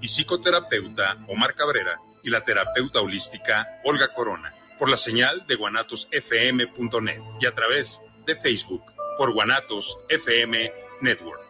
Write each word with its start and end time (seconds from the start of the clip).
y 0.00 0.08
psicoterapeuta 0.08 1.18
Omar 1.28 1.54
Cabrera 1.54 2.00
y 2.22 2.30
la 2.30 2.44
terapeuta 2.44 3.00
holística 3.00 3.66
Olga 3.84 4.08
Corona 4.14 4.54
por 4.78 4.88
la 4.88 4.96
señal 4.96 5.46
de 5.46 5.56
guanatosfm.net 5.56 7.22
y 7.40 7.46
a 7.46 7.54
través 7.54 8.00
de 8.26 8.36
Facebook 8.36 8.82
por 9.18 9.32
Guanatos 9.32 9.98
FM 10.08 10.72
Network. 11.00 11.40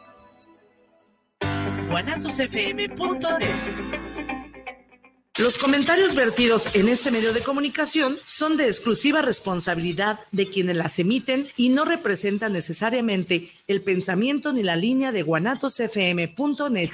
guanatosfm.net 1.89 3.91
los 5.41 5.57
comentarios 5.57 6.15
vertidos 6.15 6.69
en 6.75 6.87
este 6.89 7.11
medio 7.11 7.33
de 7.33 7.41
comunicación 7.41 8.19
son 8.27 8.59
de 8.59 8.67
exclusiva 8.67 9.23
responsabilidad 9.23 10.21
de 10.33 10.51
quienes 10.51 10.77
las 10.77 10.99
emiten 10.99 11.49
y 11.57 11.71
no 11.71 11.87
representan 11.87 12.53
necesariamente 12.53 13.51
el 13.67 13.81
pensamiento 13.81 14.53
ni 14.53 14.63
la 14.63 14.77
línea 14.77 15.13
de 15.13 15.23
guanatosfm.net. 15.23 16.91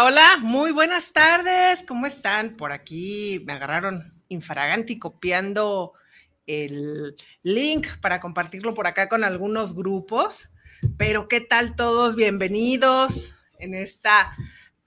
Hola, 0.00 0.38
muy 0.40 0.70
buenas 0.70 1.12
tardes. 1.12 1.82
¿Cómo 1.82 2.06
están? 2.06 2.56
Por 2.56 2.70
aquí 2.70 3.42
me 3.44 3.54
agarraron 3.54 4.14
infraganti 4.28 4.96
copiando 4.96 5.92
el 6.46 7.16
link 7.42 7.88
para 8.00 8.20
compartirlo 8.20 8.74
por 8.74 8.86
acá 8.86 9.08
con 9.08 9.24
algunos 9.24 9.74
grupos. 9.74 10.50
Pero 10.96 11.26
¿qué 11.26 11.40
tal 11.40 11.74
todos? 11.74 12.14
Bienvenidos 12.14 13.44
en 13.58 13.74
esta 13.74 14.36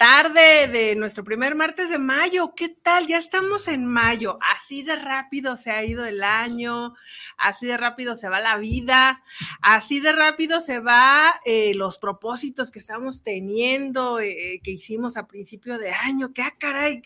tarde 0.02 0.68
de 0.68 0.96
nuestro 0.96 1.24
primer 1.24 1.54
martes 1.54 1.92
de 1.92 2.00
mayo. 2.00 2.56
¿Qué 2.56 2.70
tal? 2.70 3.06
Ya 3.06 3.20
estamos 3.20 3.68
en 3.68 3.86
mayo. 3.86 4.40
Así 4.42 4.82
de 4.82 4.96
rápido 4.96 5.56
se 5.56 5.70
ha 5.70 5.86
ido 5.86 6.06
el 6.06 6.24
año, 6.24 6.96
así 7.38 7.68
de 7.68 7.78
rápido 7.78 8.16
se 8.16 8.28
va 8.28 8.40
la 8.40 8.58
vida, 8.58 9.24
así 9.62 10.00
de 10.00 10.12
rápido 10.12 10.60
se 10.60 10.80
va 10.80 11.40
eh, 11.46 11.74
los 11.76 12.00
propósitos 12.00 12.72
que 12.72 12.80
estamos 12.80 13.22
teniendo, 13.22 14.20
eh, 14.20 14.60
que 14.64 14.72
hicimos 14.72 15.18
a 15.18 15.28
principio 15.28 15.78
de 15.78 15.92
año. 15.92 16.34
¿Qué 16.34 16.42
ah, 16.42 16.56
caray? 16.58 17.04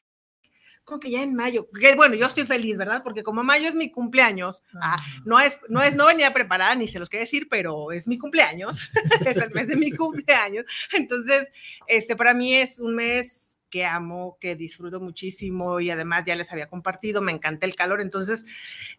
Como 0.86 1.00
que 1.00 1.12
ya 1.12 1.24
en 1.24 1.36
mayo, 1.36 1.68
que 1.70 1.96
bueno, 1.96 2.16
yo 2.16 2.28
estoy 2.28 2.46
feliz, 2.46 2.78
¿verdad? 2.78 3.02
Porque 3.04 3.24
como 3.24 3.44
mayo 3.44 3.68
es 3.68 3.76
mi 3.76 3.92
cumpleaños, 3.92 4.64
ah, 4.80 4.96
no 5.26 5.40
es, 5.40 5.60
no 5.68 5.82
es, 5.82 5.96
no 5.96 6.06
venía 6.06 6.34
preparada 6.34 6.76
ni 6.76 6.88
se 6.88 7.00
los 7.00 7.10
quería 7.10 7.24
decir, 7.24 7.48
pero 7.50 7.92
es 7.92 8.08
mi 8.08 8.18
cumpleaños, 8.18 8.92
es 9.26 9.38
el 9.38 9.52
mes 9.52 9.68
de 9.68 9.76
mi 9.76 9.92
cumpleaños. 9.92 10.66
Entonces, 10.94 11.50
este, 11.88 12.16
para 12.16 12.34
mí 12.34 12.54
es 12.56 12.80
un 12.80 12.96
mes 12.96 13.56
que 13.70 13.84
amo, 13.84 14.38
que 14.40 14.56
disfruto 14.56 15.02
muchísimo 15.02 15.80
y 15.80 15.90
además 15.90 16.24
ya 16.26 16.36
les 16.36 16.52
había 16.52 16.70
compartido, 16.70 17.22
me 17.22 17.34
encanta 17.34 17.66
el 17.66 17.76
calor, 17.76 18.00
entonces 18.00 18.46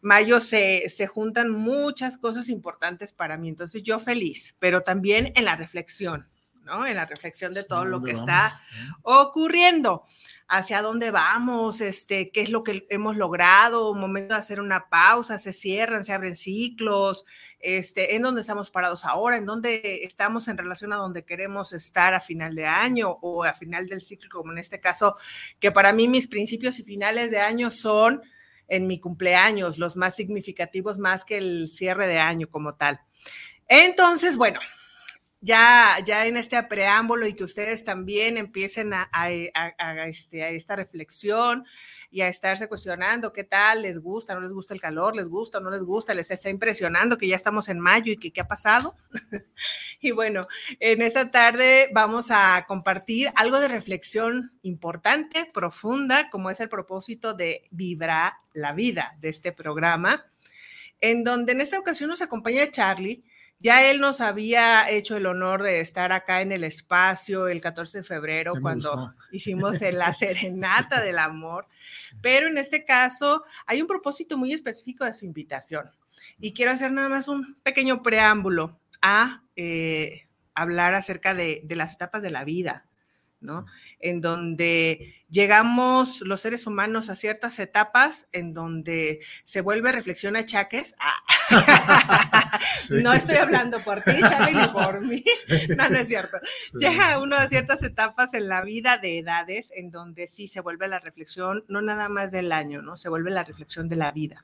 mayo 0.03 0.41
se, 0.41 0.89
se 0.89 1.07
juntan 1.07 1.51
muchas 1.51 2.19
cosas 2.19 2.51
importantes 2.51 3.13
para 3.15 3.39
mí, 3.39 3.49
entonces 3.49 3.83
yo 3.83 3.99
feliz, 3.99 4.57
pero 4.59 4.83
también 4.83 5.33
en 5.35 5.47
la 5.47 5.57
reflexión, 5.57 6.29
¿no? 6.67 6.87
En 6.87 6.97
la 6.97 7.07
reflexión 7.07 7.55
de 7.55 7.65
todo 7.65 7.85
lo 7.85 8.03
que 8.03 8.13
está 8.13 8.53
ocurriendo. 9.03 10.05
Hacia 10.49 10.81
dónde 10.81 11.11
vamos, 11.11 11.81
este, 11.81 12.31
qué 12.31 12.43
es 12.43 12.51
lo 12.51 12.63
que 12.63 12.87
hemos 12.91 13.17
logrado, 13.17 13.91
un 13.91 13.99
momento 13.99 14.35
de 14.35 14.41
hacer 14.41 14.61
una 14.61 14.89
pausa, 14.89 15.39
se 15.39 15.53
cierran, 15.53 16.05
se 16.05 16.13
abren 16.13 16.37
ciclos, 16.37 17.25
este, 17.59 18.15
en 18.15 18.23
dónde 18.23 18.43
estamos 18.43 18.71
parados 18.71 19.05
ahora, 19.05 19.39
en 19.39 19.47
dónde 19.47 20.05
estamos 20.05 20.47
en 20.47 20.57
relación 20.57 20.93
a 20.93 20.97
donde 20.97 21.25
queremos 21.25 21.73
estar 21.73 22.15
a 22.15 22.21
final 22.21 22.55
de 22.55 22.67
año 22.67 23.11
o 23.23 23.43
a 23.43 23.55
final 23.55 23.89
del 23.89 24.03
ciclo, 24.03 24.31
como 24.31 24.53
en 24.53 24.59
este 24.59 24.79
caso, 24.79 25.17
que 25.59 25.73
para 25.73 25.93
mí 25.93 26.07
mis 26.07 26.29
principios 26.29 26.79
y 26.79 26.85
finales 26.85 27.33
de 27.33 27.41
año 27.41 27.73
son 27.73 28.23
en 28.69 28.87
mi 28.87 29.01
cumpleaños, 29.01 29.79
los 29.79 29.97
más 29.97 30.15
significativos 30.15 30.99
más 30.99 31.25
que 31.25 31.39
el 31.39 31.69
cierre 31.73 32.07
de 32.07 32.19
año 32.19 32.49
como 32.49 32.75
tal. 32.75 33.01
Entonces, 33.69 34.37
bueno, 34.37 34.61
ya, 35.47 35.99
ya 36.05 36.27
en 36.27 36.37
este 36.37 36.61
preámbulo 36.65 37.25
y 37.25 37.35
que 37.35 37.45
ustedes 37.45 37.85
también 37.85 38.37
empiecen 38.37 38.93
a, 38.93 39.09
este, 40.09 40.43
a, 40.43 40.49
esta 40.49 40.75
reflexión 40.75 41.65
y 42.11 42.23
a 42.23 42.29
estarse 42.29 42.69
cuestionando 42.69 43.33
qué 43.33 43.45
tal, 43.45 43.83
les 43.83 44.01
gusta, 44.01 44.35
no 44.35 44.41
les 44.41 44.53
gusta 44.53 44.75
el 44.75 44.81
calor, 44.81 45.15
les 45.15 45.29
gusta, 45.29 45.61
no 45.61 45.71
les 45.71 45.85
gusta, 45.85 46.15
les 46.15 46.33
está 46.33 46.51
impresionando 46.51 47.17
que 47.17 47.29
ya 47.29 47.37
estamos 47.37 47.69
en 47.69 47.79
mayo 47.79 48.13
y 48.13 48.17
que 48.17 48.33
qué 48.33 48.41
ha 48.41 48.49
pasado. 48.49 48.97
y 50.01 50.11
bueno, 50.11 50.49
en 50.81 51.01
esta 51.01 51.31
tarde 51.31 51.91
vamos 51.95 52.33
a 52.33 52.65
compartir 52.67 53.31
algo 53.37 53.61
de 53.61 53.69
reflexión 53.69 54.53
importante, 54.63 55.49
profunda, 55.55 56.29
como 56.29 56.51
es 56.51 56.59
el 56.59 56.69
propósito 56.69 57.35
de 57.35 57.69
Vibra 57.71 58.37
la 58.53 58.73
Vida 58.73 59.17
de 59.21 59.29
este 59.29 59.53
programa, 59.53 60.27
en 61.01 61.23
donde 61.23 61.53
en 61.53 61.61
esta 61.61 61.79
ocasión 61.79 62.11
nos 62.11 62.21
acompaña 62.21 62.69
Charlie 62.69 63.23
ya 63.59 63.89
él 63.91 64.01
nos 64.01 64.21
había 64.21 64.89
hecho 64.91 65.17
el 65.17 65.27
honor 65.27 65.63
de 65.63 65.81
estar 65.81 66.13
acá 66.13 66.43
en 66.43 66.53
el 66.53 66.65
espacio 66.65 67.49
el 67.49 67.61
14 67.61 67.99
de 67.99 68.05
febrero 68.05 68.53
cuando 68.61 69.15
hicimos 69.33 69.81
la 69.81 70.13
serenata 70.13 71.01
del 71.01 71.19
amor, 71.19 71.67
pero 72.23 72.49
en 72.49 72.59
este 72.59 72.85
caso 72.85 73.45
hay 73.67 73.81
un 73.81 73.87
propósito 73.87 74.37
muy 74.37 74.53
específico 74.53 75.05
de 75.05 75.13
su 75.13 75.25
invitación. 75.25 75.87
Y 76.39 76.53
quiero 76.53 76.73
hacer 76.73 76.93
nada 76.93 77.09
más 77.09 77.29
un 77.29 77.57
pequeño 77.63 78.03
preámbulo 78.03 78.79
a 79.01 79.43
eh, 79.55 80.29
hablar 80.55 80.95
acerca 80.95 81.35
de, 81.35 81.63
de 81.65 81.77
las 81.77 81.95
etapas 81.95 82.23
de 82.23 82.31
la 82.31 82.45
vida, 82.45 82.87
¿no? 83.41 83.67
En 83.99 84.21
donde 84.21 85.15
llegamos 85.31 86.21
los 86.21 86.41
seres 86.41 86.67
humanos 86.67 87.09
a 87.09 87.17
ciertas 87.17 87.59
etapas 87.59 88.29
en 88.33 88.55
donde 88.55 89.21
se 89.45 89.61
vuelve 89.61 89.93
reflexión 89.93 90.37
a 90.37 90.45
chaques. 90.45 90.95
Ah. 90.99 91.23
No 92.91 93.13
estoy 93.13 93.37
hablando 93.37 93.79
por 93.81 94.03
ti, 94.03 94.13
Charlie, 94.21 94.61
ni 94.61 94.69
por 94.69 95.01
mí. 95.05 95.25
No, 95.77 95.89
no 95.89 95.99
es 95.99 96.09
cierto. 96.09 96.39
Llega 96.79 97.19
uno 97.19 97.37
a 97.37 97.49
ciertas 97.49 97.83
etapas 97.83 98.35
en 98.35 98.49
la 98.49 98.63
vida 98.63 98.99
de 98.99 99.19
edades 99.19 99.73
en 99.75 99.91
donde 99.91 100.27
sí 100.27 100.49
se 100.49 100.61
vuelve 100.61 100.89
la 100.89 100.99
reflexión, 100.99 101.65
no 101.69 101.83
nada 101.83 102.09
más 102.09 102.31
del 102.31 102.53
año, 102.53 102.83
¿no? 102.83 102.97
Se 102.97 103.09
vuelve 103.09 103.31
la 103.31 103.45
reflexión 103.45 103.89
de 103.89 103.97
la 103.97 104.13
vida. 104.13 104.43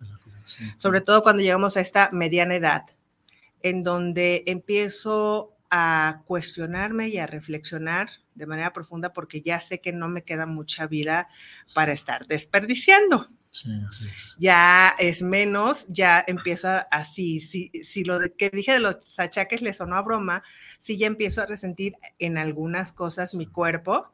Sobre 0.77 1.01
todo 1.01 1.23
cuando 1.23 1.43
llegamos 1.43 1.77
a 1.77 1.81
esta 1.81 2.11
mediana 2.13 2.57
edad, 2.57 2.87
en 3.63 3.83
donde 3.83 4.43
empiezo 4.47 5.57
a 5.71 6.23
cuestionarme 6.27 7.09
y 7.09 7.19
a 7.19 7.27
reflexionar 7.27 8.11
de 8.35 8.47
manera 8.47 8.73
profunda 8.73 9.13
porque 9.13 9.43
ya 9.43 9.61
sé 9.61 9.81
que 9.81 9.93
no 9.93 10.09
me 10.09 10.25
queda 10.25 10.47
mucha 10.47 10.87
vida 10.87 11.29
para 11.75 11.93
estar 11.93 12.27
desperdiciando. 12.27 13.29
Ya 14.39 14.95
es 14.99 15.21
menos, 15.21 15.87
ya 15.89 16.25
empiezo 16.27 16.69
así, 16.91 17.41
si, 17.41 17.71
si 17.83 18.03
lo 18.03 18.19
que 18.37 18.49
dije 18.51 18.73
de 18.73 18.81
los 18.81 19.19
achaques 19.19 19.61
le 19.61 19.75
sonó 19.75 19.97
a 19.97 20.03
broma, 20.03 20.43
si 20.79 20.97
ya 20.97 21.07
empiezo 21.07 21.43
a 21.43 21.47
resentir 21.47 21.95
en 22.19 22.39
algunas 22.39 22.93
cosas 22.93 23.35
mi 23.35 23.47
cuerpo, 23.47 24.11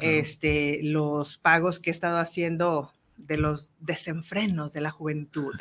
este, 0.00 0.80
los 0.82 1.38
pagos 1.38 1.80
que 1.80 1.90
he 1.90 1.92
estado 1.92 2.18
haciendo 2.18 2.92
de 3.26 3.36
los 3.36 3.70
desenfrenos 3.78 4.72
de 4.72 4.80
la 4.80 4.90
juventud. 4.90 5.54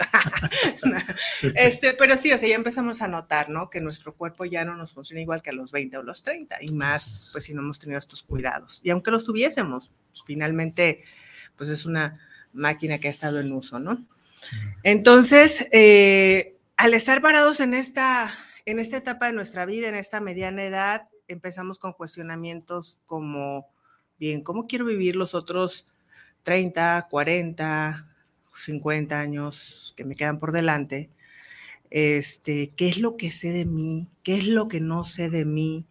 este, 1.55 1.94
pero 1.94 2.17
sí, 2.17 2.31
o 2.31 2.38
sea, 2.38 2.49
ya 2.49 2.55
empezamos 2.55 3.01
a 3.01 3.07
notar, 3.07 3.49
¿no? 3.49 3.69
Que 3.69 3.81
nuestro 3.81 4.16
cuerpo 4.16 4.45
ya 4.45 4.66
no 4.66 4.75
nos 4.75 4.94
funciona 4.94 5.22
igual 5.22 5.41
que 5.41 5.51
a 5.51 5.53
los 5.53 5.72
20 5.72 5.97
o 5.97 6.03
los 6.03 6.23
30, 6.23 6.57
y 6.61 6.73
más, 6.73 7.29
pues 7.31 7.45
si 7.45 7.53
no 7.53 7.61
hemos 7.61 7.79
tenido 7.79 7.99
estos 7.99 8.23
cuidados. 8.23 8.81
Y 8.83 8.89
aunque 8.89 9.11
los 9.11 9.25
tuviésemos, 9.25 9.91
pues, 10.11 10.23
finalmente, 10.25 11.03
pues 11.55 11.69
es 11.69 11.85
una 11.85 12.19
máquina 12.53 12.99
que 12.99 13.07
ha 13.07 13.11
estado 13.11 13.39
en 13.39 13.51
uso, 13.51 13.79
¿no? 13.79 14.03
Entonces, 14.83 15.67
eh, 15.72 16.58
al 16.78 16.93
estar 16.96 17.22
parados 17.22 17.59
en 17.59 17.73
esta, 17.75 18.34
en 18.66 18.79
esta 18.79 18.97
etapa 18.97 19.28
de 19.28 19.34
nuestra 19.34 19.66
vida, 19.66 19.87
en 19.87 19.96
esta 19.96 20.19
mediana 20.19 20.63
edad, 20.63 21.09
empezamos 21.28 21.78
con 21.78 21.93
cuestionamientos 21.93 22.99
como, 23.05 23.67
bien, 24.17 24.41
¿cómo 24.41 24.66
quiero 24.66 24.85
vivir 24.85 25.16
los 25.16 25.35
otros 25.35 25.87
30, 26.43 27.08
40, 27.09 28.08
50 28.55 29.20
años 29.20 29.93
que 29.97 30.05
me 30.05 30.16
quedan 30.16 30.40
por 30.40 30.52
delante, 30.52 31.09
este, 31.90 32.73
qué 32.76 32.90
es 32.90 32.97
lo 32.99 33.17
que 33.17 33.32
sé 33.32 33.52
de 33.52 33.66
mí, 33.66 34.08
qué 34.23 34.38
es 34.38 34.46
lo 34.47 34.67
que 34.67 34.79
no 34.79 35.03
sé 35.03 35.29
de 35.29 35.46
mí, 35.46 35.85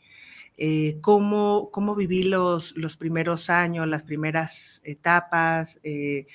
eh, 0.56 0.98
cómo, 1.00 1.70
cómo 1.72 1.94
viví 1.94 2.24
los, 2.24 2.76
los 2.76 2.96
primeros 2.96 3.50
años, 3.50 3.86
las 3.88 4.04
primeras 4.04 4.82
etapas, 4.84 5.80
eh, 5.84 6.26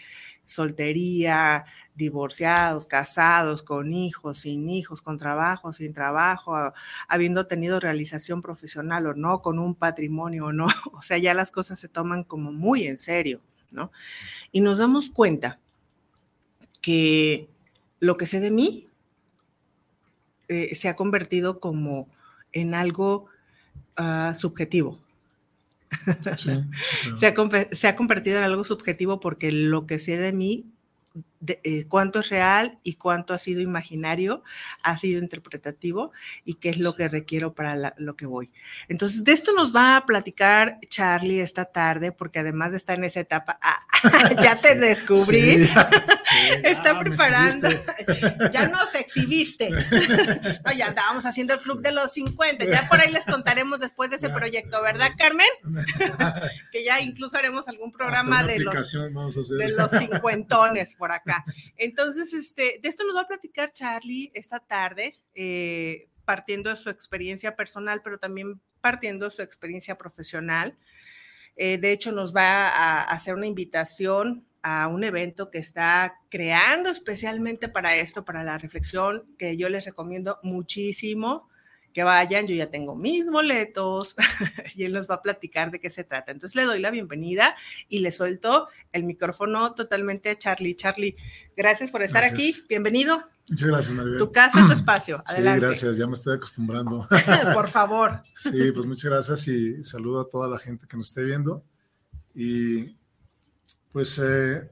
soltería, 0.45 1.65
divorciados, 1.95 2.87
casados, 2.87 3.63
con 3.63 3.93
hijos, 3.93 4.39
sin 4.39 4.69
hijos, 4.69 5.01
con 5.01 5.17
trabajo, 5.17 5.73
sin 5.73 5.93
trabajo, 5.93 6.55
habiendo 7.07 7.47
tenido 7.47 7.79
realización 7.79 8.41
profesional 8.41 9.07
o 9.07 9.13
no, 9.15 9.41
con 9.41 9.59
un 9.59 9.75
patrimonio 9.75 10.47
o 10.47 10.53
no. 10.53 10.67
O 10.93 11.01
sea, 11.01 11.17
ya 11.17 11.33
las 11.33 11.51
cosas 11.51 11.79
se 11.79 11.89
toman 11.89 12.23
como 12.23 12.51
muy 12.51 12.87
en 12.87 12.97
serio. 12.97 13.41
¿No? 13.71 13.91
Y 14.51 14.61
nos 14.61 14.77
damos 14.77 15.09
cuenta 15.09 15.59
que 16.81 17.47
lo 17.99 18.17
que 18.17 18.25
sé 18.25 18.39
de 18.39 18.51
mí 18.51 18.87
eh, 20.47 20.75
se 20.75 20.87
ha 20.89 20.95
convertido 20.95 21.59
como 21.59 22.07
en 22.51 22.75
algo 22.75 23.25
ah, 23.95 24.33
subjetivo. 24.37 24.99
se, 27.17 27.27
ha, 27.27 27.33
se, 27.71 27.87
ha, 27.87 27.95
convertido 27.95 28.37
en 28.37 28.43
algo 28.43 28.63
subjetivo 28.63 29.19
porque 29.19 29.51
lo 29.51 29.85
que 29.85 29.97
sé 29.97 30.17
de 30.17 30.33
mí 30.33 30.65
eh, 31.47 31.85
cuánto 31.87 32.19
es 32.19 32.29
real 32.29 32.79
y 32.83 32.95
cuánto 32.95 33.33
ha 33.33 33.37
sido 33.37 33.61
imaginario, 33.61 34.43
ha 34.83 34.97
sido 34.97 35.19
interpretativo 35.19 36.11
y 36.43 36.55
qué 36.55 36.69
es 36.69 36.77
lo 36.77 36.95
que 36.95 37.07
requiero 37.07 37.53
para 37.53 37.93
lo 37.97 38.15
que 38.15 38.25
voy. 38.25 38.51
Entonces, 38.87 39.23
de 39.23 39.31
esto 39.31 39.53
nos 39.53 39.75
va 39.75 39.97
a 39.97 40.05
platicar 40.05 40.79
Charlie 40.89 41.41
esta 41.41 41.65
tarde, 41.65 42.11
porque 42.11 42.39
además 42.39 42.71
de 42.71 42.77
estar 42.77 42.97
en 42.97 43.03
esa 43.03 43.19
etapa, 43.19 43.59
ah, 43.61 43.79
ya 44.41 44.55
te 44.55 44.75
descubrí, 44.75 45.67
está 46.63 46.91
ah, 46.91 46.99
preparando, 46.99 47.69
ya 48.51 48.67
nos 48.67 48.93
exhibiste. 48.95 49.71
ya 50.77 50.87
andábamos 50.87 51.25
haciendo 51.25 51.53
el 51.53 51.59
club 51.59 51.81
de 51.81 51.91
los 51.91 52.13
50, 52.13 52.65
ya 52.65 52.87
por 52.87 52.99
ahí 52.99 53.11
les 53.11 53.25
contaremos 53.25 53.79
después 53.79 54.09
de 54.09 54.17
ese 54.17 54.29
proyecto, 54.29 54.81
¿verdad, 54.81 55.11
Carmen? 55.17 55.47
que 56.71 56.83
ya 56.83 56.99
incluso 56.99 57.37
haremos 57.37 57.67
algún 57.67 57.91
programa 57.91 58.43
de 58.43 58.59
los, 58.59 58.91
de 58.91 59.69
los 59.69 59.91
cincuentones 59.91 60.95
por 60.95 61.11
acá. 61.11 61.34
Entonces, 61.77 62.33
este, 62.33 62.79
de 62.81 62.87
esto 62.87 63.03
nos 63.05 63.15
va 63.15 63.21
a 63.21 63.27
platicar 63.27 63.71
Charlie 63.73 64.31
esta 64.33 64.59
tarde, 64.59 65.17
eh, 65.33 66.09
partiendo 66.23 66.69
de 66.69 66.77
su 66.77 66.89
experiencia 66.89 67.55
personal, 67.55 68.01
pero 68.03 68.17
también 68.17 68.59
partiendo 68.81 69.25
de 69.25 69.31
su 69.31 69.41
experiencia 69.41 69.97
profesional. 69.97 70.77
Eh, 71.55 71.77
de 71.77 71.91
hecho, 71.91 72.11
nos 72.11 72.35
va 72.35 72.69
a 72.69 73.03
hacer 73.03 73.33
una 73.33 73.47
invitación 73.47 74.45
a 74.61 74.87
un 74.87 75.03
evento 75.03 75.51
que 75.51 75.59
está 75.59 76.19
creando 76.29 76.89
especialmente 76.89 77.69
para 77.69 77.95
esto, 77.95 78.25
para 78.25 78.43
la 78.43 78.57
reflexión, 78.57 79.23
que 79.37 79.57
yo 79.57 79.69
les 79.69 79.85
recomiendo 79.85 80.39
muchísimo 80.41 81.49
que 81.95 82.03
vayan, 82.03 82.45
yo 82.45 82.53
ya 82.53 82.69
tengo 82.69 82.93
mis 82.93 83.25
boletos 83.25 84.17
y 84.75 84.83
él 84.83 84.91
nos 84.91 85.09
va 85.09 85.15
a 85.15 85.21
platicar 85.21 85.71
de 85.71 85.79
qué 85.79 85.89
se 85.89 86.03
trata. 86.03 86.33
Entonces 86.33 86.53
le 86.53 86.63
doy 86.63 86.81
la 86.81 86.91
bienvenida 86.91 87.55
y 87.87 87.99
le 87.99 88.11
suelto 88.11 88.67
el 88.91 89.05
micrófono 89.05 89.73
totalmente 89.75 90.29
a 90.29 90.37
Charlie. 90.37 90.75
Charlie, 90.75 91.15
gracias 91.55 91.91
por 91.91 92.03
estar 92.03 92.25
aquí, 92.25 92.53
bienvenido. 92.67 93.23
Muchas 93.47 93.69
gracias, 93.69 93.93
Maribel. 93.93 94.17
Tu 94.17 94.29
casa, 94.29 94.65
tu 94.67 94.73
espacio. 94.73 95.23
Adelante. 95.25 95.61
Sí, 95.61 95.65
gracias, 95.67 95.97
ya 95.97 96.05
me 96.05 96.11
estoy 96.11 96.35
acostumbrando. 96.35 97.07
por 97.53 97.69
favor. 97.69 98.21
Sí, 98.35 98.73
pues 98.73 98.85
muchas 98.85 99.09
gracias 99.09 99.47
y 99.47 99.81
saludo 99.85 100.19
a 100.19 100.27
toda 100.27 100.49
la 100.49 100.57
gente 100.57 100.87
que 100.87 100.97
nos 100.97 101.07
esté 101.07 101.23
viendo. 101.23 101.63
Y 102.33 102.97
pues 103.93 104.19
eh, 104.21 104.69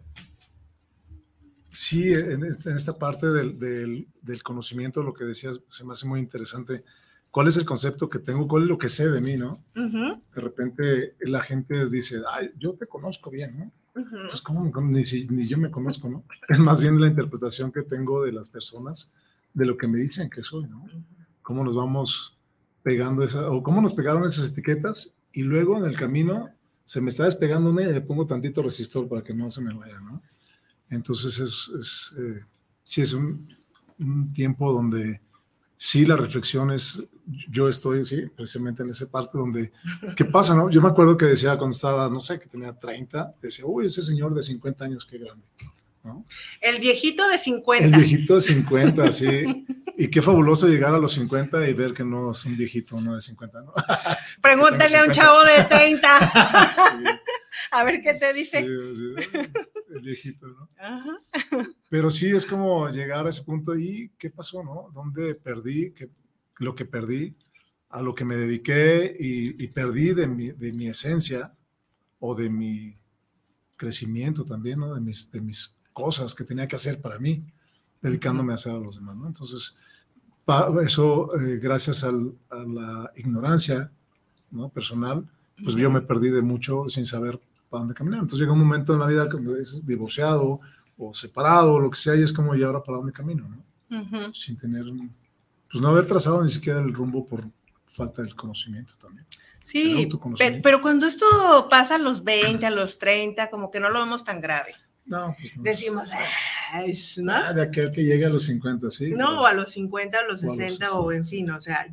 sí, 1.72 2.14
en, 2.14 2.44
esta 2.44 2.98
parte 2.98 3.28
del, 3.28 3.58
del, 3.58 4.10
del, 4.22 4.44
conocimiento, 4.44 5.02
lo 5.04 5.14
que 5.14 5.24
decías, 5.24 5.62
se 5.70 5.86
me 5.86 5.94
hace 5.94 6.06
muy 6.06 6.20
interesante 6.20 6.84
cuál 7.34 7.48
es 7.48 7.58
el 7.58 7.66
concepto 7.66 8.12
que 8.12 8.20
tengo, 8.20 8.48
cuál 8.48 8.62
es 8.62 8.70
lo 8.70 8.78
que 8.78 8.90
sé 8.90 9.10
de 9.10 9.20
mí, 9.20 9.38
¿no? 9.38 9.60
De 9.74 10.40
repente 10.40 11.16
la 11.22 11.42
gente 11.42 11.90
dice, 11.90 12.22
ay, 12.32 12.52
yo 12.60 12.74
te 12.74 12.86
conozco 12.86 13.32
bien, 13.32 13.58
¿no? 13.58 13.72
Pues 14.30 14.40
¿cómo, 14.44 14.72
ni, 14.84 15.02
ni, 15.02 15.48
yo 15.48 15.58
me 15.58 15.72
conozco, 15.72 16.08
¿no? 16.08 16.24
Es 16.48 16.60
más 16.60 16.80
bien 16.80 17.02
la 17.02 17.08
interpretación 17.08 17.72
que 17.72 17.82
tengo 17.82 18.24
de 18.24 18.34
las 18.34 18.50
personas, 18.50 19.12
de 19.52 19.66
lo 19.66 19.76
que 19.78 19.88
me 19.88 19.98
dicen 19.98 20.30
que 20.30 20.44
soy, 20.44 20.68
¿no? 20.68 20.86
Cómo 21.42 21.64
nos 21.64 21.74
vamos 21.74 22.38
pegando 22.84 23.24
esa, 23.24 23.50
o 23.50 23.64
cómo 23.64 23.82
nos 23.82 23.96
pegaron 23.96 24.30
esas 24.30 24.52
etiquetas 24.52 25.18
y 25.32 25.42
luego 25.42 25.80
en 25.80 25.86
el 25.86 25.98
camino 25.98 26.52
se 26.86 27.02
me 27.02 27.10
está 27.10 27.24
despegando 27.24 27.72
una 27.72 27.82
y 27.82 27.92
le 27.92 28.02
pongo 28.02 28.28
tantito 28.28 28.62
resistor 28.62 29.10
para 29.10 29.24
que 29.24 29.34
no 29.34 29.50
se 29.50 29.62
me 29.62 29.74
vaya, 29.74 30.00
¿no? 30.02 30.22
Entonces 30.88 31.40
es, 31.40 31.72
es 31.80 32.16
eh, 32.16 32.46
sí 32.84 33.02
es 33.02 33.12
un, 33.14 33.58
un 33.98 34.32
tiempo 34.34 34.72
donde 34.72 35.20
sí 35.78 36.06
la 36.06 36.16
reflexión 36.16 36.70
es 36.70 37.04
yo 37.50 37.70
estoy, 37.70 38.04
sí, 38.04 38.24
precisamente 38.36 38.84
en 38.84 38.90
esa 38.90 39.10
parte 39.10 39.38
donde, 39.38 39.72
¿qué 40.16 40.26
pasa, 40.26 40.56
no? 40.56 40.70
Yo 40.70 40.82
me 40.82 40.90
acuerdo 40.90 41.18
que 41.18 41.26
decía 41.26 41.58
cuando 41.58 41.76
estaba, 41.76 42.10
no 42.10 42.20
sé, 42.20 42.40
que 42.40 42.48
tenía 42.48 42.74
30, 42.74 43.36
decía, 43.42 43.66
uy, 43.66 43.86
ese 43.86 44.02
señor 44.02 44.34
de 44.34 44.44
50 44.44 44.86
años, 44.86 45.06
qué 45.06 45.18
grande. 45.18 45.46
¿no? 46.04 46.26
El 46.60 46.82
viejito 46.82 47.28
de 47.30 47.38
50. 47.38 47.86
El 47.86 47.96
viejito 47.96 48.36
de 48.36 48.42
50, 48.42 49.12
sí. 49.12 49.66
Y 49.98 50.10
qué 50.10 50.22
fabuloso 50.22 50.68
llegar 50.68 50.94
a 50.94 50.98
los 50.98 51.14
50 51.14 51.70
y 51.70 51.74
ver 51.74 51.94
que 51.94 52.04
no 52.04 52.32
es 52.32 52.44
un 52.46 52.58
viejito, 52.58 53.00
no 53.00 53.16
de 53.16 53.22
50, 53.22 53.62
¿no? 53.62 53.74
Pregúntale 54.42 54.98
a 54.98 55.06
un 55.06 55.12
chavo 55.12 55.44
de 55.44 55.64
30. 55.64 56.72
sí. 56.72 57.06
A 57.72 57.84
ver 57.84 58.02
qué 58.02 58.14
te 58.14 58.34
dice. 58.34 58.60
Sí, 58.60 59.46
el 59.96 60.02
viejito, 60.02 60.48
¿no? 60.48 60.68
Ajá. 60.80 61.18
Pero 61.90 62.10
sí 62.10 62.30
es 62.30 62.46
como 62.46 62.90
llegar 62.90 63.26
a 63.26 63.30
ese 63.30 63.44
punto 63.44 63.76
y 63.76 64.12
qué 64.18 64.30
pasó, 64.30 64.64
¿no? 64.64 64.90
¿Dónde 64.94 65.36
perdí? 65.36 65.92
¿Qué, 65.92 66.10
lo 66.58 66.76
que 66.76 66.86
perdí, 66.86 67.36
a 67.90 68.02
lo 68.02 68.16
que 68.16 68.26
me 68.26 68.36
dediqué 68.36 69.16
y, 69.20 69.68
perdí 69.68 70.14
de 70.14 70.28
mi, 70.28 70.50
de 70.50 70.74
mi, 70.74 70.88
esencia 70.88 71.54
o 72.20 72.34
de 72.34 72.50
mi 72.50 72.98
crecimiento 73.76 74.46
también, 74.46 74.80
¿no? 74.80 74.94
de, 74.94 75.02
mis, 75.02 75.32
de 75.32 75.42
mis 75.42 75.76
cosas 75.94 76.34
que 76.34 76.44
tenía 76.44 76.68
que 76.68 76.76
hacer 76.76 77.02
para 77.02 77.20
mí, 77.20 77.44
dedicándome 78.02 78.52
a 78.52 78.56
hacer 78.56 78.74
a 78.74 78.80
los 78.80 78.96
demás. 78.96 79.16
¿no? 79.16 79.28
Entonces, 79.28 79.76
eso, 80.84 81.40
eh, 81.40 81.60
gracias 81.62 82.04
al, 82.04 82.34
a 82.50 82.64
la 82.64 83.12
ignorancia 83.16 83.92
¿no? 84.50 84.70
personal, 84.70 85.28
pues 85.64 85.76
yo 85.76 85.92
me 85.92 86.02
perdí 86.02 86.30
de 86.30 86.42
mucho 86.42 86.90
sin 86.90 87.06
saber 87.06 87.40
para 87.70 87.82
dónde 87.82 87.94
caminar. 87.94 88.22
Entonces 88.22 88.40
llega 88.40 88.54
un 88.54 88.60
momento 88.60 88.94
en 88.94 89.00
la 89.00 89.06
vida 89.06 89.30
cuando 89.30 89.56
es 89.56 89.86
divorciado 89.86 90.60
o 90.98 91.14
separado 91.14 91.74
o 91.74 91.80
lo 91.80 91.90
que 91.90 91.98
sea 91.98 92.16
y 92.16 92.24
es 92.24 92.34
como, 92.34 92.56
¿y 92.56 92.64
ahora 92.64 92.84
para 92.84 92.98
dónde 92.98 93.14
camino? 93.14 93.48
¿no? 93.48 94.34
Sin 94.34 94.58
tener 94.58 94.86
pues 95.74 95.82
no 95.82 95.90
haber 95.90 96.06
trazado 96.06 96.44
ni 96.44 96.52
siquiera 96.52 96.80
el 96.80 96.94
rumbo 96.94 97.26
por 97.26 97.46
falta 97.92 98.22
del 98.22 98.36
conocimiento 98.36 98.94
también. 99.02 99.26
Sí, 99.64 100.08
pero, 100.62 100.82
cuando 100.82 101.08
esto 101.08 101.68
pasa 101.68 101.96
a 101.96 101.98
los 101.98 102.24
20, 102.24 102.64
a 102.64 102.70
los 102.70 103.00
30, 103.00 103.50
como 103.50 103.72
que 103.72 103.80
no 103.80 103.90
lo 103.90 104.00
vemos 104.00 104.24
tan 104.24 104.40
grave. 104.40 104.76
No, 105.06 105.36
pues 105.40 105.58
no. 105.58 105.64
Decimos, 105.64 106.12
¿no? 107.18 107.34
Ah, 107.34 107.54
de 107.54 107.62
aquel 107.64 107.92
que 107.92 108.04
llegue 108.04 108.26
a 108.26 108.30
los 108.30 108.44
50, 108.44 108.92
sí. 108.92 109.12
No, 109.12 109.42
o 109.42 109.46
a 109.48 109.54
los 109.54 109.72
50, 109.72 110.20
a 110.20 110.24
los 110.24 110.42
60, 110.42 110.94
o, 110.94 111.12
en 111.12 111.24
fin, 111.24 111.50
o 111.50 111.60
sea, 111.60 111.88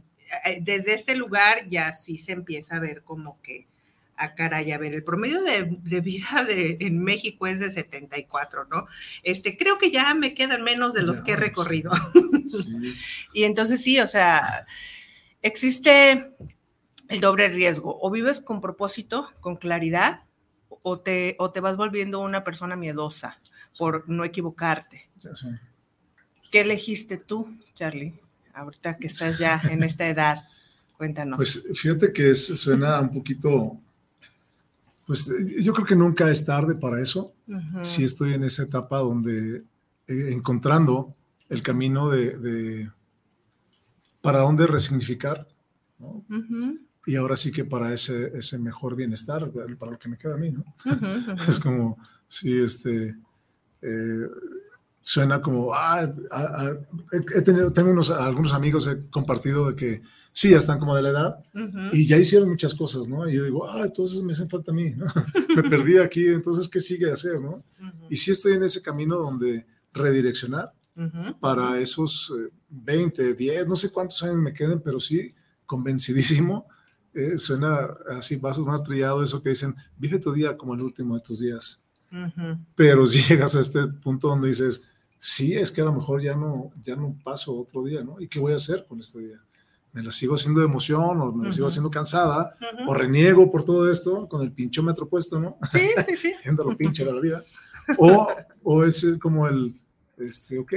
eh, 0.45 0.59
desde 0.61 0.93
este 0.93 1.17
lugar 1.17 1.69
ya 1.71 1.95
sí 1.95 2.19
se 2.19 2.33
empieza 2.33 2.77
a 2.77 2.81
ver 2.81 3.03
como 3.03 3.41
que 3.41 3.67
a 4.21 4.35
caray, 4.35 4.71
a 4.71 4.79
ver, 4.79 4.93
el 4.93 5.03
promedio 5.03 5.43
de, 5.43 6.01
vida 6.03 6.45
de, 6.47 6.77
en 6.81 7.03
México 7.03 7.47
es 7.47 7.59
de 7.59 7.71
74, 7.71 8.67
¿no? 8.67 8.87
Este, 9.23 9.57
creo 9.57 9.79
que 9.79 9.91
ya 9.91 10.13
me 10.13 10.35
quedan 10.35 10.63
menos 10.63 10.93
de 10.93 11.01
los 11.03 11.23
que 11.23 11.33
he 11.33 11.37
recorrido. 11.37 11.91
y 13.33 13.45
entonces 13.45 13.83
sí, 13.83 13.99
o 13.99 14.07
sea, 14.07 14.67
existe 15.41 16.33
el 17.09 17.21
doble 17.21 17.49
riesgo, 17.49 17.99
o 17.99 18.11
vives 18.11 18.41
con 18.41 18.61
propósito, 18.61 19.31
con 19.41 19.57
claridad, 19.57 20.25
o 20.69 21.01
te, 21.01 21.35
o 21.39 21.51
te 21.51 21.61
vas 21.61 21.79
volviendo 21.79 22.21
una 22.21 22.45
persona 22.45 22.77
miedosa 22.77 23.41
por 23.79 24.07
no 24.07 24.25
equivocarte. 24.25 25.09
¿Qué 26.51 26.61
elegiste 26.61 27.17
tú, 27.17 27.49
Charlie? 27.73 28.21
Ahorita 28.53 28.99
que 28.99 29.07
estás 29.07 29.39
ya 29.39 29.63
en 29.71 29.83
esta 29.83 30.07
edad, 30.07 30.45
cuéntanos. 30.99 31.39
Pues 31.39 31.67
fíjate 31.73 32.13
que 32.13 32.35
suena 32.35 33.01
un 33.01 33.11
poquito 33.11 33.81
pues 35.11 35.29
eh, 35.29 35.61
yo 35.61 35.73
creo 35.73 35.85
que 35.85 35.97
nunca 35.97 36.31
es 36.31 36.45
tarde 36.45 36.77
para 36.77 37.03
eso. 37.03 37.35
Si 37.83 38.05
estoy 38.05 38.35
en 38.35 38.45
esa 38.45 38.63
etapa 38.63 38.99
donde 38.99 39.65
eh, 40.07 40.31
encontrando 40.31 41.17
el 41.49 41.65
camino 41.65 42.11
de, 42.11 42.89
para 44.21 44.43
dónde 44.43 44.69
resignificar, 44.69 45.49
y 47.05 47.17
ahora 47.17 47.35
sí 47.35 47.51
que 47.51 47.65
para 47.65 47.93
ese, 47.93 48.39
ese 48.39 48.57
mejor 48.61 48.95
bienestar, 48.95 49.51
para 49.51 49.91
lo 49.91 49.99
que 49.99 50.09
me 50.09 50.17
queda 50.17 50.35
a 50.35 50.39
mí, 50.39 50.53
¿no? 50.53 50.65
es 51.49 51.59
como, 51.59 51.99
sí, 52.29 52.61
este, 52.61 53.17
eh, 53.83 54.29
suena 55.11 55.43
como, 55.43 55.75
ah, 55.75 56.03
ah, 56.31 56.53
ah 56.55 56.73
he 57.13 57.43
tenido, 57.43 57.73
tengo 57.73 57.91
unos, 57.91 58.11
algunos 58.11 58.53
amigos, 58.53 58.87
he 58.87 59.11
compartido 59.11 59.69
de 59.69 59.75
que 59.75 60.03
sí, 60.31 60.51
ya 60.51 60.59
están 60.59 60.79
como 60.79 60.95
de 60.95 61.03
la 61.03 61.09
edad 61.09 61.45
y 61.93 62.07
ya 62.07 62.17
hicieron 62.17 62.49
muchas 62.49 62.77
cosas, 62.77 63.09
¿no? 63.09 63.29
Y 63.29 63.35
yo 63.35 63.43
digo, 63.43 63.69
ah, 63.69 63.83
entonces 63.87 64.23
me 64.23 64.35
hacen 64.35 64.49
falta 64.49 64.71
a 64.71 64.75
mí, 64.75 64.91
¿no? 64.91 65.07
me 65.57 65.69
perdí 65.69 65.99
aquí, 65.99 66.29
entonces, 66.29 66.69
¿qué 66.69 66.81
sigue 66.81 67.11
hacer, 67.11 67.41
no? 67.41 67.65
Y 68.09 68.17
sí 68.17 68.31
estoy 68.31 68.53
en 68.53 68.63
ese 68.63 68.83
camino 68.83 69.17
donde 69.17 69.67
redireccionar 69.93 70.73
para 71.41 71.81
esos 71.81 72.33
20, 72.69 73.31
eh, 73.31 73.35
10, 73.35 73.67
no 73.67 73.75
sé 73.75 73.91
cuántos 73.91 74.23
años 74.23 74.37
me 74.37 74.55
queden, 74.55 74.81
pero 74.81 75.01
sí, 75.01 75.35
convencidísimo. 75.67 76.69
Eh, 77.15 77.37
suena 77.37 77.77
así, 78.17 78.37
vas 78.37 78.59
a 78.59 78.63
sonar 78.63 78.85
trillado 78.85 79.25
eso 79.25 79.43
que 79.43 79.49
dicen, 79.49 79.75
vive 79.97 80.21
tu 80.21 80.33
día 80.33 80.57
como 80.57 80.75
el 80.75 80.83
último 80.83 81.17
de 81.17 81.23
tus 81.23 81.41
días. 81.41 81.83
Pero 82.77 83.07
si 83.07 83.19
llegas 83.29 83.57
a 83.57 83.61
este 83.61 83.89
punto 83.89 84.29
donde 84.29 84.49
dices, 84.49 84.90
sí, 85.21 85.55
es 85.55 85.71
que 85.71 85.83
a 85.83 85.85
lo 85.85 85.93
mejor 85.93 86.21
ya 86.21 86.35
no, 86.35 86.73
ya 86.83 86.97
no 86.97 87.17
paso 87.23 87.57
otro 87.57 87.85
día, 87.85 88.03
¿no? 88.03 88.21
¿Y 88.21 88.27
qué 88.27 88.41
voy 88.41 88.53
a 88.53 88.57
hacer 88.57 88.85
con 88.89 88.99
este 88.99 89.21
día? 89.21 89.41
¿Me 89.93 90.03
la 90.03 90.11
sigo 90.11 90.35
haciendo 90.35 90.59
de 90.59 90.67
emoción 90.67 91.21
o 91.21 91.33
me 91.33 91.47
la 91.47 91.53
sigo 91.53 91.69
haciendo 91.69 91.91
cansada? 91.91 92.53
¿O 92.89 92.95
reniego 92.95 93.51
por 93.51 93.65
todo 93.65 93.91
esto 93.91 94.29
con 94.29 94.43
el 94.43 94.51
pinchómetro 94.51 95.09
puesto, 95.09 95.39
¿no? 95.39 95.59
Sí, 95.71 95.91
sí, 96.09 96.17
sí. 96.17 96.33
Haciendo 96.39 96.65
lo 96.65 96.77
pinche 96.77 97.05
de 97.05 97.13
la 97.13 97.21
vida. 97.21 97.43
O, 97.99 98.29
o 98.63 98.85
es 98.85 99.07
como 99.21 99.47
el, 99.47 99.75
este, 100.19 100.59
ok, 100.59 100.73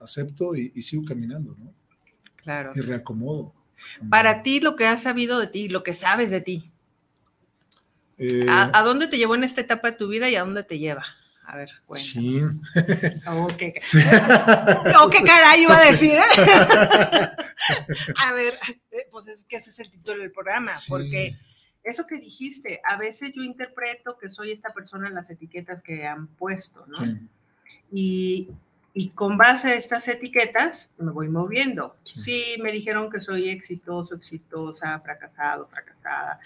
acepto 0.00 0.54
y, 0.54 0.70
sigo 0.82 1.04
caminando, 1.04 1.56
¿no? 1.58 1.72
Claro. 2.36 2.72
Y 2.74 2.80
reacomodo. 2.80 3.54
Para 4.10 4.42
ti, 4.42 4.60
lo 4.60 4.76
que 4.76 4.86
has 4.86 5.02
sabido 5.02 5.38
de 5.38 5.46
ti, 5.46 5.68
lo 5.68 5.82
que 5.82 5.92
sabes 5.92 6.30
de 6.30 6.40
ti, 6.40 6.72
eh, 8.18 8.46
¿A, 8.48 8.82
dónde 8.82 9.08
te 9.08 9.18
llevó 9.18 9.34
en 9.34 9.44
esta 9.44 9.60
etapa 9.60 9.90
de 9.90 9.96
tu 9.96 10.08
vida 10.08 10.30
y 10.30 10.36
a 10.36 10.44
dónde 10.44 10.62
te 10.62 10.78
lleva? 10.78 11.04
A 11.46 11.56
ver, 11.56 11.70
cuéntanos. 11.86 12.60
Oh, 13.28 13.48
qué, 13.58 13.74
oh, 14.98 15.10
qué 15.10 15.22
caray 15.22 15.62
iba 15.62 15.76
a 15.76 15.90
decir. 15.90 16.18
a 18.18 18.32
ver, 18.32 18.58
eh, 18.90 19.06
pues 19.10 19.28
es 19.28 19.44
que 19.44 19.56
ese 19.56 19.70
es 19.70 19.78
el 19.80 19.90
título 19.90 20.20
del 20.20 20.32
programa, 20.32 20.72
porque 20.88 21.36
eso 21.82 22.06
que 22.06 22.16
dijiste, 22.16 22.80
a 22.84 22.96
veces 22.96 23.32
yo 23.34 23.42
interpreto 23.42 24.16
que 24.16 24.28
soy 24.28 24.52
esta 24.52 24.72
persona 24.72 25.08
en 25.08 25.14
las 25.14 25.28
etiquetas 25.30 25.82
que 25.82 26.06
han 26.06 26.28
puesto, 26.28 26.86
¿no? 26.86 26.98
Y, 27.92 28.50
y 28.96 29.10
con 29.10 29.36
base 29.36 29.72
a 29.72 29.74
estas 29.74 30.06
etiquetas 30.06 30.94
me 30.98 31.10
voy 31.10 31.28
moviendo. 31.28 31.96
Sí. 32.04 32.56
me 32.62 32.70
dijeron 32.70 33.10
que 33.10 33.20
soy 33.20 33.48
exitoso, 33.50 34.14
exitosa, 34.14 35.00
fracasado, 35.00 35.66
fracasada, 35.66 36.38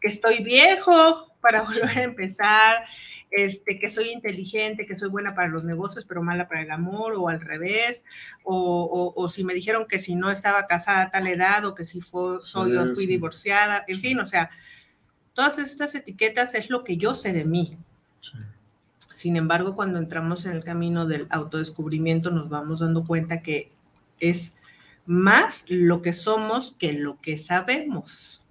que 0.00 0.06
estoy 0.06 0.44
viejo 0.44 1.34
para 1.40 1.62
volver 1.62 1.98
a 1.98 2.02
empezar, 2.04 2.84
este, 3.28 3.80
que 3.80 3.90
soy 3.90 4.10
inteligente, 4.10 4.86
que 4.86 4.96
soy 4.96 5.08
buena 5.08 5.34
para 5.34 5.48
los 5.48 5.64
negocios, 5.64 6.04
pero 6.04 6.22
mala 6.22 6.46
para 6.46 6.62
el 6.62 6.70
amor, 6.70 7.14
o 7.14 7.28
al 7.28 7.40
revés, 7.40 8.04
o, 8.44 9.12
o, 9.14 9.28
si 9.28 9.42
me 9.42 9.52
dijeron 9.52 9.86
que 9.88 9.98
si 9.98 10.14
no 10.14 10.30
estaba 10.30 10.68
casada 10.68 11.02
a 11.02 11.10
tal 11.10 11.26
edad, 11.26 11.64
o 11.64 11.74
que 11.74 11.82
si 11.82 12.00
fue, 12.00 12.38
soy 12.44 12.72
fui 12.94 13.06
divorciada, 13.06 13.84
en 13.88 14.00
fin, 14.00 14.20
o 14.20 14.26
sea, 14.26 14.50
todas 15.34 15.58
estas 15.58 15.94
etiquetas 15.96 16.54
es 16.54 16.70
lo 16.70 16.84
que 16.84 16.96
yo 16.96 17.14
sé 17.14 17.32
de 17.32 17.44
mí. 17.44 17.76
Sin 19.16 19.38
embargo, 19.38 19.74
cuando 19.74 19.98
entramos 19.98 20.44
en 20.44 20.52
el 20.52 20.62
camino 20.62 21.06
del 21.06 21.26
autodescubrimiento, 21.30 22.30
nos 22.30 22.50
vamos 22.50 22.80
dando 22.80 23.06
cuenta 23.06 23.40
que 23.40 23.72
es 24.20 24.56
más 25.06 25.64
lo 25.68 26.02
que 26.02 26.12
somos 26.12 26.72
que 26.72 26.92
lo 26.92 27.18
que 27.22 27.38
sabemos. 27.38 28.42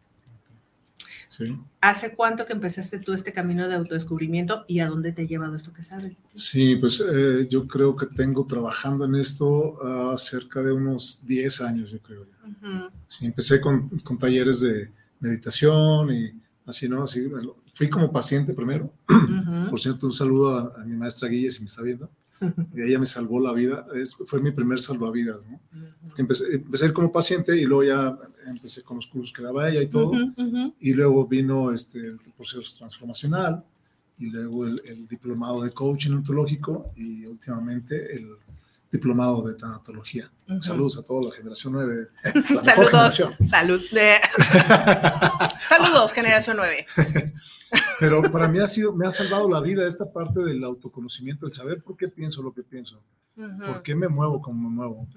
Sí. 1.28 1.56
¿Hace 1.82 2.16
cuánto 2.16 2.48
que 2.48 2.54
empezaste 2.54 2.98
tú 2.98 3.14
este 3.14 3.32
camino 3.32 3.68
de 3.68 3.76
autodescubrimiento 3.76 4.66
y 4.68 4.80
a 4.80 4.88
dónde 4.88 5.12
te 5.12 5.22
ha 5.22 5.26
llevado 5.26 5.56
esto 5.56 5.72
que 5.72 5.84
sabes? 5.84 6.24
Sí, 6.34 6.78
pues 6.78 7.00
eh, 7.14 7.48
yo 7.48 7.68
creo 7.68 7.96
que 7.96 8.08
tengo 8.08 8.48
trabajando 8.48 9.06
en 9.06 9.18
esto 9.18 9.78
uh, 9.84 10.18
cerca 10.18 10.64
de 10.64 10.72
unos 10.72 11.22
10 11.28 11.62
años, 11.62 11.92
yo 11.92 12.00
creo. 12.00 12.26
sí, 13.08 13.28
empecé 13.28 13.62
con, 13.62 14.00
con, 14.00 14.18
talleres 14.18 14.62
de 14.62 14.90
meditación 15.20 16.12
y 16.12 16.32
así, 16.66 16.90
¿no? 16.90 17.04
Así, 17.04 17.30
fui 17.76 17.90
como 17.90 18.12
paciente 18.12 18.54
primero. 18.54 18.92
Por 19.70 19.80
cierto, 19.80 20.08
un 20.08 20.14
saludo 20.14 20.74
a, 20.76 20.84
mi 20.86 20.96
maestra 20.96 21.28
Guille, 21.28 21.52
si 21.52 21.60
me 21.60 21.68
está 21.68 21.84
viendo. 21.84 22.10
ella 22.76 22.98
me 22.98 23.06
salvó 23.06 23.40
la 23.40 23.52
vida. 23.52 23.86
Es, 23.94 24.16
fue 24.16 24.42
mi 24.42 24.52
primer 24.52 24.80
salvavidas, 24.80 25.46
¿no? 25.46 25.60
empecé, 26.18 26.56
empecé, 26.56 26.86
a 26.86 26.88
ir 26.88 26.94
como 26.94 27.12
paciente 27.12 27.56
y 27.56 27.66
luego 27.66 27.84
ya 27.84 28.18
empecé 28.48 28.82
con 28.82 28.96
los 28.96 29.08
cursos 29.08 29.34
que 29.34 29.44
daba 29.44 29.70
ella 29.70 29.82
y 29.82 29.88
todo. 29.88 30.14
Y 30.80 30.94
luego 30.94 31.28
vino 31.28 31.72
este, 31.72 32.00
el 32.00 32.20
proceso 32.36 32.78
transformacional 32.78 33.64
y 34.18 34.30
luego 34.30 34.66
el, 34.66 34.82
el 34.86 35.08
diplomado 35.08 35.62
de 35.62 35.72
coaching 35.72 36.14
ontológico 36.14 36.92
y 36.96 37.26
últimamente 37.26 38.16
el 38.16 38.30
diplomado 38.92 39.48
de 39.48 39.56
tanatología. 39.56 40.32
Saludos 40.62 40.98
a 40.98 41.04
toda 41.04 41.30
la 41.30 41.36
generación 41.36 41.74
9. 41.74 42.08
La 42.56 42.64
Saludos. 42.64 42.90
Generación. 42.92 43.36
Salud 43.46 43.82
Saludos, 45.68 46.14
generación 46.14 46.58
9. 46.58 46.86
Pero 48.00 48.22
para 48.32 48.48
mí 48.48 48.60
ha 48.60 48.68
sido, 48.68 48.94
me 48.94 49.08
ha 49.08 49.14
salvado 49.14 49.50
la 49.50 49.60
vida 49.60 49.88
esta 49.88 50.12
parte 50.12 50.42
del 50.42 50.64
autoconocimiento, 50.64 51.46
el 51.46 51.52
saber 51.52 51.82
por 51.82 51.98
qué 51.98 52.08
pienso 52.08 52.42
lo 52.44 52.54
que 52.54 52.64
pienso, 52.64 53.02
por 53.36 53.82
qué 53.82 53.96
me 53.96 54.08
muevo 54.08 54.42
como 54.42 54.70
me 54.70 54.76
muevo, 54.76 55.08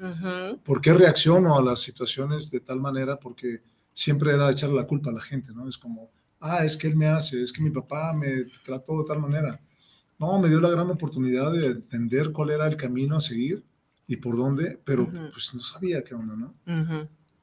por 0.64 0.80
qué 0.80 0.92
reacciono 0.92 1.56
a 1.56 1.62
las 1.62 1.80
situaciones 1.80 2.50
de 2.50 2.60
tal 2.60 2.80
manera, 2.80 3.18
porque 3.18 3.62
siempre 3.92 4.32
era 4.32 4.50
echarle 4.50 4.76
la 4.76 4.86
culpa 4.86 5.10
a 5.10 5.12
la 5.12 5.20
gente, 5.20 5.52
¿no? 5.52 5.68
Es 5.68 5.76
como, 5.76 6.10
ah, 6.40 6.64
es 6.64 6.76
que 6.76 6.86
él 6.86 6.96
me 6.96 7.06
hace, 7.06 7.42
es 7.42 7.52
que 7.52 7.62
mi 7.62 7.70
papá 7.70 8.12
me 8.12 8.44
trató 8.64 9.02
de 9.02 9.08
tal 9.08 9.20
manera. 9.20 9.60
No, 10.18 10.38
me 10.40 10.48
dio 10.48 10.60
la 10.60 10.70
gran 10.70 10.90
oportunidad 10.90 11.52
de 11.52 11.66
entender 11.66 12.32
cuál 12.32 12.50
era 12.50 12.66
el 12.66 12.76
camino 12.76 13.16
a 13.16 13.20
seguir 13.20 13.64
y 14.06 14.16
por 14.16 14.36
dónde, 14.36 14.80
pero 14.84 15.08
pues 15.32 15.54
no 15.54 15.60
sabía 15.60 16.02
qué 16.02 16.14
onda, 16.14 16.34
¿no? 16.34 16.54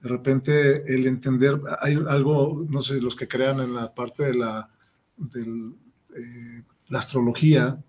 De 0.01 0.09
repente 0.09 0.93
el 0.93 1.07
entender, 1.07 1.59
hay 1.79 1.97
algo, 2.07 2.65
no 2.69 2.81
sé, 2.81 3.01
los 3.01 3.15
que 3.15 3.27
crean 3.27 3.59
en 3.59 3.73
la 3.73 3.93
parte 3.93 4.25
de 4.25 4.35
la, 4.35 4.69
eh, 5.35 6.63
la 6.89 6.99
astrología, 6.99 7.81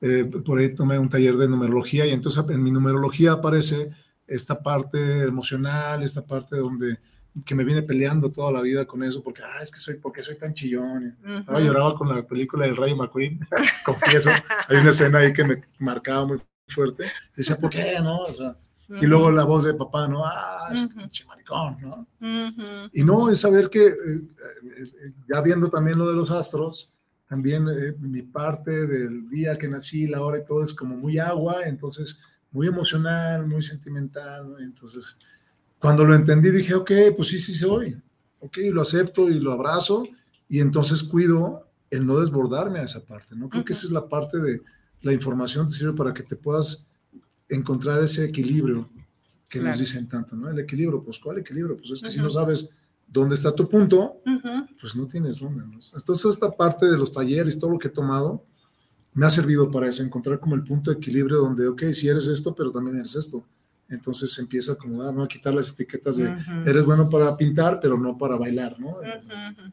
eh, 0.00 0.24
por 0.24 0.58
ahí 0.58 0.74
tomé 0.74 0.98
un 0.98 1.08
taller 1.08 1.36
de 1.36 1.48
numerología 1.48 2.06
y 2.06 2.10
entonces 2.10 2.44
en 2.48 2.62
mi 2.62 2.70
numerología 2.70 3.32
aparece 3.32 3.90
esta 4.26 4.62
parte 4.62 5.22
emocional, 5.22 6.02
esta 6.02 6.26
parte 6.26 6.56
donde 6.56 6.98
que 7.44 7.54
me 7.54 7.64
viene 7.64 7.82
peleando 7.82 8.30
toda 8.30 8.52
la 8.52 8.60
vida 8.60 8.84
con 8.84 9.02
eso, 9.02 9.22
porque, 9.22 9.42
ah, 9.42 9.62
es 9.62 9.70
que 9.70 9.78
soy, 9.78 9.96
porque 9.96 10.22
soy 10.22 10.36
tan 10.36 10.52
chillón. 10.52 11.16
Lloraba 11.48 11.94
con 11.94 12.08
la 12.08 12.22
película 12.26 12.66
del 12.66 12.76
Rey 12.76 12.94
McQueen, 12.94 13.40
confieso. 13.84 14.30
Hay 14.68 14.76
una 14.76 14.90
escena 14.90 15.18
ahí 15.18 15.32
que 15.32 15.44
me 15.44 15.62
marcaba 15.78 16.26
muy 16.26 16.38
fuerte. 16.68 17.06
decía, 17.34 17.56
¿por 17.56 17.70
qué? 17.70 17.96
¿No? 18.02 18.20
O 18.24 18.32
sea, 18.32 18.56
Y 19.00 19.06
luego 19.06 19.30
la 19.30 19.44
voz 19.44 19.64
de 19.64 19.74
papá, 19.74 20.06
¿no? 20.06 20.24
Ah, 20.26 20.68
es 20.72 20.86
que 20.86 21.24
maricón, 21.24 21.78
¿no? 21.80 22.06
Y 22.92 23.02
no, 23.02 23.30
es 23.30 23.40
saber 23.40 23.70
que, 23.70 23.86
eh, 23.86 23.94
eh, 23.94 25.12
ya 25.32 25.40
viendo 25.40 25.70
también 25.70 25.98
lo 25.98 26.08
de 26.08 26.16
los 26.16 26.30
astros, 26.30 26.92
también 27.26 27.66
eh, 27.66 27.94
mi 27.98 28.20
parte 28.20 28.86
del 28.86 29.30
día 29.30 29.56
que 29.56 29.68
nací, 29.68 30.06
la 30.06 30.20
hora 30.20 30.38
y 30.38 30.44
todo 30.44 30.64
es 30.64 30.74
como 30.74 30.96
muy 30.96 31.18
agua, 31.18 31.64
entonces 31.64 32.20
muy 32.50 32.66
emocional, 32.66 33.46
muy 33.46 33.62
sentimental, 33.62 34.50
¿no? 34.50 34.58
Entonces 34.58 35.18
cuando 35.82 36.04
lo 36.04 36.14
entendí 36.14 36.50
dije, 36.50 36.76
ok, 36.76 36.92
pues 37.16 37.26
sí, 37.26 37.40
sí 37.40 37.54
soy. 37.56 38.00
Ok, 38.38 38.58
lo 38.70 38.82
acepto 38.82 39.28
y 39.28 39.40
lo 39.40 39.50
abrazo 39.50 40.06
y 40.48 40.60
entonces 40.60 41.02
cuido 41.02 41.66
el 41.90 42.06
no 42.06 42.20
desbordarme 42.20 42.78
a 42.78 42.84
esa 42.84 43.04
parte, 43.04 43.34
¿no? 43.34 43.48
Creo 43.48 43.64
que 43.64 43.72
esa 43.72 43.86
es 43.86 43.92
la 43.92 44.08
parte 44.08 44.38
de 44.38 44.62
la 45.00 45.12
información 45.12 45.66
te 45.66 45.74
sirve 45.74 45.92
para 45.94 46.14
que 46.14 46.22
te 46.22 46.36
puedas 46.36 46.86
encontrar 47.48 48.00
ese 48.00 48.24
equilibrio 48.24 48.88
que 49.48 49.60
nos 49.60 49.76
dicen 49.76 50.08
tanto, 50.08 50.36
¿no? 50.36 50.48
El 50.48 50.60
equilibrio, 50.60 51.02
pues 51.02 51.18
¿cuál 51.18 51.38
equilibrio? 51.38 51.76
Pues 51.76 51.90
es 51.90 52.00
que 52.00 52.10
si 52.10 52.20
no 52.20 52.30
sabes 52.30 52.68
dónde 53.08 53.34
está 53.34 53.52
tu 53.52 53.68
punto, 53.68 54.22
pues 54.80 54.94
no 54.94 55.08
tienes 55.08 55.40
dónde. 55.40 55.66
¿no? 55.66 55.80
Entonces 55.96 56.26
esta 56.26 56.48
parte 56.52 56.86
de 56.86 56.96
los 56.96 57.10
talleres, 57.10 57.58
todo 57.58 57.72
lo 57.72 57.78
que 57.80 57.88
he 57.88 57.90
tomado, 57.90 58.44
me 59.14 59.26
ha 59.26 59.30
servido 59.30 59.68
para 59.68 59.88
eso, 59.88 60.04
encontrar 60.04 60.38
como 60.38 60.54
el 60.54 60.62
punto 60.62 60.92
de 60.92 60.98
equilibrio 60.98 61.38
donde, 61.38 61.66
ok, 61.66 61.86
si 61.90 62.06
eres 62.06 62.28
esto, 62.28 62.54
pero 62.54 62.70
también 62.70 62.98
eres 62.98 63.16
esto 63.16 63.44
entonces 63.92 64.32
se 64.32 64.40
empieza 64.40 64.72
a 64.72 64.74
acomodar, 64.74 65.12
¿no? 65.12 65.22
A 65.22 65.28
quitar 65.28 65.52
las 65.52 65.70
etiquetas 65.70 66.16
de 66.16 66.34
eres 66.64 66.84
bueno 66.84 67.08
para 67.08 67.36
pintar, 67.36 67.78
pero 67.80 67.98
no 67.98 68.16
para 68.16 68.36
bailar, 68.36 68.78
¿no? 68.80 68.96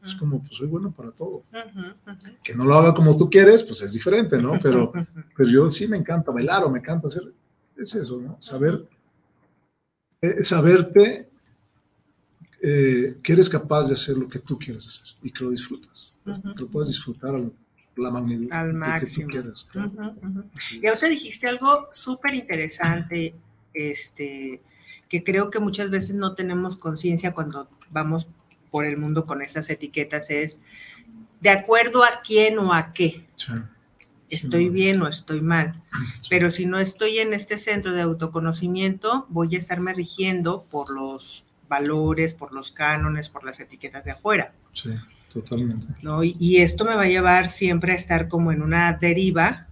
Es 0.04 0.14
como, 0.14 0.40
pues 0.40 0.56
soy 0.56 0.68
bueno 0.68 0.92
para 0.92 1.10
todo. 1.10 1.44
Que 2.42 2.54
no 2.54 2.64
lo 2.64 2.74
haga 2.74 2.94
como 2.94 3.16
tú 3.16 3.30
quieres, 3.30 3.62
pues 3.62 3.82
es 3.82 3.92
diferente, 3.92 4.40
¿no? 4.40 4.58
Pero, 4.62 4.92
pero 5.36 5.48
yo 5.48 5.70
sí 5.70 5.88
me 5.88 5.96
encanta 5.96 6.30
bailar 6.30 6.64
o 6.64 6.70
me 6.70 6.80
encanta 6.80 7.08
hacer, 7.08 7.32
es 7.76 7.94
eso, 7.94 8.20
¿no? 8.20 8.36
Saber, 8.40 8.86
eh, 10.20 10.44
saberte 10.44 11.30
eh, 12.62 13.16
que 13.22 13.32
eres 13.32 13.48
capaz 13.48 13.88
de 13.88 13.94
hacer 13.94 14.18
lo 14.18 14.28
que 14.28 14.38
tú 14.38 14.58
quieres 14.58 14.86
hacer 14.86 15.16
y 15.22 15.30
que 15.30 15.44
lo 15.44 15.50
disfrutas, 15.50 16.18
que 16.24 16.62
lo 16.62 16.68
puedas 16.68 16.88
disfrutar 16.88 17.34
a 17.34 17.38
la 17.96 18.10
magnitud 18.10 18.52
al 18.52 18.74
máximo. 18.74 19.28
Que 19.28 19.40
tú 19.40 19.42
quieras, 19.42 19.66
Y 20.82 20.86
ahorita 20.86 21.06
dijiste 21.06 21.48
algo 21.48 21.88
súper 21.90 22.34
interesante 22.34 23.34
este, 23.74 24.62
que 25.08 25.24
creo 25.24 25.50
que 25.50 25.58
muchas 25.58 25.90
veces 25.90 26.14
no 26.14 26.34
tenemos 26.34 26.76
conciencia 26.76 27.32
cuando 27.32 27.68
vamos 27.90 28.28
por 28.70 28.84
el 28.84 28.96
mundo 28.96 29.26
con 29.26 29.42
esas 29.42 29.68
etiquetas, 29.70 30.30
es 30.30 30.62
de 31.40 31.50
acuerdo 31.50 32.04
a 32.04 32.20
quién 32.24 32.58
o 32.58 32.72
a 32.72 32.92
qué. 32.92 33.26
Estoy 34.28 34.68
bien 34.68 35.02
o 35.02 35.08
estoy 35.08 35.40
mal. 35.40 35.82
Pero 36.28 36.50
si 36.50 36.66
no 36.66 36.78
estoy 36.78 37.18
en 37.18 37.34
este 37.34 37.56
centro 37.56 37.92
de 37.92 38.02
autoconocimiento, 38.02 39.26
voy 39.28 39.56
a 39.56 39.58
estarme 39.58 39.92
rigiendo 39.92 40.64
por 40.70 40.90
los 40.90 41.46
valores, 41.68 42.34
por 42.34 42.52
los 42.52 42.70
cánones, 42.70 43.28
por 43.28 43.44
las 43.44 43.58
etiquetas 43.58 44.04
de 44.04 44.12
afuera. 44.12 44.52
Sí, 44.72 44.90
totalmente. 45.32 45.86
¿no? 46.02 46.22
Y, 46.22 46.36
y, 46.38 46.58
esto 46.58 46.84
me 46.84 46.94
va 46.94 47.02
a 47.02 47.08
llevar 47.08 47.48
siempre 47.48 47.92
a 47.92 47.96
estar 47.96 48.28
como 48.28 48.52
en 48.52 48.62
una 48.62 48.92
deriva 48.92 49.66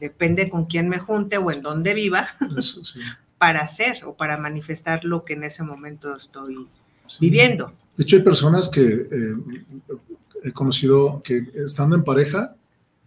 depende 0.00 0.48
con 0.48 0.66
quién 0.66 0.88
me 0.88 0.98
junte 0.98 1.36
o 1.38 1.50
en 1.50 1.62
dónde 1.62 1.94
viva, 1.94 2.28
para 3.38 3.60
hacer 3.60 4.04
o 4.04 4.16
para 4.16 4.36
manifestar 4.36 5.04
lo 5.04 5.24
que 5.24 5.34
en 5.34 5.44
ese 5.44 5.62
momento 5.62 6.16
estoy 6.16 6.66
viviendo. 7.20 7.72
De 7.96 8.04
hecho, 8.04 8.16
hay 8.16 8.22
personas 8.22 8.68
que 8.68 8.84
eh, 8.84 9.34
he 10.44 10.52
conocido 10.52 11.22
que 11.22 11.46
estando 11.54 11.96
en 11.96 12.04
pareja, 12.04 12.54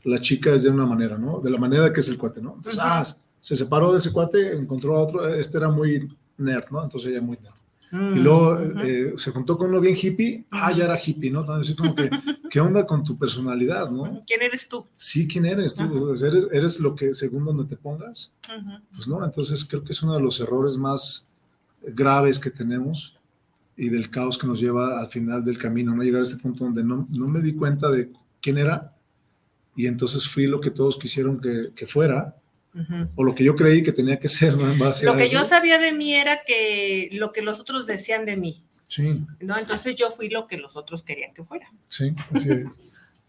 la 0.04 0.20
chica 0.20 0.54
es 0.54 0.64
de 0.64 0.70
una 0.70 0.86
manera, 0.86 1.18
¿no? 1.18 1.40
De 1.40 1.50
la 1.50 1.58
manera 1.58 1.94
que 1.94 2.00
es 2.00 2.10
el 2.10 2.18
cuate, 2.18 2.42
¿no? 2.42 2.56
Entonces, 2.56 2.82
ah, 2.82 3.06
se 3.40 3.56
separó 3.56 3.92
de 3.92 4.00
ese 4.00 4.12
cuate, 4.12 4.54
encontró 4.54 4.98
a 4.98 5.02
otro, 5.02 5.28
este 5.28 5.58
era 5.58 5.70
muy 5.70 6.10
nerd, 6.38 6.66
¿no? 6.72 6.84
Entonces 6.84 7.12
ella 7.12 7.22
muy 7.22 7.38
nerd. 7.38 7.61
Y 7.92 8.20
luego 8.20 8.58
eh, 8.84 9.14
se 9.18 9.32
juntó 9.32 9.58
con 9.58 9.70
uno 9.70 9.82
bien 9.82 9.98
hippie, 10.02 10.46
ah, 10.50 10.72
ya 10.72 10.86
era 10.86 10.98
hippie, 10.98 11.30
¿no? 11.30 11.42
Entonces, 11.42 11.76
como 11.76 11.94
que, 11.94 12.10
¿qué 12.50 12.62
onda 12.62 12.86
con 12.86 13.04
tu 13.04 13.18
personalidad, 13.18 13.90
no? 13.90 14.22
¿Quién 14.26 14.42
eres 14.42 14.70
tú? 14.70 14.86
Sí, 14.96 15.28
¿quién 15.28 15.46
eres 15.46 15.76
tú? 15.76 16.14
¿Eres, 16.14 16.48
¿Eres 16.52 16.80
lo 16.80 16.96
que 16.96 17.14
según 17.14 17.44
donde 17.44 17.66
te 17.66 17.76
pongas? 17.76 18.34
Pues 18.96 19.08
no, 19.08 19.24
entonces 19.26 19.66
creo 19.66 19.84
que 19.84 19.92
es 19.92 20.02
uno 20.04 20.14
de 20.14 20.22
los 20.22 20.40
errores 20.40 20.78
más 20.78 21.30
graves 21.82 22.40
que 22.40 22.50
tenemos 22.50 23.18
y 23.76 23.90
del 23.90 24.10
caos 24.10 24.38
que 24.38 24.48
nos 24.48 24.62
lleva 24.62 25.02
al 25.02 25.10
final 25.10 25.44
del 25.44 25.58
camino, 25.58 25.94
¿no? 25.94 26.04
Llegar 26.04 26.22
a 26.22 26.24
este 26.24 26.42
punto 26.42 26.64
donde 26.64 26.84
no, 26.84 27.08
no 27.10 27.28
me 27.28 27.42
di 27.42 27.54
cuenta 27.54 27.90
de 27.90 28.12
quién 28.42 28.58
era 28.58 28.96
y 29.76 29.88
entonces 29.88 30.28
fui 30.28 30.48
lo 30.48 30.62
que 30.62 30.72
todos 30.72 30.98
quisieron 30.98 31.42
que, 31.42 31.72
que 31.76 31.88
fuera 31.88 32.41
o 33.16 33.24
lo 33.24 33.36
que 33.36 33.44
yo 33.44 33.56
creí 33.56 33.84
que 33.84 33.92
tenía 33.92 34.20
que 34.20 34.30
ser, 34.30 34.56
¿no? 34.56 34.74
lo 35.04 35.18
que 35.18 35.28
yo 35.28 35.44
sabía 35.44 35.78
de 35.78 35.92
mí 35.92 36.16
era 36.16 36.44
que 36.46 37.10
lo 37.12 37.32
que 37.32 37.42
los 37.42 37.60
otros 37.60 37.88
decían 37.88 38.26
de 38.26 38.38
mí. 38.38 38.64
Sí. 38.88 39.26
¿no? 39.40 39.58
Entonces 39.58 39.96
yo 39.96 40.12
fui 40.12 40.30
lo 40.30 40.48
que 40.48 40.58
los 40.58 40.76
otros 40.76 41.02
querían 41.02 41.34
que 41.34 41.44
fuera. 41.44 41.72
Sí, 41.88 42.14
así 42.34 42.50
es. 42.50 42.66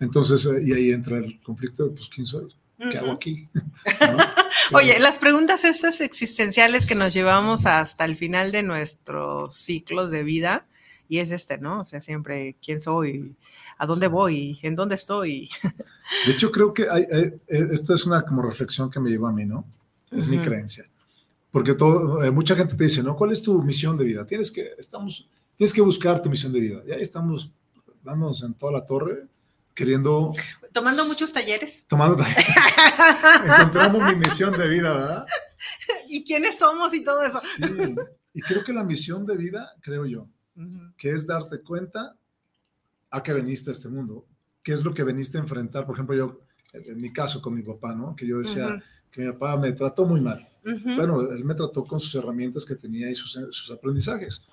Entonces, 0.00 0.44
eh, 0.46 0.60
y 0.64 0.72
ahí 0.72 0.90
entra 0.90 1.18
el 1.18 1.40
conflicto, 1.40 1.94
pues, 1.94 2.08
¿quién 2.08 2.26
soy? 2.26 2.52
¿Qué 2.90 2.98
hago 2.98 3.12
aquí? 3.12 3.48
Oye, 4.72 4.98
las 4.98 5.18
preguntas 5.18 5.64
estas 5.64 6.00
existenciales 6.00 6.88
que 6.88 6.96
nos 6.96 7.14
llevamos 7.14 7.66
hasta 7.66 8.04
el 8.04 8.16
final 8.16 8.50
de 8.50 8.64
nuestros 8.64 9.54
ciclos 9.54 10.10
de 10.10 10.24
vida, 10.24 10.66
y 11.08 11.18
es 11.18 11.30
este, 11.30 11.58
¿no? 11.58 11.80
O 11.80 11.84
sea, 11.84 12.00
siempre, 12.00 12.56
¿quién 12.64 12.80
soy? 12.80 13.36
¿A 13.82 13.86
dónde 13.86 14.06
voy? 14.06 14.60
¿En 14.62 14.76
dónde 14.76 14.94
estoy? 14.94 15.50
De 16.24 16.32
hecho, 16.34 16.52
creo 16.52 16.72
que 16.72 16.88
hay, 16.88 17.02
eh, 17.02 17.40
esta 17.48 17.94
es 17.94 18.06
una 18.06 18.22
como 18.22 18.40
reflexión 18.40 18.88
que 18.88 19.00
me 19.00 19.10
lleva 19.10 19.30
a 19.30 19.32
mí, 19.32 19.44
¿no? 19.44 19.66
Es 20.12 20.28
mi 20.28 20.38
creencia. 20.40 20.84
Porque 21.50 21.74
todo, 21.74 22.22
eh, 22.22 22.30
mucha 22.30 22.54
gente 22.54 22.76
te 22.76 22.84
dice, 22.84 23.02
¿no? 23.02 23.16
¿Cuál 23.16 23.32
es 23.32 23.42
tu 23.42 23.60
misión 23.60 23.98
de 23.98 24.04
vida? 24.04 24.24
Tienes 24.24 24.52
que, 24.52 24.76
estamos, 24.78 25.28
tienes 25.56 25.74
que 25.74 25.80
buscar 25.80 26.22
tu 26.22 26.30
misión 26.30 26.52
de 26.52 26.60
vida. 26.60 26.80
Y 26.86 26.92
ahí 26.92 27.02
estamos 27.02 27.50
dándonos 28.04 28.44
en 28.44 28.54
toda 28.54 28.70
la 28.70 28.86
torre, 28.86 29.26
queriendo... 29.74 30.32
Tomando 30.72 31.04
muchos 31.04 31.32
talleres. 31.32 31.84
Tomando 31.88 32.14
talleres. 32.14 32.46
encontrando 33.44 34.00
mi 34.00 34.14
misión 34.14 34.56
de 34.56 34.68
vida, 34.68 34.92
¿verdad? 34.92 35.26
¿Y 36.06 36.22
quiénes 36.22 36.56
somos 36.56 36.94
y 36.94 37.02
todo 37.02 37.24
eso? 37.24 37.40
Sí. 37.40 37.96
Y 38.32 38.42
creo 38.42 38.62
que 38.62 38.72
la 38.72 38.84
misión 38.84 39.26
de 39.26 39.36
vida, 39.36 39.72
creo 39.80 40.06
yo, 40.06 40.28
que 40.96 41.10
es 41.10 41.26
darte 41.26 41.60
cuenta 41.62 42.14
a 43.12 43.22
qué 43.22 43.32
veniste 43.32 43.70
a 43.70 43.72
este 43.72 43.88
mundo, 43.88 44.26
qué 44.62 44.72
es 44.72 44.84
lo 44.84 44.92
que 44.92 45.04
veniste 45.04 45.38
a 45.38 45.42
enfrentar. 45.42 45.86
Por 45.86 45.94
ejemplo, 45.94 46.16
yo, 46.16 46.40
en 46.72 47.00
mi 47.00 47.12
caso 47.12 47.40
con 47.40 47.54
mi 47.54 47.62
papá, 47.62 47.94
¿no? 47.94 48.16
Que 48.16 48.26
yo 48.26 48.38
decía 48.38 48.82
que 49.10 49.20
mi 49.20 49.32
papá 49.32 49.56
me 49.58 49.70
trató 49.72 50.04
muy 50.06 50.20
mal. 50.20 50.48
Bueno, 50.64 51.20
él 51.20 51.44
me 51.44 51.54
trató 51.54 51.84
con 51.84 52.00
sus 52.00 52.14
herramientas 52.14 52.64
que 52.64 52.74
tenía 52.74 53.10
y 53.10 53.14
sus, 53.14 53.32
sus, 53.50 53.70
aprendizajes. 53.70 54.48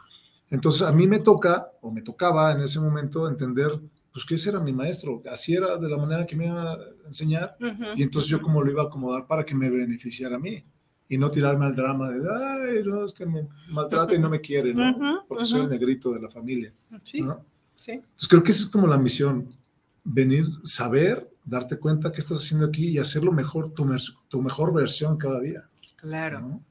Entonces, 0.50 0.82
a 0.82 0.92
mí 0.92 1.08
me 1.08 1.20
toca, 1.20 1.72
o 1.82 1.92
me 1.92 2.02
tocaba 2.02 2.52
en 2.52 2.62
ese 2.62 2.80
momento, 2.80 3.30
entender, 3.30 3.80
pues, 4.12 4.26
que 4.26 4.36
ese 4.36 4.50
era 4.50 4.60
mi 4.60 4.74
maestro, 4.74 5.22
así 5.32 5.54
era 5.54 5.78
de 5.78 5.88
la 5.88 5.98
manera 5.98 6.26
que 6.26 6.36
me 6.36 6.48
iba 6.48 6.74
a 6.74 6.80
enseñar, 7.06 7.56
y 7.96 8.04
entonces 8.04 8.30
yo 8.30 8.42
cómo 8.42 8.62
lo 8.62 8.72
iba 8.72 8.84
a 8.84 8.86
acomodar 8.88 9.28
para 9.28 9.46
que 9.46 9.56
me 9.56 9.70
beneficiara 9.70 10.36
a 10.36 10.40
mí, 10.40 10.66
y 11.08 11.18
no 11.18 11.32
tirarme 11.32 11.66
al 11.66 11.76
drama 11.76 12.10
de, 12.10 12.28
ay, 12.30 12.84
no, 12.84 13.06
es 13.06 13.14
que 13.14 13.26
me 13.26 13.48
maltrata 13.70 14.16
y 14.16 14.20
no 14.20 14.30
me 14.30 14.42
quiere, 14.42 14.74
¿no? 14.74 15.24
Porque 15.28 15.46
soy 15.46 15.62
el 15.62 15.70
negrito 15.70 16.12
de 16.12 16.22
la 16.22 16.30
familia. 16.30 16.74
Sí. 17.04 17.22
¿no? 17.22 17.46
Sí. 17.80 17.92
Entonces, 17.92 18.28
creo 18.28 18.44
que 18.44 18.52
esa 18.52 18.64
es 18.64 18.70
como 18.70 18.88
la 18.88 18.98
misión, 18.98 19.54
venir, 20.04 20.46
saber, 20.64 21.30
darte 21.46 21.78
cuenta 21.78 22.12
qué 22.12 22.20
estás 22.20 22.40
haciendo 22.40 22.66
aquí 22.66 22.90
y 22.90 22.98
hacerlo 22.98 23.32
mejor, 23.32 23.74
tu, 23.74 23.88
tu 24.28 24.42
mejor 24.42 24.74
versión 24.74 25.18
cada 25.18 25.40
día. 25.40 25.68
Claro. 25.96 26.40
¿no? 26.42 26.64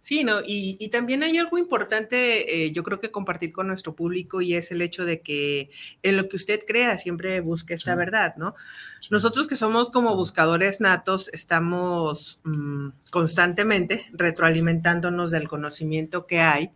Sí, 0.00 0.22
¿no? 0.22 0.40
Y, 0.40 0.76
y, 0.78 0.90
también 0.90 1.24
hay 1.24 1.36
algo 1.36 1.58
importante, 1.58 2.64
eh, 2.64 2.70
yo 2.70 2.84
creo 2.84 3.00
que 3.00 3.10
compartir 3.10 3.52
con 3.52 3.66
nuestro 3.66 3.96
público 3.96 4.40
y 4.40 4.54
es 4.54 4.70
el 4.70 4.80
hecho 4.80 5.04
de 5.04 5.20
que 5.20 5.70
en 6.04 6.16
lo 6.16 6.28
que 6.28 6.36
usted 6.36 6.60
crea 6.64 6.96
siempre 6.96 7.40
busque 7.40 7.74
esta 7.74 7.92
sí. 7.92 7.98
verdad, 7.98 8.36
¿no? 8.36 8.54
Sí. 9.00 9.08
Nosotros 9.10 9.48
que 9.48 9.56
somos 9.56 9.90
como 9.90 10.14
buscadores 10.14 10.80
natos, 10.80 11.28
estamos 11.32 12.40
mmm, 12.44 12.90
constantemente 13.10 14.06
retroalimentándonos 14.12 15.32
del 15.32 15.48
conocimiento 15.48 16.26
que 16.26 16.38
hay 16.38 16.70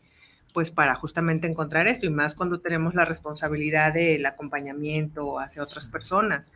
pues 0.53 0.71
para 0.71 0.95
justamente 0.95 1.47
encontrar 1.47 1.87
esto 1.87 2.07
y 2.07 2.11
más 2.11 2.35
cuando 2.35 2.61
tenemos 2.61 2.95
la 2.95 3.05
responsabilidad 3.05 3.95
del 3.95 4.25
acompañamiento 4.27 5.39
hacia 5.39 5.63
otras 5.63 5.89
personas. 5.89 6.51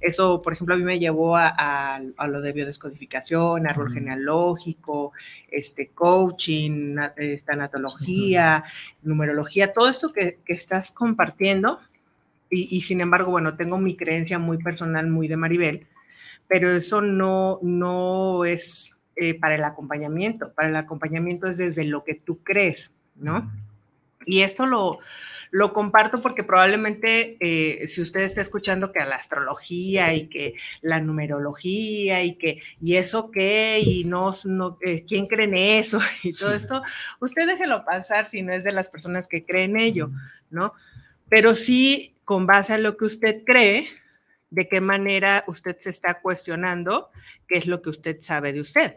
Eso, 0.00 0.42
por 0.42 0.52
ejemplo, 0.52 0.74
a 0.74 0.78
mí 0.78 0.84
me 0.84 0.98
llevó 0.98 1.36
a, 1.36 1.48
a, 1.48 2.00
a 2.16 2.28
lo 2.28 2.40
de 2.42 2.52
biodescodificación, 2.52 3.66
árbol 3.66 3.86
uh 3.86 3.90
-huh. 3.90 3.94
genealógico, 3.94 5.12
este 5.50 5.88
coaching, 5.88 6.96
esta 7.16 7.54
anatología, 7.54 8.62
uh 8.64 8.68
-huh. 8.68 8.98
numerología, 9.02 9.72
todo 9.72 9.88
esto 9.88 10.12
que, 10.12 10.38
que 10.44 10.52
estás 10.52 10.90
compartiendo. 10.90 11.78
Y, 12.50 12.76
y, 12.76 12.82
sin 12.82 13.00
embargo, 13.00 13.30
bueno, 13.30 13.56
tengo 13.56 13.78
mi 13.78 13.96
creencia 13.96 14.38
muy 14.38 14.58
personal, 14.58 15.08
muy 15.08 15.28
de 15.28 15.36
Maribel, 15.36 15.86
pero 16.46 16.70
eso 16.70 17.00
no, 17.00 17.58
no 17.62 18.44
es 18.44 18.96
eh, 19.16 19.34
para 19.34 19.54
el 19.54 19.64
acompañamiento. 19.64 20.52
Para 20.52 20.68
el 20.68 20.76
acompañamiento 20.76 21.46
es 21.48 21.56
desde 21.56 21.84
lo 21.84 22.04
que 22.04 22.14
tú 22.14 22.38
crees. 22.44 22.92
¿No? 23.16 23.50
Y 24.26 24.42
esto 24.42 24.66
lo, 24.66 24.98
lo 25.50 25.72
comparto 25.72 26.20
porque 26.20 26.42
probablemente 26.42 27.36
eh, 27.38 27.86
si 27.88 28.02
usted 28.02 28.20
está 28.20 28.40
escuchando 28.40 28.92
que 28.92 28.98
a 28.98 29.06
la 29.06 29.14
astrología 29.14 30.14
y 30.14 30.26
que 30.26 30.54
la 30.82 31.00
numerología 31.00 32.24
y 32.24 32.34
que, 32.34 32.60
¿y 32.82 32.96
eso 32.96 33.30
qué? 33.30 33.80
Y 33.80 34.04
no, 34.04 34.34
no 34.44 34.78
eh, 34.84 35.04
¿quién 35.06 35.26
cree 35.28 35.46
en 35.46 35.56
eso? 35.56 36.00
Y 36.24 36.32
todo 36.32 36.50
sí. 36.50 36.56
esto, 36.56 36.82
usted 37.20 37.46
déjelo 37.46 37.84
pasar 37.84 38.28
si 38.28 38.42
no 38.42 38.52
es 38.52 38.64
de 38.64 38.72
las 38.72 38.90
personas 38.90 39.28
que 39.28 39.44
creen 39.44 39.76
en 39.76 39.80
ello, 39.80 40.10
¿no? 40.50 40.74
Pero 41.28 41.54
sí, 41.54 42.16
con 42.24 42.46
base 42.46 42.72
a 42.72 42.78
lo 42.78 42.96
que 42.96 43.04
usted 43.04 43.44
cree, 43.44 43.88
de 44.50 44.68
qué 44.68 44.80
manera 44.80 45.44
usted 45.46 45.76
se 45.78 45.90
está 45.90 46.20
cuestionando 46.20 47.10
qué 47.48 47.58
es 47.58 47.66
lo 47.66 47.82
que 47.82 47.90
usted 47.90 48.20
sabe 48.20 48.52
de 48.52 48.60
usted, 48.60 48.96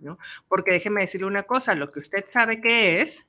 ¿no? 0.00 0.18
Porque 0.48 0.72
déjeme 0.72 1.02
decirle 1.02 1.26
una 1.26 1.42
cosa, 1.42 1.74
lo 1.74 1.92
que 1.92 2.00
usted 2.00 2.24
sabe 2.28 2.60
que 2.60 3.00
es, 3.02 3.25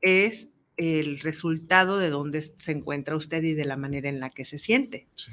es 0.00 0.50
el 0.76 1.20
resultado 1.20 1.98
de 1.98 2.10
dónde 2.10 2.40
se 2.42 2.72
encuentra 2.72 3.16
usted 3.16 3.42
y 3.42 3.54
de 3.54 3.64
la 3.64 3.76
manera 3.76 4.08
en 4.08 4.20
la 4.20 4.30
que 4.30 4.44
se 4.44 4.58
siente. 4.58 5.06
Sí, 5.16 5.32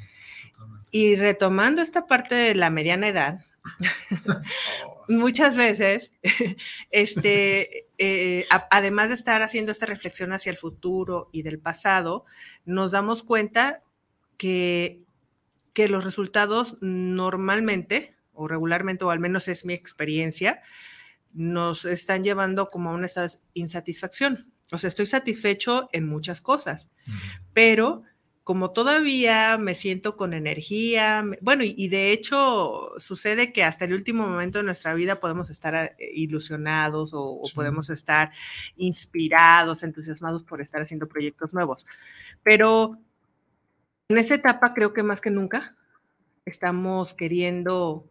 y 0.91 1.15
retomando 1.15 1.81
esta 1.81 2.07
parte 2.07 2.35
de 2.35 2.55
la 2.55 2.69
mediana 2.69 3.09
edad, 3.09 3.45
oh, 4.85 5.05
muchas 5.09 5.57
veces, 5.57 6.11
este, 6.91 7.87
eh, 7.97 8.45
a, 8.49 8.67
además 8.71 9.09
de 9.09 9.15
estar 9.15 9.41
haciendo 9.41 9.71
esta 9.71 9.85
reflexión 9.85 10.31
hacia 10.33 10.51
el 10.51 10.57
futuro 10.57 11.29
y 11.31 11.41
del 11.41 11.59
pasado, 11.59 12.25
nos 12.63 12.93
damos 12.93 13.23
cuenta 13.23 13.83
que, 14.37 15.01
que 15.73 15.89
los 15.89 16.05
resultados 16.05 16.77
normalmente 16.81 18.15
o 18.33 18.47
regularmente, 18.47 19.05
o 19.05 19.11
al 19.11 19.19
menos 19.19 19.47
es 19.47 19.65
mi 19.65 19.73
experiencia, 19.73 20.61
nos 21.33 21.85
están 21.85 22.23
llevando 22.23 22.69
como 22.69 22.91
a 22.91 22.93
una 22.93 23.07
insatisfacción. 23.53 24.53
O 24.71 24.77
sea, 24.77 24.87
estoy 24.87 25.05
satisfecho 25.05 25.89
en 25.91 26.07
muchas 26.07 26.41
cosas, 26.41 26.89
uh 27.07 27.11
-huh. 27.11 27.41
pero 27.53 28.03
como 28.45 28.71
todavía 28.71 29.57
me 29.57 29.73
siento 29.73 30.15
con 30.15 30.35
energía, 30.35 31.25
bueno, 31.41 31.63
y, 31.63 31.73
y, 31.75 31.87
de 31.87 32.11
hecho 32.11 32.91
sucede 32.97 33.51
que 33.51 33.63
hasta 33.63 33.85
el 33.85 33.93
último 33.93 34.27
momento 34.27 34.59
de 34.59 34.63
nuestra 34.63 34.93
vida 34.93 35.19
podemos 35.19 35.49
estar 35.49 35.73
eh, 35.75 35.95
ilusionados 36.13 37.11
o, 37.15 37.41
sí. 37.43 37.51
o, 37.51 37.55
podemos 37.55 37.89
estar 37.89 38.31
inspirados, 38.75 39.81
entusiasmados 39.81 40.43
por 40.43 40.61
estar 40.61 40.79
haciendo 40.79 41.07
proyectos 41.07 41.55
nuevos. 41.55 41.87
Pero 42.43 42.99
en 44.09 44.19
esa 44.19 44.35
etapa 44.35 44.75
creo 44.75 44.93
que 44.93 45.01
más 45.01 45.21
que 45.21 45.31
nunca 45.31 45.75
estamos 46.45 47.15
queriendo 47.15 48.07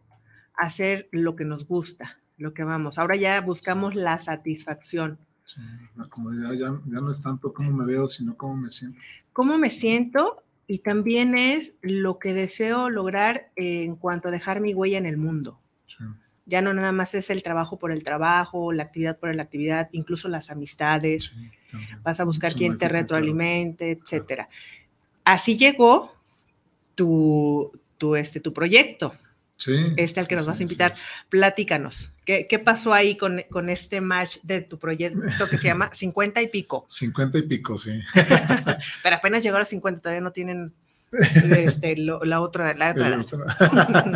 hacer 0.53 1.07
lo 1.11 1.37
que 1.37 1.45
nos 1.45 1.65
gusta, 1.65 2.19
lo 2.37 2.53
que 2.53 2.65
vamos. 2.65 2.97
Ahora 2.97 3.15
ya 3.15 3.39
buscamos 3.39 3.95
la 3.95 4.19
satisfacción 4.19 5.17
Sí, 5.45 5.61
la 5.95 6.05
comodidad 6.09 6.53
ya, 6.53 6.81
ya, 6.85 6.99
no 7.01 7.11
es 7.11 7.21
tanto 7.21 7.53
cómo 7.53 7.71
me 7.71 7.85
veo, 7.85 8.07
sino 8.07 8.35
cómo 8.35 8.55
me 8.57 8.69
siento. 8.69 8.99
Cómo 9.31 9.57
me 9.57 9.69
siento 9.69 10.43
y 10.67 10.79
también 10.79 11.37
es 11.37 11.75
lo 11.81 12.17
que 12.17 12.33
deseo 12.33 12.89
lograr 12.89 13.51
en 13.55 13.95
cuanto 13.95 14.29
a 14.29 14.31
dejar 14.31 14.59
mi 14.59 14.73
huella 14.73 14.97
en 14.97 15.05
el 15.05 15.17
mundo. 15.17 15.59
Sí. 15.87 16.03
Ya 16.47 16.61
no 16.61 16.73
nada 16.73 16.91
más 16.91 17.13
es 17.13 17.29
el 17.29 17.43
trabajo 17.43 17.77
por 17.77 17.91
el 17.91 18.03
trabajo, 18.03 18.71
la 18.71 18.83
actividad 18.83 19.19
por 19.19 19.33
la 19.35 19.43
actividad, 19.43 19.89
incluso 19.91 20.27
las 20.29 20.49
amistades. 20.49 21.25
Sí, 21.25 21.51
Vas 22.03 22.19
a 22.19 22.23
buscar 22.23 22.49
Eso 22.49 22.57
quien 22.57 22.77
te 22.77 22.87
retroalimente, 22.87 23.97
claro. 23.97 24.01
etcétera. 24.03 24.49
Así 25.23 25.57
llegó 25.57 26.15
tu, 26.95 27.71
tu, 27.97 28.15
este, 28.15 28.39
tu 28.39 28.53
proyecto. 28.53 29.13
Sí, 29.57 29.93
este 29.95 30.19
al 30.19 30.27
que 30.27 30.35
sí, 30.35 30.37
nos 30.37 30.47
vas 30.47 30.55
a 30.55 30.57
sí, 30.57 30.63
invitar. 30.63 30.93
Platícanos, 31.29 32.11
¿qué, 32.25 32.45
¿qué, 32.49 32.59
pasó 32.59 32.93
ahí 32.93 33.15
con, 33.15 33.41
con, 33.49 33.69
este 33.69 34.01
match 34.01 34.39
de 34.43 34.61
tu 34.61 34.77
proyecto 34.77 35.47
que 35.49 35.57
se 35.57 35.67
llama 35.67 35.89
50 35.93 36.41
y 36.41 36.47
pico? 36.49 36.85
50 36.89 37.37
y 37.37 37.41
pico, 37.43 37.77
sí. 37.77 37.99
Pero 39.03 39.15
apenas 39.15 39.43
llegó 39.43 39.55
a 39.55 39.59
los 39.59 39.69
50, 39.69 40.01
todavía 40.01 40.21
no 40.21 40.31
tienen 40.31 40.73
este, 41.11 41.95
lo, 41.97 42.23
la 42.23 42.41
otra. 42.41 42.73
La 42.73 42.91
otra 42.91 43.45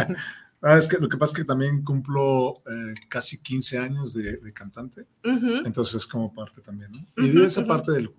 Ah, 0.61 0.77
es 0.77 0.89
que 0.89 0.97
lo 0.97 1.07
que 1.07 1.15
pasa 1.15 1.31
es 1.31 1.37
que 1.37 1.45
también 1.45 1.85
cumplo 1.85 2.61
eh, 2.69 2.93
casi 3.07 3.41
15 3.41 3.77
años 3.77 4.13
de, 4.13 4.51
cantante, 4.51 5.05
entonces 5.23 5.95
es 5.95 6.05
como 6.05 6.33
parte 6.33 6.59
también, 6.59 6.91
¿no? 6.91 7.25
Y 7.25 7.41
esa 7.41 7.65
parte 7.65 7.93
del, 7.93 8.11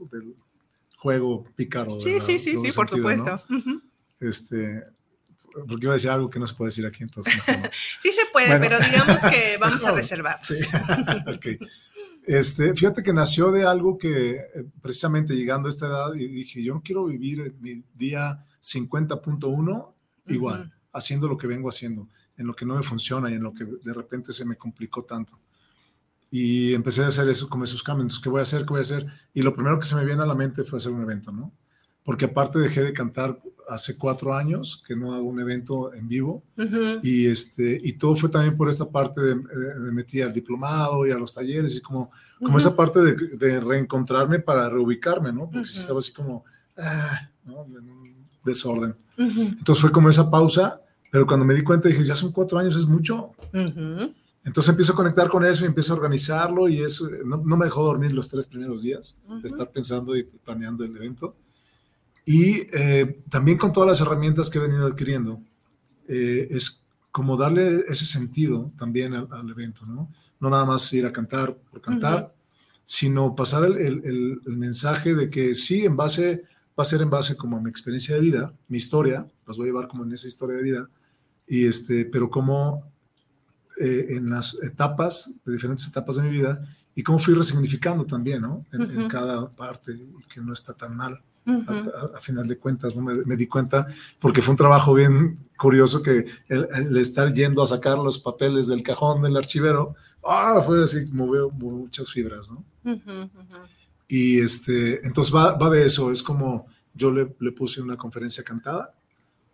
juego 0.96 1.44
pícaro. 1.54 2.00
Sí, 2.00 2.18
sí, 2.20 2.38
sí, 2.38 2.56
sí, 2.62 2.72
por 2.72 2.88
supuesto. 2.88 3.38
Este, 4.20 4.84
porque 5.66 5.86
iba 5.86 5.92
a 5.92 5.96
decir 5.96 6.10
algo 6.10 6.30
que 6.30 6.38
no 6.38 6.46
se 6.46 6.54
puede 6.54 6.68
decir 6.68 6.86
aquí, 6.86 7.02
entonces. 7.02 7.34
sí 8.00 8.12
se 8.12 8.26
puede, 8.32 8.58
pero 8.58 8.78
digamos 8.78 9.20
que 9.22 9.56
vamos 9.60 9.84
a 9.84 9.92
reservar. 9.92 10.38
Sí, 10.42 10.54
ok. 11.26 11.46
Este, 12.26 12.74
fíjate 12.74 13.02
que 13.02 13.12
nació 13.12 13.50
de 13.50 13.64
algo 13.64 13.98
que 13.98 14.32
eh, 14.32 14.44
precisamente 14.80 15.34
llegando 15.34 15.68
a 15.68 15.70
esta 15.70 15.86
edad 15.86 16.14
y 16.14 16.28
dije, 16.28 16.62
yo 16.62 16.74
no 16.74 16.82
quiero 16.82 17.06
vivir 17.06 17.54
mi 17.60 17.82
día 17.94 18.44
50.1 18.62 19.94
igual, 20.26 20.72
haciendo 20.92 21.26
lo 21.26 21.36
que 21.36 21.46
vengo 21.46 21.68
haciendo 21.68 22.08
en 22.36 22.46
lo 22.46 22.54
que 22.54 22.64
no 22.64 22.76
me 22.76 22.82
funciona 22.82 23.30
y 23.30 23.34
en 23.34 23.42
lo 23.42 23.52
que 23.52 23.64
de 23.64 23.92
repente 23.92 24.32
se 24.32 24.44
me 24.44 24.56
complicó 24.56 25.02
tanto. 25.02 25.38
Y 26.30 26.72
empecé 26.74 27.02
a 27.02 27.08
hacer 27.08 27.28
eso, 27.28 27.48
como 27.48 27.64
esos 27.64 27.82
cambios. 27.82 28.20
¿qué 28.20 28.28
voy 28.28 28.38
a 28.38 28.42
hacer? 28.42 28.60
¿Qué 28.60 28.70
voy 28.70 28.78
a 28.78 28.82
hacer? 28.82 29.06
Y 29.34 29.42
lo 29.42 29.52
primero 29.52 29.78
que 29.78 29.86
se 29.86 29.96
me 29.96 30.04
viene 30.04 30.22
a 30.22 30.26
la 30.26 30.34
mente 30.34 30.64
fue 30.64 30.78
hacer 30.78 30.92
un 30.92 31.02
evento, 31.02 31.32
¿no? 31.32 31.52
Porque 32.04 32.24
aparte 32.24 32.58
dejé 32.58 32.82
de 32.82 32.92
cantar 32.92 33.40
hace 33.68 33.96
cuatro 33.96 34.34
años 34.34 34.82
que 34.86 34.96
no 34.96 35.14
hago 35.14 35.28
un 35.28 35.40
evento 35.40 35.92
en 35.94 36.08
vivo. 36.08 36.42
Y 37.02 37.26
este 37.26 37.80
y 37.82 37.92
todo 37.92 38.16
fue 38.16 38.28
también 38.28 38.56
por 38.56 38.68
esta 38.68 38.90
parte 38.90 39.20
de, 39.20 39.34
me 39.34 39.92
metí 39.92 40.20
al 40.20 40.32
diplomado 40.32 41.06
y 41.06 41.12
a 41.12 41.18
los 41.18 41.32
talleres 41.32 41.76
y 41.76 41.80
como 41.80 42.10
como 42.38 42.58
esa 42.58 42.74
parte 42.74 43.00
de, 43.00 43.60
reencontrarme 43.60 44.40
para 44.40 44.68
reubicarme 44.68 45.32
no 45.32 45.48
porque 45.50 45.68
estaba 45.68 46.00
así 46.00 46.12
como 46.12 46.44
ah, 46.78 47.28
¿no? 47.44 47.64
en 47.66 47.90
un 47.90 48.26
desorden. 48.44 48.96
Entonces 49.16 49.82
fue 49.82 49.92
como 49.92 50.08
esa 50.08 50.28
pausa 50.28 50.80
pero 51.10 51.26
cuando 51.26 51.44
me 51.44 51.54
di 51.54 51.62
cuenta 51.62 51.88
dije, 51.88 52.04
ya 52.04 52.14
son 52.14 52.32
cuatro 52.32 52.58
años, 52.58 52.76
es 52.76 52.86
mucho. 52.86 53.32
Entonces 53.52 54.70
empiezo 54.70 54.92
a 54.92 54.96
conectar 54.96 55.28
con 55.28 55.44
eso 55.44 55.64
y 55.64 55.66
empiezo 55.66 55.92
a 55.92 55.96
organizarlo 55.96 56.68
y 56.68 56.78
eso 56.78 57.08
no, 57.24 57.38
me 57.38 57.64
dejó 57.64 57.82
dormir 57.82 58.12
los 58.12 58.28
tres 58.28 58.46
primeros 58.46 58.82
días 58.82 59.20
de 59.42 59.46
estar 59.46 59.70
pensando 59.70 60.16
y 60.16 60.22
planeando 60.22 60.84
el 60.84 60.96
evento. 60.96 61.34
Y 62.30 62.64
eh, 62.72 63.24
también 63.28 63.58
con 63.58 63.72
todas 63.72 63.88
las 63.88 64.00
herramientas 64.00 64.48
que 64.48 64.58
he 64.58 64.60
venido 64.60 64.86
adquiriendo, 64.86 65.42
eh, 66.06 66.46
es 66.48 66.84
como 67.10 67.36
darle 67.36 67.82
ese 67.88 68.06
sentido 68.06 68.70
también 68.78 69.14
al, 69.14 69.50
evento, 69.50 69.84
¿no? 69.84 70.08
No 70.38 70.48
nada 70.48 70.64
más 70.64 70.92
ir 70.92 71.06
a 71.06 71.12
cantar 71.12 71.56
por 71.56 71.80
cantar, 71.80 72.32
sino 72.84 73.34
pasar 73.34 73.64
el, 73.64 73.76
el, 73.78 74.40
el, 74.46 74.56
mensaje 74.56 75.16
de 75.16 75.28
que 75.28 75.56
sí, 75.56 75.84
en 75.84 75.96
base, 75.96 76.44
va 76.78 76.82
a 76.82 76.84
ser 76.84 77.02
en 77.02 77.10
base 77.10 77.36
como 77.36 77.56
a 77.56 77.60
mi 77.60 77.68
experiencia 77.68 78.14
de 78.14 78.20
vida, 78.20 78.54
mi 78.68 78.76
historia, 78.76 79.26
las 79.44 79.56
voy 79.56 79.64
a 79.64 79.72
llevar 79.72 79.88
como 79.88 80.04
en 80.04 80.12
esa 80.12 80.28
historia 80.28 80.54
de 80.54 80.62
vida, 80.62 80.88
y 81.48 81.66
este, 81.66 82.04
pero 82.04 82.30
como 82.30 82.92
eh, 83.76 84.06
en 84.10 84.30
las 84.30 84.56
etapas, 84.62 85.34
de 85.44 85.52
diferentes 85.52 85.88
etapas 85.88 86.14
de 86.14 86.22
mi 86.22 86.30
vida, 86.30 86.62
y 86.94 87.02
cómo 87.02 87.18
fui 87.18 87.34
resignificando 87.34 88.06
también, 88.06 88.42
¿no? 88.42 88.64
En, 88.70 89.08
cada 89.08 89.50
parte, 89.50 89.98
que 90.32 90.40
no 90.40 90.52
está 90.52 90.74
tan 90.74 90.96
mal. 90.96 91.20
A, 91.46 92.20
final 92.20 92.46
de 92.46 92.58
cuentas, 92.58 92.94
¿no? 92.96 93.02
Me, 93.02 93.36
di 93.36 93.46
cuenta, 93.46 93.86
porque 94.18 94.42
fue 94.42 94.52
un 94.52 94.58
trabajo 94.58 94.94
bien 94.94 95.38
curioso 95.56 96.02
que 96.02 96.24
el, 96.48 96.96
estar 96.96 97.32
yendo 97.32 97.62
a 97.62 97.66
sacar 97.66 97.98
los 97.98 98.18
papeles 98.18 98.66
del 98.66 98.82
cajón 98.82 99.22
del 99.22 99.36
archivero, 99.36 99.94
ah, 100.24 100.62
fue 100.64 100.82
así, 100.82 101.06
movió 101.12 101.50
muchas 101.50 102.10
fibras, 102.10 102.50
¿no? 102.50 102.64
Y 104.08 104.40
este, 104.40 105.04
entonces 105.06 105.34
va, 105.34 105.54
va, 105.56 105.70
de 105.70 105.86
eso, 105.86 106.10
es 106.10 106.22
como 106.22 106.66
yo 106.94 107.10
le, 107.10 107.34
le 107.38 107.52
puse 107.52 107.80
una 107.80 107.96
conferencia 107.96 108.42
cantada, 108.42 108.92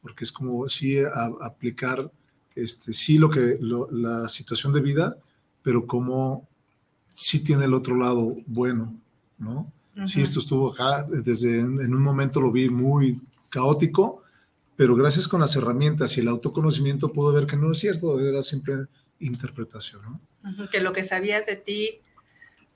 porque 0.00 0.24
es 0.24 0.32
como 0.32 0.66
sí 0.68 0.98
aplicar, 1.40 2.10
este, 2.54 2.92
sí 2.92 3.18
lo 3.18 3.28
que, 3.28 3.58
la 3.60 4.28
situación 4.28 4.72
de 4.72 4.80
vida, 4.80 5.16
pero 5.62 5.86
como 5.86 6.48
sí 7.08 7.42
tiene 7.42 7.64
el 7.64 7.74
otro 7.74 7.96
lado 7.96 8.36
bueno, 8.46 8.94
¿no? 9.38 9.72
Sí, 10.06 10.20
esto 10.20 10.40
estuvo 10.40 10.72
acá, 10.72 11.06
desde 11.08 11.58
en, 11.58 11.94
un 11.94 12.02
momento 12.02 12.40
lo 12.40 12.52
vi 12.52 12.68
muy 12.68 13.20
caótico, 13.48 14.22
pero 14.76 14.94
gracias 14.94 15.26
con 15.26 15.40
las 15.40 15.56
herramientas 15.56 16.16
y 16.16 16.20
el 16.20 16.28
autoconocimiento 16.28 17.12
puedo 17.12 17.32
ver 17.32 17.46
que 17.46 17.56
no 17.56 17.72
es 17.72 17.78
cierto, 17.78 18.20
era 18.20 18.42
siempre 18.42 18.86
interpretación, 19.20 20.02
¿no? 20.02 20.70
Que 20.70 20.80
lo 20.80 20.92
que 20.92 21.02
sabías 21.02 21.46
de 21.46 21.56
ti 21.56 22.00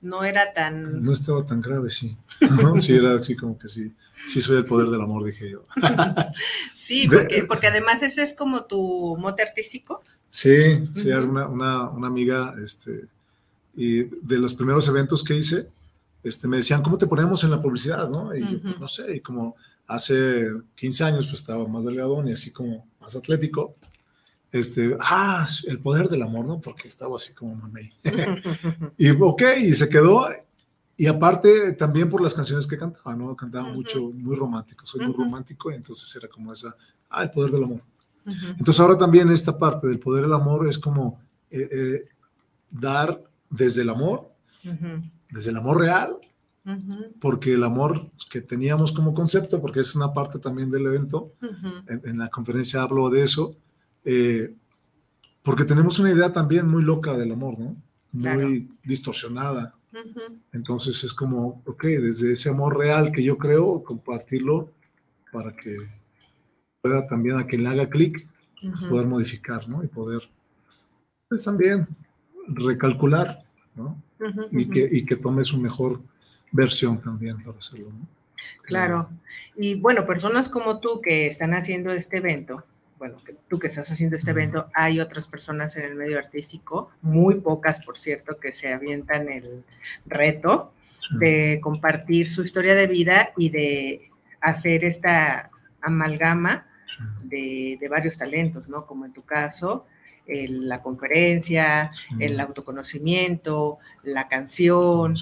no 0.01 0.23
era 0.23 0.53
tan... 0.53 1.03
No 1.03 1.11
estaba 1.11 1.45
tan 1.45 1.61
grave, 1.61 1.91
sí. 1.91 2.17
Sí, 2.79 2.93
era 2.93 3.15
así 3.15 3.35
como 3.35 3.57
que 3.57 3.67
sí 3.67 3.93
sí 4.27 4.41
soy 4.41 4.57
el 4.57 4.65
poder 4.65 4.89
del 4.89 5.01
amor, 5.01 5.25
dije 5.25 5.49
yo. 5.49 5.65
sí, 6.75 7.07
porque, 7.47 7.67
además 7.67 8.03
ese 8.03 8.21
es 8.21 8.33
como 8.33 8.65
tu 8.65 9.15
mote 9.17 9.43
artístico. 9.43 10.01
Sí, 10.29 10.85
sí, 10.85 11.09
una, 11.11 11.47
una, 11.47 12.07
amiga, 12.07 12.53
este, 12.63 13.05
y 13.75 14.03
de 14.03 14.37
los 14.37 14.53
primeros 14.53 14.87
eventos 14.87 15.23
que 15.23 15.35
hice, 15.35 15.67
este, 16.23 16.47
me 16.47 16.57
decían, 16.57 16.81
¿cómo 16.81 16.97
te 16.97 17.07
ponemos 17.07 17.43
en 17.43 17.51
la 17.51 17.61
publicidad? 17.61 18.09
¿no? 18.09 18.35
Y 18.35 18.41
yo, 18.41 18.61
pues 18.61 18.79
no 18.79 18.87
sé, 18.87 19.15
y 19.15 19.19
como 19.21 19.55
hace 19.87 20.47
15 20.75 21.03
años, 21.03 21.25
pues 21.25 21.41
estaba 21.41 21.67
más 21.67 21.83
delgado 21.83 22.27
y 22.27 22.31
así 22.31 22.51
como 22.51 22.87
más 22.99 23.15
atlético. 23.15 23.73
Este, 24.51 24.97
ah, 24.99 25.47
el 25.67 25.79
poder 25.79 26.09
del 26.09 26.23
amor, 26.23 26.45
¿no? 26.45 26.59
Porque 26.59 26.87
estaba 26.87 27.15
así 27.15 27.33
como 27.33 27.55
mamey. 27.55 27.91
y 28.97 29.09
ok, 29.09 29.43
y 29.61 29.73
se 29.73 29.87
quedó, 29.87 30.27
y 30.97 31.07
aparte, 31.07 31.73
también 31.73 32.09
por 32.09 32.21
las 32.21 32.33
canciones 32.33 32.67
que 32.67 32.77
cantaba, 32.77 33.15
¿no? 33.15 33.35
Cantaba 33.35 33.69
mucho, 33.69 34.11
muy 34.11 34.35
romántico, 34.35 34.85
soy 34.85 35.05
muy 35.05 35.15
romántico, 35.15 35.71
y 35.71 35.75
entonces 35.75 36.15
era 36.15 36.27
como 36.27 36.51
esa, 36.51 36.75
ah, 37.09 37.23
el 37.23 37.31
poder 37.31 37.51
del 37.51 37.63
amor. 37.63 37.81
Entonces 38.25 38.79
ahora 38.79 38.97
también 38.97 39.31
esta 39.31 39.57
parte 39.57 39.87
del 39.87 39.99
poder 39.99 40.23
del 40.23 40.33
amor 40.33 40.67
es 40.67 40.77
como 40.77 41.19
eh, 41.49 41.67
eh, 41.71 42.05
dar 42.69 43.23
desde 43.49 43.81
el 43.81 43.89
amor, 43.89 44.31
desde 45.31 45.51
el 45.51 45.57
amor 45.57 45.79
real, 45.79 46.17
porque 47.19 47.53
el 47.53 47.63
amor 47.63 48.11
que 48.29 48.41
teníamos 48.41 48.91
como 48.91 49.13
concepto, 49.13 49.59
porque 49.61 49.79
es 49.79 49.95
una 49.95 50.13
parte 50.13 50.37
también 50.37 50.69
del 50.69 50.85
evento, 50.85 51.33
en, 51.87 52.19
la 52.19 52.29
conferencia 52.29 52.83
hablo 52.83 53.09
de 53.09 53.23
eso, 53.23 53.55
eh, 54.05 54.53
porque 55.41 55.65
tenemos 55.65 55.97
una 55.97 56.11
idea 56.11 56.31
también 56.31 56.67
muy 56.67 56.83
loca 56.83 57.13
del 57.13 57.31
amor, 57.31 57.57
¿no? 57.57 57.75
Muy 58.11 58.69
distorsionada 58.83 59.73
entonces 60.53 61.03
es 61.03 61.13
como, 61.13 61.61
ok, 61.65 61.83
desde 61.83 62.33
ese 62.33 62.49
amor 62.49 62.77
real 62.77 63.11
que 63.11 63.23
yo 63.23 63.37
creo, 63.37 63.83
compartirlo 63.83 64.71
para 65.31 65.55
que 65.55 65.75
pueda 66.81 67.07
también 67.07 67.37
a 67.37 67.45
quien 67.45 67.63
le 67.63 67.69
haga 67.69 67.89
clic, 67.89 68.27
pues, 68.61 68.83
poder 68.89 69.07
modificar, 69.07 69.67
¿no? 69.67 69.83
Y 69.83 69.87
poder, 69.87 70.21
pues 71.27 71.43
también 71.43 71.87
recalcular, 72.47 73.41
¿no? 73.75 74.01
Y, 74.51 74.69
que, 74.69 74.89
y 74.91 75.05
que 75.05 75.15
tome 75.15 75.43
su 75.43 75.57
mejor 75.57 76.01
versión 76.51 77.01
también 77.01 77.41
para 77.43 77.57
hacerlo, 77.57 77.91
¿no? 77.91 78.07
Claro. 78.63 79.09
Y 79.55 79.75
bueno, 79.75 80.05
personas 80.05 80.49
como 80.49 80.79
tú 80.79 81.01
que 81.01 81.27
están 81.27 81.53
haciendo 81.53 81.91
este 81.93 82.17
evento, 82.17 82.63
bueno, 82.97 83.17
tú 83.47 83.59
que 83.59 83.67
estás 83.67 83.91
haciendo 83.91 84.15
este 84.15 84.31
evento, 84.31 84.69
hay 84.73 84.99
otras 84.99 85.27
personas 85.27 85.75
en 85.75 85.85
el 85.85 85.95
medio 85.95 86.19
artístico, 86.19 86.91
muy 87.01 87.35
pocas, 87.35 87.83
por 87.83 87.97
cierto, 87.97 88.39
que 88.39 88.51
se 88.51 88.71
avientan 88.73 89.27
el 89.29 89.63
reto 90.05 90.73
de 91.19 91.59
compartir 91.61 92.29
su 92.29 92.43
historia 92.43 92.75
de 92.75 92.87
vida 92.87 93.31
y 93.37 93.49
de 93.49 94.09
hacer 94.39 94.85
esta 94.85 95.49
amalgama 95.81 96.67
de, 97.23 97.87
varios 97.89 98.17
talentos, 98.17 98.69
¿no? 98.69 98.85
Como 98.85 99.05
en 99.05 99.13
tu 99.13 99.23
caso, 99.23 99.87
la 100.49 100.81
conferencia, 100.81 101.91
el 102.19 102.39
autoconocimiento, 102.39 103.77
la 104.03 104.27
canción. 104.27 105.15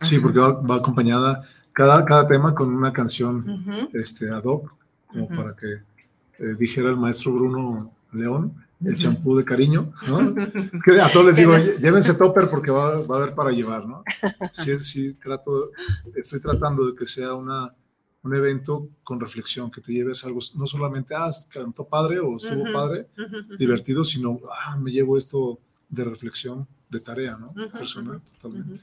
Sí, 0.00 0.18
porque 0.18 0.38
va, 0.38 0.76
acompañada 0.76 1.42
cada, 1.72 2.04
cada 2.04 2.26
tema 2.26 2.54
con 2.54 2.74
una 2.74 2.92
canción 2.92 3.88
este, 3.92 4.30
ad 4.30 4.44
hoc, 4.44 4.72
como 5.06 5.28
para 5.28 5.54
que 5.54 5.72
eh, 5.72 6.54
dijera 6.58 6.90
el 6.90 6.96
maestro 6.96 7.32
Bruno 7.32 7.92
León, 8.12 8.54
el 8.84 8.98
champú 8.98 9.36
de 9.36 9.44
cariño, 9.44 9.92
¿no? 10.08 10.34
Que 10.84 11.00
a 11.00 11.12
todos 11.12 11.26
les 11.26 11.36
digo, 11.36 11.56
llévense 11.56 12.14
topper 12.14 12.48
porque 12.48 12.70
va, 12.70 13.02
va, 13.02 13.16
a 13.16 13.18
haber 13.18 13.34
para 13.34 13.50
llevar, 13.50 13.86
¿no? 13.86 14.02
Sí, 14.52 14.76
sí, 14.78 15.14
trato, 15.14 15.70
estoy 16.14 16.40
tratando 16.40 16.86
de 16.86 16.94
que 16.94 17.04
sea 17.04 17.34
una, 17.34 17.72
un 18.22 18.34
evento 18.34 18.88
con 19.02 19.20
reflexión, 19.20 19.70
que 19.70 19.80
te 19.80 19.92
lleves 19.92 20.24
algo, 20.24 20.40
no 20.56 20.66
solamente, 20.66 21.14
ah, 21.14 21.30
cantó 21.48 21.84
padre 21.86 22.20
o 22.20 22.36
estuvo 22.36 22.70
padre, 22.72 23.06
divertido, 23.58 24.04
sino, 24.04 24.40
ah, 24.52 24.76
me 24.76 24.90
llevo 24.90 25.16
esto 25.16 25.58
de 25.88 26.04
reflexión, 26.04 26.66
de 26.90 27.00
tarea, 27.00 27.36
¿no? 27.36 27.54
Personal, 27.70 28.20
totalmente. 28.40 28.82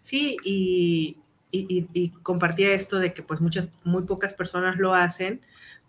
Sí, 0.00 0.36
y, 0.44 1.16
y, 1.50 1.86
y, 1.92 2.10
compartía 2.22 2.72
esto 2.72 2.98
de 2.98 3.12
que 3.12 3.22
pues 3.22 3.40
muchas, 3.40 3.70
muy 3.84 4.04
pocas 4.04 4.32
personas 4.32 4.78
lo 4.78 4.94
hacen, 4.94 5.40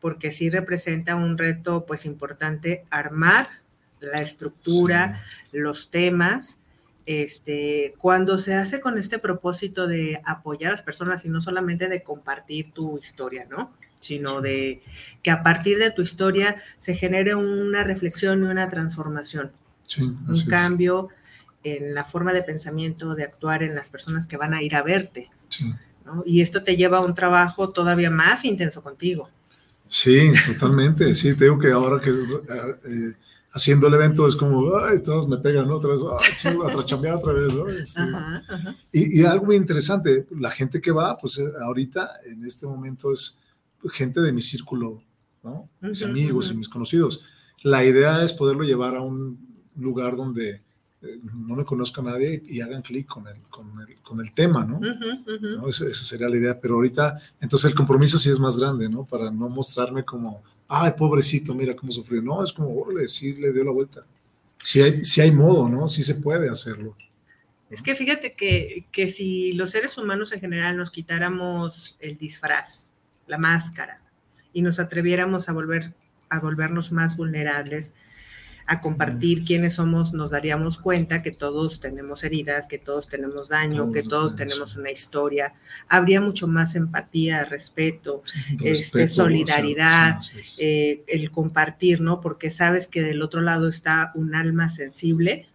porque 0.02 0.32
sí 0.32 0.50
representa 0.50 1.16
un 1.16 1.38
reto 1.38 1.86
pues 1.86 2.06
importante 2.06 2.86
armar 2.90 3.48
la 4.00 4.22
estructura, 4.22 5.22
los 5.52 5.92
temas, 5.92 6.62
este, 7.10 7.96
cuando 7.98 8.38
se 8.38 8.54
hace 8.54 8.82
con 8.82 9.00
este 9.00 9.18
propósito 9.18 9.88
de 9.88 10.22
apoyar 10.26 10.70
a 10.70 10.76
las 10.76 10.84
personas 10.84 11.26
y 11.26 11.30
no 11.30 11.42
solamente 11.42 11.88
de 11.88 12.04
compartir 12.04 12.72
tu 12.72 13.00
historia, 13.00 13.48
¿no? 13.50 13.74
sino 13.98 14.42
de 14.42 14.84
que 15.24 15.32
a 15.32 15.42
partir 15.42 15.80
de 15.80 15.90
tu 15.90 16.04
historia 16.04 16.58
se 16.78 16.94
genere 16.94 17.34
una 17.34 17.84
reflexión 17.84 18.44
y 18.44 18.46
una 18.46 18.70
transformación. 18.70 19.52
un 19.98 20.46
cambio 20.48 21.10
en 21.64 21.96
la 21.96 22.06
forma 22.06 22.32
de 22.32 22.44
pensamiento, 22.44 23.16
de 23.16 23.24
actuar 23.24 23.64
en 23.64 23.74
las 23.74 23.90
personas 23.90 24.28
que 24.28 24.38
van 24.38 24.54
a 24.54 24.62
ir 24.62 24.76
a 24.76 24.84
verte. 24.84 25.32
Y 26.28 26.42
esto 26.42 26.62
te 26.62 26.78
lleva 26.78 27.00
a 27.00 27.02
un 27.02 27.16
trabajo 27.16 27.72
todavía 27.72 28.12
más 28.12 28.46
intenso 28.46 28.84
contigo. 28.84 29.32
Sí, 29.88 30.32
totalmente. 30.46 31.16
Sí, 31.16 31.34
te 31.34 31.46
digo 31.46 31.58
que 31.58 31.72
ahora 31.72 32.00
que 32.00 32.12
eh, 32.12 33.16
haciendo 33.52 33.88
el 33.88 33.94
evento 33.96 34.28
es 34.28 34.36
como, 34.36 34.76
ay, 34.78 35.02
todos 35.02 35.28
me 35.28 35.38
pegan 35.38 35.70
otra 35.70 35.92
vez, 35.92 36.02
ay, 36.20 36.56
otra 37.12 37.34
vez, 37.34 37.54
¿no? 37.54 37.66
Y, 38.92 39.24
algo 39.24 39.48
muy 39.48 39.56
interesante, 39.56 40.28
la 40.38 40.52
gente 40.52 40.82
que 40.82 40.92
va, 40.92 41.18
pues 41.18 41.38
eh, 41.40 41.52
ahorita, 41.62 42.12
en 42.26 42.46
este 42.46 42.68
momento, 42.68 43.12
es 43.12 43.38
gente 43.92 44.22
de 44.22 44.32
mi 44.32 44.42
círculo, 44.42 45.02
¿no? 45.44 45.70
Mis 45.82 46.04
amigos 46.04 46.52
y 46.52 46.58
mis 46.58 46.70
conocidos. 46.70 47.24
La 47.64 47.84
idea 47.84 48.24
es 48.24 48.34
poderlo 48.34 48.64
llevar 48.64 48.96
a 48.96 49.02
un 49.02 49.38
lugar 49.76 50.16
donde 50.16 50.62
eh, 51.02 51.20
no 51.34 51.56
me 51.56 51.66
conozca 51.66 52.02
nadie 52.02 52.44
y, 52.46 52.62
hagan 52.62 52.82
clic 52.82 53.08
con 53.08 53.28
el, 53.28 53.42
con, 53.50 53.68
el, 53.80 54.02
con 54.02 54.20
el 54.20 54.32
tema, 54.32 54.66
¿no? 54.66 54.80
Esa, 55.68 55.92
sería 55.94 56.30
la 56.30 56.38
idea, 56.38 56.60
pero 56.60 56.76
ahorita, 56.76 57.18
entonces 57.40 57.72
el 57.72 57.76
compromiso 57.76 58.20
sí 58.20 58.30
es 58.30 58.40
más 58.40 58.58
grande, 58.58 58.90
¿no? 58.90 59.06
Para 59.06 59.32
no 59.32 59.50
mostrarme 59.50 60.04
como, 60.04 60.44
ay, 60.70 60.94
pobrecito, 60.96 61.54
mira 61.54 61.76
cómo 61.76 61.92
sufrió. 61.92 62.22
No, 62.22 62.44
es 62.44 62.54
como, 62.54 62.74
órale, 62.80 63.08
sí 63.08 63.34
le 63.34 63.52
dio 63.52 63.64
la 63.64 63.72
vuelta. 63.72 64.06
Sí 64.64 64.82
hay, 64.82 65.04
sí 65.04 65.20
hay 65.20 65.32
modo, 65.32 65.68
¿no? 65.68 65.88
Sí 65.88 66.04
se 66.04 66.16
puede 66.16 66.50
hacerlo. 66.50 66.96
Es 67.70 67.82
que 67.82 67.96
fíjate 67.96 68.34
que, 68.34 68.86
que 68.92 69.08
si 69.08 69.54
los 69.54 69.72
seres 69.72 69.98
humanos 69.98 70.32
en 70.32 70.40
general 70.40 70.78
nos 70.78 70.92
quitáramos 70.92 71.98
el 72.00 72.18
disfraz, 72.18 72.94
la 73.28 73.38
máscara, 73.38 74.02
y 74.54 74.62
nos 74.62 74.80
atreviéramos 74.80 75.50
a 75.50 75.54
volver 75.54 75.94
a 76.30 76.40
volvernos 76.40 76.92
más 76.92 77.18
vulnerables, 77.18 77.94
a 78.70 78.82
compartir 78.82 79.46
quiénes 79.46 79.74
somos, 79.74 80.14
nos 80.14 80.30
daríamos 80.30 80.78
cuenta 80.78 81.24
que 81.24 81.32
todos 81.32 81.80
tenemos 81.80 82.24
heridas, 82.24 82.68
que 82.68 82.78
todos 82.78 83.10
tenemos 83.10 83.50
daño, 83.50 83.92
que 83.92 84.04
todos 84.04 84.36
tenemos 84.36 84.78
una 84.78 84.92
historia. 84.92 85.56
Habría 85.88 86.22
mucho 86.22 86.48
más 86.48 86.76
empatía, 86.76 87.46
respeto, 87.46 88.22
este, 88.64 89.08
solidaridad, 89.08 90.20
eh, 90.60 91.04
el 91.08 91.32
compartir, 91.32 92.00
¿no? 92.02 92.22
Porque 92.22 92.52
sabes 92.52 92.86
que 92.86 93.02
del 93.02 93.24
otro 93.24 93.42
lado 93.42 93.68
está 93.68 94.12
un 94.14 94.36
alma 94.36 94.70
sensible 94.70 95.50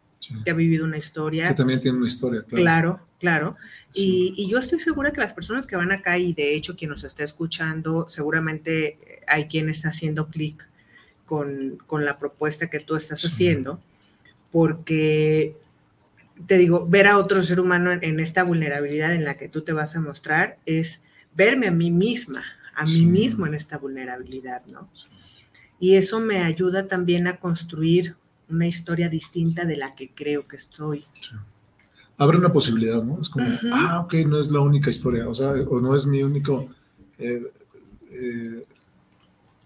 que 0.44 0.50
ha 0.50 0.54
vivido 0.54 0.84
una 0.84 0.98
historia. 0.98 1.46
Que 1.46 1.54
también 1.54 1.78
tiene 1.78 1.98
una 1.98 2.08
historia, 2.08 2.42
claro. 2.42 2.62
Claro, 2.64 3.00
claro. 3.20 3.56
Y, 3.94 4.34
y, 4.36 4.48
yo 4.48 4.58
estoy 4.58 4.80
segura 4.80 5.12
que 5.12 5.20
las 5.20 5.34
personas 5.34 5.68
que 5.68 5.76
van 5.76 5.92
acá, 5.92 6.18
y 6.18 6.32
de 6.32 6.56
hecho 6.56 6.74
quien 6.74 6.90
nos 6.90 7.04
está 7.04 7.22
escuchando, 7.22 8.06
seguramente 8.08 8.98
hay 9.28 9.46
quien 9.46 9.68
está 9.68 9.90
haciendo 9.90 10.26
clic 10.26 10.68
con, 11.26 11.78
la 12.04 12.18
propuesta 12.18 12.68
que 12.68 12.80
tú 12.80 12.96
estás 12.96 13.24
haciendo, 13.24 13.80
porque 14.52 15.56
te 16.46 16.58
digo, 16.58 16.86
ver 16.86 17.06
a 17.06 17.18
otro 17.18 17.42
ser 17.42 17.60
humano 17.60 17.92
en, 17.92 18.20
esta 18.20 18.44
vulnerabilidad 18.44 19.14
en 19.14 19.24
la 19.24 19.36
que 19.36 19.48
tú 19.48 19.62
te 19.62 19.72
vas 19.72 19.96
a 19.96 20.00
mostrar 20.00 20.58
es 20.66 21.02
verme 21.36 21.68
a 21.68 21.72
mí 21.72 21.90
misma, 21.90 22.44
a 22.74 22.84
mí 22.84 23.06
mismo 23.06 23.46
en 23.46 23.54
esta 23.54 23.78
vulnerabilidad, 23.78 24.64
¿no? 24.66 24.88
Y 25.80 25.96
eso 25.96 26.20
me 26.20 26.42
ayuda 26.42 26.86
también 26.86 27.26
a 27.26 27.38
construir 27.38 28.16
una 28.48 28.66
historia 28.66 29.08
distinta 29.08 29.64
de 29.64 29.76
la 29.76 29.94
que 29.94 30.10
creo 30.10 30.46
que 30.46 30.56
estoy. 30.56 31.04
Abre 32.16 32.38
una 32.38 32.52
posibilidad, 32.52 33.02
¿no? 33.02 33.20
Es 33.20 33.28
como, 33.28 33.46
ah, 33.72 34.00
ok, 34.00 34.14
no 34.26 34.38
es 34.38 34.50
la 34.50 34.60
única 34.60 34.90
historia, 34.90 35.28
o 35.28 35.34
sea, 35.34 35.50
o 35.50 35.80
no 35.80 35.94
es 35.96 36.06
mi 36.06 36.22
único 36.22 36.68
eh, 37.18 37.42
eh, 38.10 38.64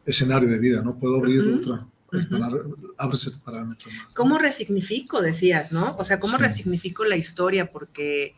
escenario 0.09 0.49
de 0.49 0.59
vida, 0.59 0.83
¿no? 0.83 0.99
Puedo 0.99 1.17
abrir 1.17 1.41
otra. 1.41 1.87
parámetro 3.45 3.91
más. 3.91 4.15
¿Cómo 4.15 4.39
resignifico, 4.39 5.21
decías, 5.21 5.73
no? 5.73 5.95
O 5.99 6.05
sea, 6.05 6.19
¿cómo 6.19 6.39
resignifico 6.39 7.05
la 7.05 7.17
historia? 7.17 7.71
Porque, 7.71 8.35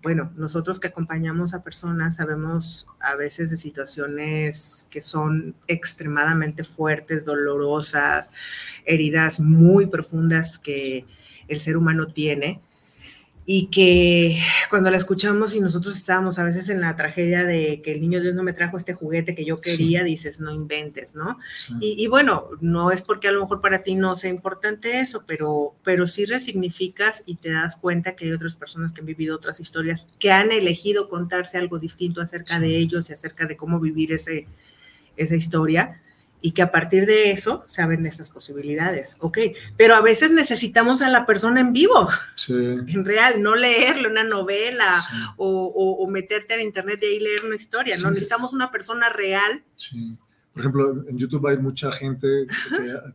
bueno, 0.00 0.32
nosotros 0.36 0.78
que 0.78 0.86
acompañamos 0.86 1.54
a 1.54 1.64
personas 1.64 2.16
sabemos 2.16 2.86
a 3.00 3.16
veces 3.16 3.50
de 3.50 3.56
situaciones 3.56 4.86
que 4.90 5.02
son 5.02 5.56
extremadamente 5.66 6.62
fuertes, 6.62 7.24
dolorosas, 7.24 8.30
heridas 8.84 9.40
muy 9.40 9.88
profundas 9.88 10.56
que 10.56 11.04
el 11.48 11.58
ser 11.58 11.76
humano 11.76 12.06
tiene 12.06 12.60
y 13.50 13.68
que 13.68 14.42
cuando 14.68 14.90
la 14.90 14.98
escuchamos 14.98 15.54
y 15.54 15.60
nosotros 15.60 15.96
estábamos 15.96 16.38
a 16.38 16.44
veces 16.44 16.68
en 16.68 16.82
la 16.82 16.94
tragedia 16.96 17.46
de 17.46 17.80
que 17.80 17.92
el 17.92 18.02
niño 18.02 18.20
Dios 18.20 18.34
no 18.34 18.42
me 18.42 18.52
trajo 18.52 18.76
este 18.76 18.92
juguete 18.92 19.34
que 19.34 19.46
yo 19.46 19.62
quería, 19.62 20.04
dices, 20.04 20.38
no 20.38 20.52
inventes, 20.52 21.14
¿no? 21.14 21.38
Y, 21.80 22.06
bueno, 22.08 22.50
no 22.60 22.90
es 22.90 23.00
porque 23.00 23.26
a 23.26 23.32
lo 23.32 23.40
mejor 23.40 23.62
para 23.62 23.80
ti 23.80 23.94
no 23.94 24.16
sea 24.16 24.28
importante 24.28 25.00
eso, 25.00 25.24
pero, 25.26 25.74
pero 25.82 26.06
sí 26.06 26.26
resignificas 26.26 27.22
y 27.24 27.36
te 27.36 27.50
das 27.50 27.76
cuenta 27.76 28.14
que 28.14 28.26
hay 28.26 28.32
otras 28.32 28.54
personas 28.54 28.92
que 28.92 29.00
han 29.00 29.06
vivido 29.06 29.34
otras 29.34 29.60
historias, 29.60 30.10
que 30.18 30.30
han 30.30 30.52
elegido 30.52 31.08
contarse 31.08 31.56
algo 31.56 31.78
distinto 31.78 32.20
acerca 32.20 32.60
de 32.60 32.76
ellos 32.76 33.08
y 33.08 33.14
acerca 33.14 33.46
de 33.46 33.56
cómo 33.56 33.80
vivir 33.80 34.12
ese, 34.12 34.46
esa 35.16 35.36
historia 35.36 36.02
y 36.40 36.52
que 36.52 36.62
a 36.62 36.70
partir 36.70 37.06
de 37.06 37.30
eso 37.30 37.64
se 37.66 37.82
abren 37.82 38.06
estas 38.06 38.30
posibilidades. 38.30 39.16
Ok, 39.20 39.38
pero 39.76 39.94
a 39.94 40.00
veces 40.00 40.30
necesitamos 40.30 41.02
a 41.02 41.10
la 41.10 41.26
persona 41.26 41.60
en 41.60 41.72
vivo, 41.72 42.08
en 42.48 43.04
real, 43.04 43.42
no 43.42 43.56
leerle 43.56 44.08
una 44.08 44.24
novela 44.24 44.96
o, 45.36 46.06
meterte 46.08 46.54
en 46.54 46.60
internet 46.60 47.00
y 47.02 47.06
ahí 47.06 47.20
leer 47.20 47.44
una 47.44 47.56
historia, 47.56 47.96
no 47.98 48.10
necesitamos 48.10 48.52
una 48.52 48.70
persona 48.70 49.08
real. 49.08 49.62
Por 50.52 50.60
ejemplo, 50.60 51.04
en 51.08 51.18
YouTube 51.18 51.46
hay 51.46 51.58
mucha 51.58 51.92
gente 51.92 52.46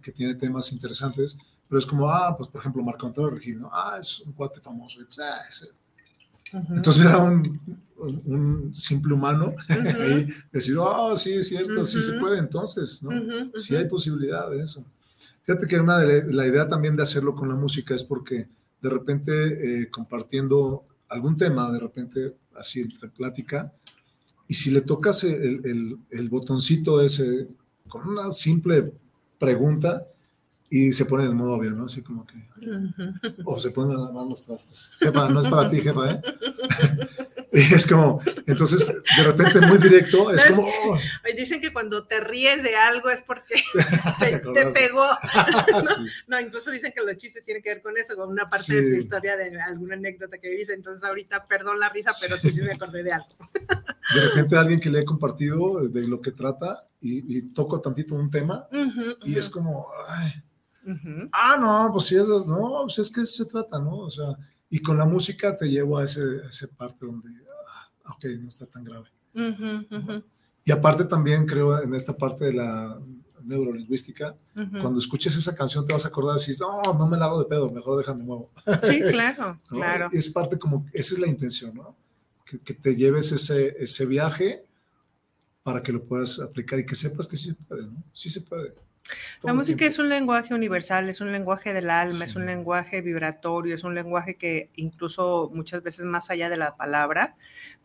que, 0.01 0.11
tiene 0.11 0.35
temas 0.35 0.71
interesantes, 0.71 1.37
pero 1.67 1.79
es 1.79 1.85
como, 1.85 2.07
ah, 2.09 2.35
pues 2.37 2.49
por 2.49 2.61
ejemplo, 2.61 2.83
Marco 2.83 3.07
Antonio 3.07 3.31
Regino, 3.31 3.69
ah, 3.73 3.97
es 3.99 4.19
un 4.19 4.33
cuate 4.33 4.61
famoso, 4.61 5.01
y 5.01 5.05
pues, 5.05 5.19
ah, 5.19 5.41
entonces 6.75 7.05
era 7.05 7.19
un, 7.19 8.73
simple 8.73 9.13
humano 9.13 9.53
ahí 9.69 10.27
decir, 10.51 10.75
oh, 10.77 11.15
sí, 11.15 11.33
es 11.33 11.47
cierto, 11.47 11.85
sí 11.85 12.01
se 12.01 12.19
puede 12.19 12.37
entonces, 12.37 13.01
¿no? 13.01 13.11
Sí 13.55 13.75
hay 13.77 13.87
posibilidad 13.87 14.49
de 14.49 14.63
eso. 14.63 14.85
Fíjate 15.43 15.67
que 15.67 15.79
una 15.79 15.99
de 15.99 16.33
la, 16.33 16.45
idea 16.45 16.67
también 16.67 16.97
de 16.97 17.03
hacerlo 17.03 17.33
con 17.33 17.47
la 17.47 17.55
música 17.55 17.95
es 17.95 18.03
porque 18.03 18.47
de 18.81 18.89
repente 18.89 19.83
eh, 19.83 19.89
compartiendo 19.89 20.83
algún 21.07 21.37
tema, 21.37 21.71
de 21.71 21.79
repente 21.79 22.35
así 22.55 22.81
entre 22.81 23.07
plática, 23.07 23.71
y 24.47 24.53
si 24.53 24.71
le 24.71 24.81
tocas 24.81 25.23
el, 25.23 25.97
el 26.09 26.29
botoncito 26.29 27.01
ese 27.01 27.47
con 27.87 28.07
una 28.07 28.31
simple 28.31 28.91
pregunta, 29.39 30.05
y 30.75 30.91
se 30.91 31.05
pone 31.05 31.25
en 31.25 31.37
modo 31.37 31.53
obvio, 31.53 31.69
¿no? 31.69 31.85
Así 31.85 32.01
como 32.01 32.25
que. 32.25 32.33
O 33.45 33.59
se 33.59 33.71
ponen 33.71 33.97
a 33.97 34.01
lavar 34.01 34.25
los 34.25 34.43
trastes. 34.43 34.91
Jefa, 34.99 35.29
no 35.29 35.39
es 35.39 35.47
para 35.47 35.69
ti, 35.69 35.81
jefa, 35.81 36.11
¿eh? 36.11 36.21
y 37.53 37.73
es 37.73 37.85
como, 37.87 38.21
entonces, 38.47 39.01
de 39.17 39.23
repente 39.23 39.61
muy 39.61 39.77
directo, 39.77 40.31
es 40.31 40.43
como. 40.45 40.67
Oh. 40.67 40.97
Dicen 41.35 41.61
que 41.61 41.71
cuando 41.71 42.05
te 42.05 42.19
ríes 42.19 42.63
de 42.63 42.75
algo 42.75 43.09
es 43.09 43.21
porque 43.21 43.55
te, 44.19 44.65
pegó. 44.71 45.05
¿no? 46.27 46.39
incluso 46.39 46.71
dicen 46.71 46.93
que 46.95 47.03
los 47.03 47.17
chistes 47.17 47.45
tienen 47.45 47.61
que 47.61 47.69
ver 47.69 47.81
con 47.81 47.97
eso, 47.97 48.15
con 48.15 48.29
una 48.29 48.47
parte 48.47 48.73
de 48.73 48.91
tu 48.91 48.97
historia, 48.97 49.37
de 49.37 49.59
alguna 49.61 49.95
anécdota 49.95 50.37
que 50.37 50.49
viviste. 50.49 50.73
Entonces, 50.73 51.03
ahorita, 51.03 51.47
perdón 51.47 51.79
la 51.79 51.89
risa, 51.89 52.11
pero 52.21 52.37
sí, 52.37 52.51
sí 52.51 52.61
me 52.61 52.73
acordé 52.73 53.03
de 53.03 53.13
algo. 53.13 53.27
de 54.15 54.21
repente, 54.21 54.57
alguien 54.57 54.79
que 54.79 54.89
le 54.89 55.01
he 55.01 55.05
compartido 55.05 55.87
de 55.87 56.07
lo 56.07 56.21
que 56.21 56.31
trata 56.31 56.87
y, 57.01 57.41
toco 57.53 57.81
tantito 57.81 58.15
un 58.15 58.31
tema 58.31 58.67
y 59.23 59.37
es 59.37 59.49
como. 59.49 59.87
Ay, 60.07 60.33
Ah, 61.31 61.57
no, 61.59 61.89
pues 61.91 62.05
sí, 62.05 62.15
esas, 62.15 62.45
no, 62.45 62.81
pues 62.83 62.99
es 62.99 63.11
que 63.11 63.21
eso 63.21 63.43
se 63.43 63.49
trata, 63.49 63.79
¿no? 63.79 63.97
O 63.97 64.11
sea, 64.11 64.37
y 64.69 64.79
con 64.79 64.97
la 64.97 65.05
música 65.05 65.55
te 65.55 65.69
llevo 65.69 65.97
a 65.97 66.03
ese, 66.03 66.21
ese 66.49 66.67
parte 66.67 67.05
donde, 67.05 67.29
ah, 68.05 68.13
ok, 68.15 68.25
no 68.41 68.47
está 68.47 68.65
tan 68.65 68.83
grave. 68.83 69.09
Y 70.65 70.71
aparte 70.71 71.05
también 71.05 71.45
creo 71.45 71.81
en 71.81 71.93
esta 71.93 72.15
parte 72.15 72.45
de 72.45 72.53
la 72.53 72.99
neurolingüística, 73.43 74.35
cuando 74.53 74.97
escuches 74.97 75.35
esa 75.35 75.55
canción 75.55 75.85
te 75.85 75.93
vas 75.93 76.05
a 76.05 76.07
acordar 76.07 76.37
y 76.37 76.39
dices, 76.39 76.61
no, 76.61 76.81
no 76.93 77.07
me 77.07 77.17
la 77.17 77.25
hago 77.25 77.39
de 77.39 77.45
pedo, 77.45 77.71
mejor 77.71 77.97
déjame 77.97 78.23
nuevo. 78.23 78.49
Sí, 78.83 79.01
claro, 79.01 79.59
claro. 79.67 80.09
Es 80.11 80.29
parte 80.29 80.57
como, 80.57 80.85
esa 80.93 81.15
es 81.15 81.19
la 81.19 81.27
intención, 81.27 81.75
¿no? 81.75 81.95
Que, 82.45 82.59
que, 82.59 82.73
te 82.73 82.95
lleves 82.95 83.31
ese, 83.31 83.75
ese 83.79 84.05
viaje 84.05 84.65
para 85.63 85.81
que 85.81 85.91
lo 85.91 86.03
puedas 86.03 86.39
aplicar 86.39 86.79
y 86.79 86.85
que 86.85 86.95
sepas 86.95 87.27
que 87.27 87.37
sí 87.37 87.49
se 87.49 87.55
puede, 87.55 87.83
¿no? 87.83 88.03
Sí 88.13 88.29
se 88.29 88.41
puede. 88.41 88.73
La 89.41 89.53
música 89.53 89.85
es 89.85 89.99
un 89.99 90.07
lenguaje 90.07 90.53
universal, 90.53 91.09
es 91.09 91.19
un 91.19 91.31
lenguaje 91.31 91.73
del 91.73 91.89
alma, 91.89 92.23
es 92.23 92.35
un 92.35 92.45
lenguaje 92.45 93.01
vibratorio, 93.01 93.75
es 93.75 93.83
un 93.83 93.93
lenguaje 93.93 94.35
que 94.35 94.69
incluso 94.75 95.51
muchas 95.53 95.83
veces 95.83 96.05
más 96.05 96.29
allá 96.29 96.49
de 96.49 96.55
la 96.55 96.77
palabra 96.77 97.35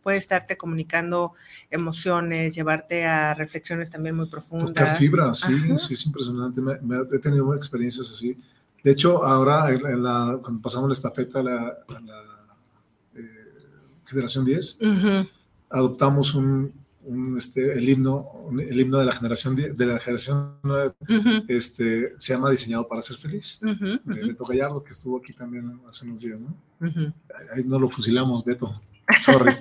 puede 0.01 0.17
estarte 0.17 0.55
comunicando 0.55 1.33
emociones, 1.69 2.55
llevarte 2.55 3.05
a 3.05 3.33
reflexiones 3.33 3.91
también 3.91 4.15
muy 4.15 4.27
profundas. 4.27 4.69
Tocar 4.69 4.97
fibra, 4.97 5.33
sí, 5.33 5.77
sí, 5.77 5.93
es 5.93 6.05
impresionante. 6.05 6.61
Me, 6.61 6.75
he 7.11 7.19
tenido 7.19 7.53
experiencias 7.53 8.09
así. 8.09 8.37
De 8.81 8.91
hecho, 8.91 9.25
ahora 9.25 9.69
en 9.71 10.01
la, 10.01 10.39
cuando 10.41 10.61
pasamos 10.61 10.87
la 10.87 10.93
estafeta 10.93 11.39
a 11.39 11.43
la, 11.43 11.77
la 11.89 12.23
eh, 13.15 13.25
Generación 14.05 14.45
10, 14.45 14.77
adoptamos 15.69 16.33
un, 16.33 16.78
un, 17.09 17.37
este, 17.37 17.73
el 17.73 17.89
himno, 17.89 18.49
el 18.59 18.79
himno 18.79 18.99
de 18.99 19.05
la 19.05 19.11
generación 19.11 19.55
de 19.55 19.85
la 19.85 19.99
generación 19.99 20.59
nueva, 20.63 20.93
este, 21.47 22.13
se 22.19 22.33
llama 22.33 22.51
Diseñado 22.51 22.87
para 22.87 23.01
ser 23.01 23.17
feliz, 23.17 23.59
de 23.61 24.27
Beto 24.27 24.45
Gallardo, 24.45 24.83
que 24.83 24.91
estuvo 24.91 25.17
aquí 25.17 25.33
también 25.33 25.79
hace 25.87 26.05
unos 26.05 26.21
días, 26.21 26.39
¿no? 26.39 26.55
Ahí 27.53 27.63
no 27.65 27.79
lo 27.79 27.89
fusilamos, 27.89 28.45
Beto, 28.45 28.79
sorry. 29.19 29.53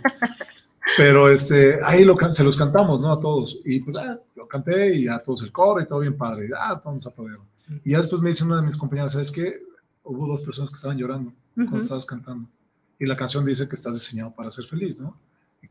Pero 0.97 1.29
este, 1.29 1.79
ahí 1.85 2.05
lo, 2.05 2.17
se 2.33 2.45
los 2.45 2.57
cantamos, 2.57 3.01
¿no? 3.01 3.13
A 3.13 3.21
todos. 3.21 3.61
Y 3.65 3.81
pues, 3.81 3.97
ah, 3.97 4.19
lo 4.35 4.49
canté 4.49 4.97
y 4.97 5.07
a 5.07 5.19
todos 5.19 5.43
el 5.43 5.53
coro 5.53 5.81
y 5.81 5.87
todo 5.87 6.01
bien 6.01 6.17
padre. 6.17 6.47
Y, 6.47 6.51
ah, 6.59 6.81
todos 6.83 7.07
a 7.07 7.11
poder. 7.11 7.39
Y 7.85 7.91
ya 7.91 7.99
después 7.99 8.23
me 8.23 8.31
dice 8.31 8.45
uno 8.45 8.57
de 8.57 8.63
mis 8.63 8.77
compañeros, 8.77 9.13
¿sabes 9.13 9.31
qué? 9.31 9.63
Hubo 10.03 10.27
dos 10.27 10.41
personas 10.41 10.71
que 10.71 10.77
estaban 10.77 10.97
llorando 10.97 11.33
cuando 11.55 11.81
estabas 11.81 12.07
cantando. 12.07 12.49
Y 12.99 13.07
la 13.07 13.17
canción 13.17 13.45
dice 13.45 13.69
que 13.69 13.77
estás 13.77 13.95
diseñado 13.95 14.35
para 14.35 14.51
ser 14.51 14.65
feliz, 14.65 15.01
¿no? 15.01 15.17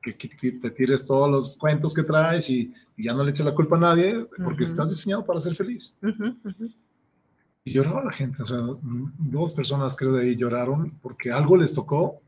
Que, 0.01 0.13
te 0.13 0.71
tires 0.71 1.05
todos 1.05 1.29
los 1.29 1.57
cuentos 1.57 1.93
que 1.93 2.03
traes 2.03 2.49
y, 2.49 2.73
ya 2.97 3.13
no 3.13 3.23
le 3.23 3.29
eches 3.29 3.45
la 3.45 3.53
culpa 3.53 3.77
a 3.77 3.79
nadie, 3.79 4.25
porque 4.43 4.63
estás 4.63 4.89
diseñado 4.89 5.23
para 5.23 5.39
ser 5.39 5.53
feliz. 5.53 5.95
Y 7.63 7.73
lloraba 7.73 8.03
la 8.03 8.11
gente, 8.11 8.41
o 8.41 8.45
sea, 8.45 8.59
dos 9.19 9.53
personas 9.53 9.95
creo 9.95 10.13
de 10.13 10.23
ahí 10.23 10.35
lloraron 10.35 10.97
porque 11.01 11.31
algo 11.31 11.57
les 11.57 11.73
tocó. 11.73 12.21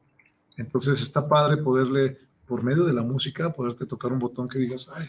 Entonces 0.57 1.01
está 1.01 1.27
padre 1.27 1.57
poderle, 1.57 2.17
por 2.45 2.61
medio 2.61 2.83
de 2.83 2.93
la 2.93 3.01
música, 3.01 3.51
poderte 3.51 3.85
tocar 3.85 4.11
un 4.11 4.19
botón 4.19 4.47
que 4.47 4.59
digas, 4.59 4.91
ay, 4.93 5.07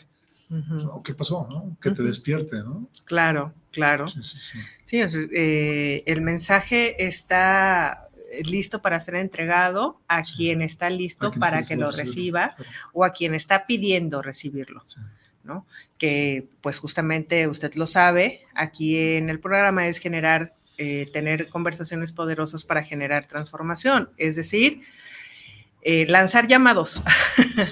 ¿qué 1.05 1.15
pasó? 1.15 1.47
¿no? 1.51 1.77
Que 1.81 1.91
te 1.91 2.03
despierte, 2.03 2.63
¿no? 2.63 2.89
Claro, 3.05 3.53
claro. 3.71 4.09
Sí, 4.09 4.23
sí, 4.23 4.39
sí. 4.41 4.59
sí 4.85 5.29
eh, 5.33 6.03
el 6.07 6.23
mensaje 6.23 7.07
está 7.07 8.10
listo 8.45 8.83
para 8.83 9.01
ser 9.01 9.17
entregado 9.17 10.01
a 10.09 10.23
quien 10.23 10.63
está 10.63 10.91
listo 10.91 11.33
para 11.33 11.63
que 11.63 11.77
lo 11.77 11.91
reciba 11.91 12.57
o 12.93 13.05
a 13.05 13.13
quien 13.13 13.35
está 13.35 13.67
pidiendo 13.67 14.23
recibirlo. 14.23 14.83
¿no? 15.43 15.67
Que 15.99 16.47
pues 16.61 16.79
justamente 16.79 17.49
usted 17.49 17.75
lo 17.75 17.87
sabe, 17.87 18.43
aquí 18.55 19.17
en 19.17 19.31
el 19.31 19.41
programa 19.41 19.89
es 19.89 19.99
generar, 19.99 20.55
eh, 20.79 21.09
tener 21.13 21.49
conversaciones 21.49 22.13
poderosas 22.13 22.65
para 22.65 22.83
generar 22.83 23.27
transformación, 23.27 24.11
es 24.17 24.37
decir, 24.37 24.83
eh, 25.83 26.07
lanzar 26.09 26.47
llamados, 26.47 27.03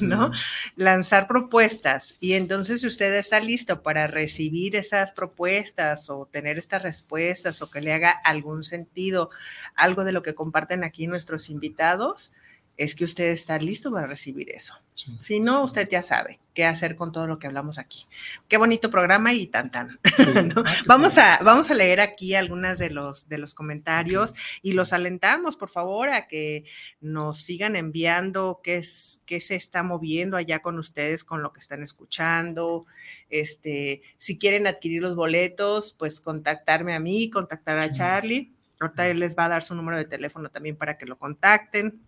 ¿no? 0.01 0.31
Lanzar 0.77 1.27
propuestas. 1.27 2.17
Y 2.21 2.35
entonces 2.35 2.81
si 2.81 2.87
usted 2.87 3.15
está 3.15 3.41
listo 3.41 3.83
para 3.83 4.07
recibir 4.07 4.77
esas 4.77 5.13
propuestas 5.13 6.09
o 6.09 6.27
tener 6.27 6.59
estas 6.59 6.83
respuestas 6.83 7.61
o 7.61 7.71
que 7.71 7.81
le 7.81 7.93
haga 7.93 8.11
algún 8.11 8.65
sentido 8.65 9.31
algo 9.75 10.05
de 10.05 10.13
lo 10.13 10.23
que 10.23 10.35
comparten 10.35 10.85
aquí 10.85 11.07
nuestros 11.07 11.51
invitados, 11.51 12.33
es 12.79 12.95
que 12.95 13.05
usted 13.05 13.25
está 13.25 13.59
listo 13.59 13.91
para 13.91 14.07
recibir 14.07 14.51
eso. 14.51 14.73
Si 15.21 15.41
no, 15.41 15.63
usted 15.63 15.89
ya 15.89 16.01
sabe 16.03 16.39
qué 16.55 16.65
hacer 16.65 16.95
con 16.95 17.11
todo 17.11 17.27
lo 17.27 17.39
que 17.39 17.49
hablamos 17.49 17.79
aquí. 17.79 18.07
Qué 18.47 18.57
bonito 18.57 18.89
programa 18.91 19.33
y 19.35 19.49
tan 19.49 19.71
tan. 19.71 19.99
Ah, 20.39 20.75
vamos, 20.87 21.19
a, 21.19 21.39
vamos 21.45 21.71
a 21.71 21.75
leer 21.75 22.01
aquí 22.01 22.35
algunas 22.35 22.79
de 22.79 22.91
los, 22.91 23.29
de 23.29 23.39
los 23.39 23.55
comentarios 23.55 24.35
y 24.63 24.73
los 24.73 24.93
alentamos, 24.93 25.57
por 25.57 25.69
favor, 25.69 26.11
a 26.11 26.29
que 26.29 26.65
nos 27.01 27.43
sigan 27.43 27.77
enviando 27.77 28.61
qué, 28.63 28.77
es, 28.77 29.21
qué 29.27 29.41
se 29.41 29.57
está 29.57 29.83
moviendo 29.83 30.37
allá 30.37 30.61
con 30.61 30.79
ustedes, 30.79 31.25
con 31.25 31.43
lo 31.43 31.53
que 31.53 31.61
están 31.61 31.83
escuchando. 31.83 32.87
Este, 33.31 34.03
si 34.19 34.39
quieren 34.39 34.67
adquirir 34.67 35.03
los 35.03 35.17
boletos, 35.17 35.93
pues 35.93 36.21
contactarme 36.21 36.95
a 36.95 37.01
mí, 37.01 37.31
contactar 37.31 37.79
a 37.79 37.91
Charlie. 37.91 38.53
Ahorita 38.81 39.09
él 39.09 39.21
les 39.21 39.37
va 39.37 39.47
a 39.47 39.49
dar 39.49 39.63
su 39.63 39.75
número 39.75 39.97
de 39.97 40.05
teléfono 40.05 40.51
también 40.51 40.77
para 40.77 40.97
que 40.97 41.07
lo 41.07 41.19
contacten 41.19 42.01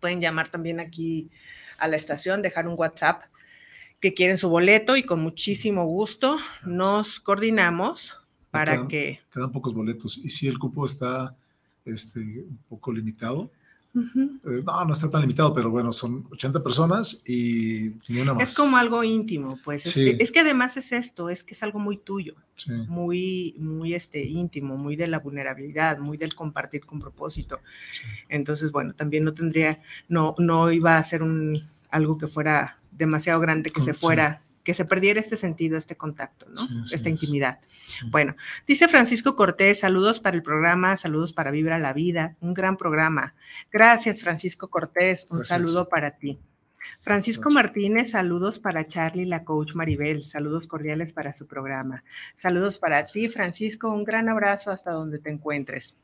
pueden 0.00 0.20
llamar 0.20 0.50
también 0.50 0.80
aquí 0.80 1.30
a 1.78 1.88
la 1.88 1.96
estación, 1.96 2.42
dejar 2.42 2.66
un 2.66 2.74
WhatsApp 2.78 3.22
que 4.00 4.14
quieren 4.14 4.36
su 4.36 4.48
boleto 4.48 4.96
y 4.96 5.02
con 5.02 5.20
muchísimo 5.20 5.84
gusto 5.84 6.38
nos 6.64 7.20
coordinamos 7.20 8.18
para 8.50 8.88
que... 8.88 9.20
Quedan 9.32 9.52
pocos 9.52 9.74
boletos. 9.74 10.18
Y 10.18 10.30
si 10.30 10.48
el 10.48 10.58
cupo 10.58 10.86
está 10.86 11.36
este, 11.84 12.20
un 12.20 12.58
poco 12.68 12.92
limitado, 12.92 13.50
eh, 13.94 14.62
no, 14.64 14.84
no 14.84 14.92
está 14.92 15.10
tan 15.10 15.22
limitado, 15.22 15.52
pero 15.52 15.70
bueno, 15.70 15.92
son 15.92 16.26
80 16.30 16.62
personas 16.62 17.22
y 17.26 17.92
ni 18.08 18.20
una 18.20 18.34
más. 18.34 18.50
Es 18.50 18.56
como 18.56 18.76
algo 18.76 19.02
íntimo, 19.02 19.58
pues. 19.64 19.86
Es, 19.96 20.30
que, 20.32 20.40
además 20.40 20.76
es 20.76 20.92
esto, 20.92 21.28
es 21.28 21.42
que 21.42 21.54
es 21.54 21.62
algo 21.62 21.80
muy 21.80 21.96
tuyo, 21.96 22.34
muy, 22.88 23.56
muy 23.58 23.94
este, 23.94 24.24
íntimo, 24.24 24.76
muy 24.76 24.94
de 24.94 25.08
la 25.08 25.18
vulnerabilidad, 25.18 25.98
muy 25.98 26.16
del 26.16 26.34
compartir 26.34 26.86
con 26.86 27.00
propósito. 27.00 27.60
Entonces, 28.28 28.70
bueno, 28.70 28.94
también 28.94 29.24
no 29.24 29.34
tendría, 29.34 29.80
no, 30.08 30.34
no 30.38 30.70
iba 30.70 30.96
a 30.96 31.04
ser 31.04 31.22
un, 31.22 31.68
algo 31.90 32.16
que 32.16 32.28
fuera 32.28 32.78
demasiado 32.92 33.40
grande, 33.40 33.70
que 33.70 33.80
se 33.80 33.94
fuera 33.94 34.42
que 34.64 34.74
se 34.74 34.84
perdiera 34.84 35.20
este 35.20 35.36
sentido, 35.36 35.76
este 35.76 35.96
contacto, 35.96 36.46
¿no? 36.50 36.68
Esta 36.92 37.08
intimidad. 37.08 37.60
Bueno, 38.10 38.36
dice 38.66 38.88
Francisco 38.88 39.36
Cortés, 39.36 39.80
saludos 39.80 40.20
para 40.20 40.36
el 40.36 40.42
programa, 40.42 40.96
saludos 40.96 41.32
para 41.32 41.50
Vibra 41.50 41.78
la 41.78 41.92
Vida, 41.92 42.36
un 42.40 42.54
gran 42.54 42.76
programa. 42.76 43.34
Gracias, 43.72 44.22
Francisco 44.22 44.68
Cortés, 44.68 45.26
un 45.30 45.44
saludo 45.44 45.88
para 45.88 46.12
ti. 46.12 46.38
Francisco 47.00 47.50
Martínez, 47.50 48.10
saludos 48.10 48.58
para 48.58 48.86
Charlie, 48.86 49.24
la 49.24 49.44
coach 49.44 49.74
Maribel, 49.74 50.24
saludos 50.26 50.66
cordiales 50.66 51.12
para 51.12 51.32
su 51.32 51.46
programa. 51.46 52.04
Saludos 52.36 52.78
para 52.78 53.04
ti, 53.04 53.28
Francisco, 53.28 53.90
un 53.90 54.04
gran 54.04 54.28
abrazo 54.28 54.70
hasta 54.70 54.90
donde 54.90 55.18
te 55.18 55.30
encuentres. 55.30 55.96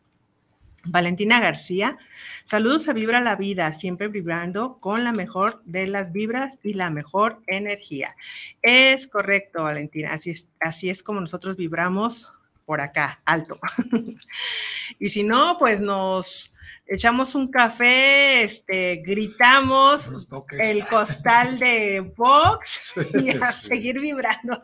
Valentina 0.86 1.40
García, 1.40 1.98
saludos 2.44 2.88
a 2.88 2.92
Vibra 2.92 3.20
la 3.20 3.36
Vida, 3.36 3.72
siempre 3.72 4.08
vibrando 4.08 4.78
con 4.78 5.04
la 5.04 5.12
mejor 5.12 5.62
de 5.64 5.86
las 5.86 6.12
vibras 6.12 6.58
y 6.62 6.74
la 6.74 6.90
mejor 6.90 7.40
energía. 7.46 8.16
Es 8.62 9.06
correcto, 9.06 9.62
Valentina, 9.62 10.12
así 10.12 10.30
es, 10.30 10.48
así 10.60 10.90
es 10.90 11.02
como 11.02 11.20
nosotros 11.20 11.56
vibramos 11.56 12.32
por 12.64 12.80
acá, 12.80 13.20
alto. 13.24 13.58
y 14.98 15.08
si 15.08 15.22
no, 15.22 15.56
pues 15.58 15.80
nos 15.80 16.52
echamos 16.86 17.34
un 17.34 17.48
café, 17.48 18.44
este, 18.44 18.96
gritamos 19.04 20.12
el 20.58 20.86
costal 20.86 21.58
de 21.58 22.00
box 22.16 22.94
y 23.14 23.30
a 23.30 23.50
seguir 23.52 24.00
vibrando 24.00 24.60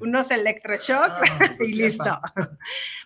unos 0.00 0.30
electroshock 0.30 1.12
ah, 1.12 1.56
y 1.60 1.72
listo. 1.72 2.20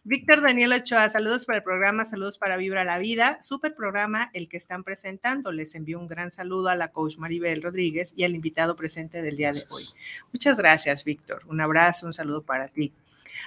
Víctor 0.05 0.43
Daniel 0.43 0.73
Ochoa, 0.73 1.09
saludos 1.09 1.47
para 1.47 1.59
el 1.59 1.65
programa, 1.65 2.05
saludos 2.05 2.39
para 2.39 2.57
Vibra 2.57 2.85
la 2.85 2.99
Vida, 2.99 3.39
super 3.41 3.75
programa 3.75 4.31
el 4.33 4.49
que 4.49 4.57
están 4.57 4.83
presentando. 4.83 5.53
Les 5.53 5.75
envío 5.75 5.99
un 5.99 6.07
gran 6.07 6.33
saludo 6.33 6.69
a 6.69 6.77
la 6.77 6.89
coach 6.89 7.17
Maribel 7.19 7.63
Rodríguez 7.63 8.13
y 8.17 8.25
al 8.25 8.35
invitado 8.35 8.75
presente 8.77 9.23
del 9.23 9.37
día 9.37 9.53
de 9.53 9.61
hoy. 9.71 9.85
Muchas 10.33 10.59
gracias, 10.59 11.05
Víctor. 11.05 11.43
Un 11.47 11.61
abrazo, 11.61 12.07
un 12.07 12.13
saludo 12.13 12.43
para 12.43 12.69
ti. 12.69 12.93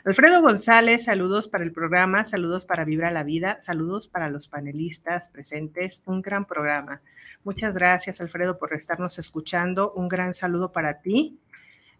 Alfredo 0.06 0.42
González, 0.42 1.06
saludos 1.06 1.48
para 1.48 1.64
el 1.64 1.72
programa, 1.72 2.26
saludos 2.26 2.66
para 2.66 2.84
Vibra 2.84 3.12
la 3.12 3.24
Vida, 3.24 3.58
saludos 3.62 4.08
para 4.08 4.30
los 4.30 4.48
panelistas 4.48 5.30
presentes, 5.30 6.02
un 6.06 6.22
gran 6.22 6.46
programa. 6.46 7.02
Muchas 7.44 7.76
gracias, 7.76 8.20
Alfredo, 8.20 8.58
por 8.58 8.74
estarnos 8.74 9.18
escuchando. 9.18 9.94
Un 9.94 10.10
gran 10.10 10.34
saludo 10.34 10.74
para 10.74 11.02
ti, 11.02 11.40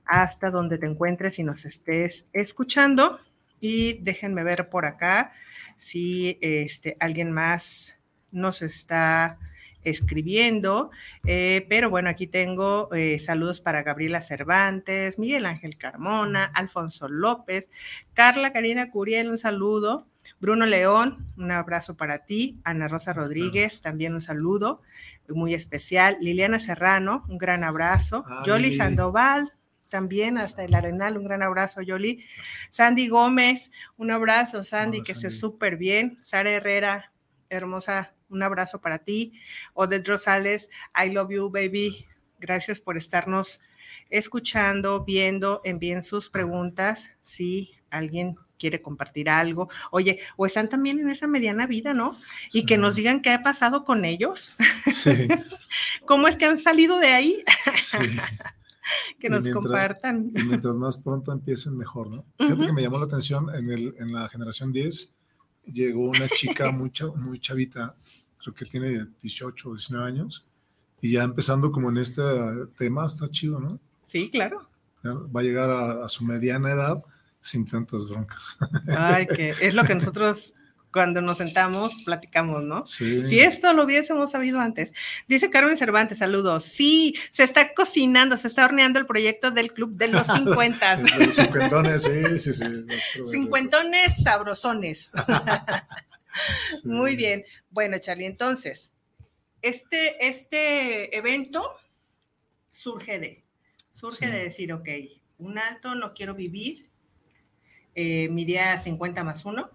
hasta 0.06 0.52
donde 0.52 0.78
te 0.78 0.86
encuentres 0.86 1.40
y 1.40 1.44
nos 1.44 1.64
estés 1.64 2.28
escuchando. 2.34 3.20
Y 3.62 3.94
déjenme 4.02 4.44
ver 4.44 4.70
por 4.70 4.86
acá 4.86 5.32
si 5.78 6.38
este, 6.42 6.98
alguien 7.00 7.32
más 7.32 7.98
nos 8.32 8.62
está 8.62 9.38
escribiendo, 9.84 10.92
eh, 11.26 11.66
pero 11.70 11.90
bueno, 11.90 12.10
aquí 12.10 12.28
tengo 12.28 12.90
eh, 12.94 13.20
saludos 13.20 13.62
para 13.62 13.84
Gabriela 13.84 14.22
Cervantes, 14.22 15.20
Miguel 15.20 15.46
Ángel 15.46 15.78
Carmona, 15.78 16.46
Alfonso 16.54 17.08
López, 17.08 17.70
Carla 18.14 18.54
Karina 18.54 18.90
Curiel, 18.90 19.30
un 19.30 19.38
saludo, 19.38 20.08
Bruno 20.40 20.66
León, 20.66 21.28
un 21.38 21.52
abrazo 21.52 21.96
para 21.98 22.26
ti, 22.26 22.60
Ana 22.64 22.88
Rosa 22.88 23.14
Rodríguez, 23.14 23.82
también 23.82 24.14
un 24.14 24.22
saludo 24.22 24.82
muy 25.30 25.54
especial, 25.54 26.18
Liliana 26.22 26.60
Serrano, 26.60 27.26
un 27.30 27.38
gran 27.38 27.64
abrazo, 27.64 28.26
Yoli 28.46 28.74
Sandoval, 28.74 29.52
también 29.94 30.40
hasta 30.40 30.64
el 30.64 30.74
Arenal. 30.74 31.20
Un 31.20 31.26
gran 31.26 31.44
abrazo, 31.44 31.84
Yoli. 31.84 32.26
Sandy 32.72 33.10
Gómez, 33.10 33.70
un 33.96 34.10
abrazo, 34.10 34.64
Sandy, 34.64 35.04
que 35.04 35.12
esté 35.12 35.30
súper 35.30 35.78
bien. 35.78 36.18
Sara 36.24 36.50
Herrera, 36.50 37.12
hermosa 37.48 38.13
un 38.34 38.44
abrazo 38.44 38.82
para 38.82 39.00
ti. 39.00 39.34
Odette 39.74 40.08
Rosales, 40.08 40.70
I 40.96 41.10
love 41.10 41.32
you, 41.32 41.50
baby. 41.50 42.06
Gracias 42.40 42.82
por 42.82 42.98
estarnos 42.98 43.62
escuchando, 44.10 45.04
viendo, 45.06 45.62
envíen 45.64 46.02
sus 46.02 46.30
preguntas. 46.30 47.12
Si 47.22 47.72
alguien 47.90 48.36
quiere 48.58 48.82
compartir 48.82 49.30
algo. 49.30 49.70
Oye, 49.92 50.20
o 50.38 50.46
están 50.46 50.70
también 50.70 51.00
en 51.00 51.10
esa 51.10 51.28
mediana 51.28 51.68
vida, 51.68 51.94
¿no? 51.94 52.18
Y 52.54 52.66
que 52.66 52.78
nos 52.78 52.96
digan 52.96 53.22
qué 53.22 53.32
ha 53.32 53.44
pasado 53.44 53.84
con 53.84 54.06
ellos. 54.06 54.54
Sí. 54.92 55.28
¿Cómo 56.06 56.30
es 56.30 56.38
que 56.38 56.46
han 56.46 56.58
salido 56.58 56.98
de 57.00 57.08
ahí? 57.08 57.44
Sí. 57.74 57.98
que 59.20 59.30
nos 59.30 59.48
compartan. 59.50 60.32
Y 60.34 60.44
mientras 60.44 60.78
más 60.78 60.98
pronto 60.98 61.32
empiecen, 61.32 61.78
mejor, 61.78 62.10
¿no? 62.10 62.26
Fíjate 62.38 62.66
que 62.66 62.72
me 62.72 62.82
llamó 62.82 63.00
la 63.00 63.06
atención 63.06 63.54
en, 63.54 63.70
el, 63.70 63.96
en 63.98 64.14
la 64.14 64.30
generación 64.30 64.72
10, 64.72 65.14
llegó 65.66 66.10
una 66.10 66.28
chica 66.30 66.72
muy, 66.72 66.92
muy 67.16 67.40
chavita 67.40 67.96
creo 68.44 68.54
que 68.54 68.66
tiene 68.66 69.08
18 69.22 69.70
o 69.70 69.74
19 69.74 70.06
años, 70.06 70.46
y 71.02 71.12
ya 71.14 71.24
empezando 71.24 71.72
como 71.72 71.90
en 71.90 71.98
este 71.98 72.22
tema, 72.78 73.06
está 73.06 73.28
chido, 73.30 73.60
¿no? 73.60 73.80
Sí, 74.04 74.30
claro. 74.30 74.68
Va 75.06 75.42
a 75.42 75.44
llegar 75.44 75.70
a, 75.70 76.08
su 76.08 76.24
mediana 76.24 76.72
edad 76.72 77.04
sin 77.42 77.68
tantas 77.68 78.08
broncas. 78.08 78.58
Ay, 78.88 79.28
que 79.28 79.50
es 79.50 79.74
lo 79.76 79.84
que 79.84 79.96
nosotros 79.96 80.54
cuando 80.94 81.22
nos 81.22 81.40
sentamos 81.40 82.04
platicamos, 82.06 82.64
¿no? 82.64 82.86
Sí. 82.86 83.28
Si 83.28 83.40
esto 83.40 83.74
lo 83.74 83.84
hubiésemos 83.84 84.32
sabido 84.32 84.60
antes. 84.60 84.94
Dice 85.28 85.50
Carmen 85.50 85.76
Cervantes, 85.76 86.20
saludos. 86.20 86.66
Sí, 86.66 87.16
se 87.32 87.44
está 87.44 87.74
cocinando, 87.74 88.38
se 88.38 88.48
está 88.48 88.64
horneando 88.64 89.00
el 89.00 89.08
proyecto 89.08 89.52
del 89.52 89.74
Club 89.74 89.98
de 89.98 90.08
los 90.08 90.28
50. 90.34 90.98
los 90.98 91.36
cincuentones, 91.36 92.04
sí, 92.04 92.40
sí, 92.40 92.54
sí. 92.54 92.66
Cincuentones 93.26 94.24
sabrosones. 94.24 95.12
Muy 96.84 97.16
bien. 97.16 97.44
Bueno, 97.70 97.98
Charlie, 98.00 98.26
entonces, 98.26 98.94
este, 99.62 100.28
este 100.28 101.16
evento 101.18 101.64
surge 102.72 103.20
de, 103.20 103.44
surge 103.92 104.28
de 104.28 104.44
decir, 104.44 104.74
ok, 104.74 104.90
un 105.40 105.58
alto, 105.58 105.96
no 105.96 106.14
quiero 106.14 106.36
vivir, 106.36 106.88
eh, 107.96 108.30
mi 108.30 108.46
día 108.46 108.78
50 108.80 109.24
más 109.24 109.46
1 109.46 109.70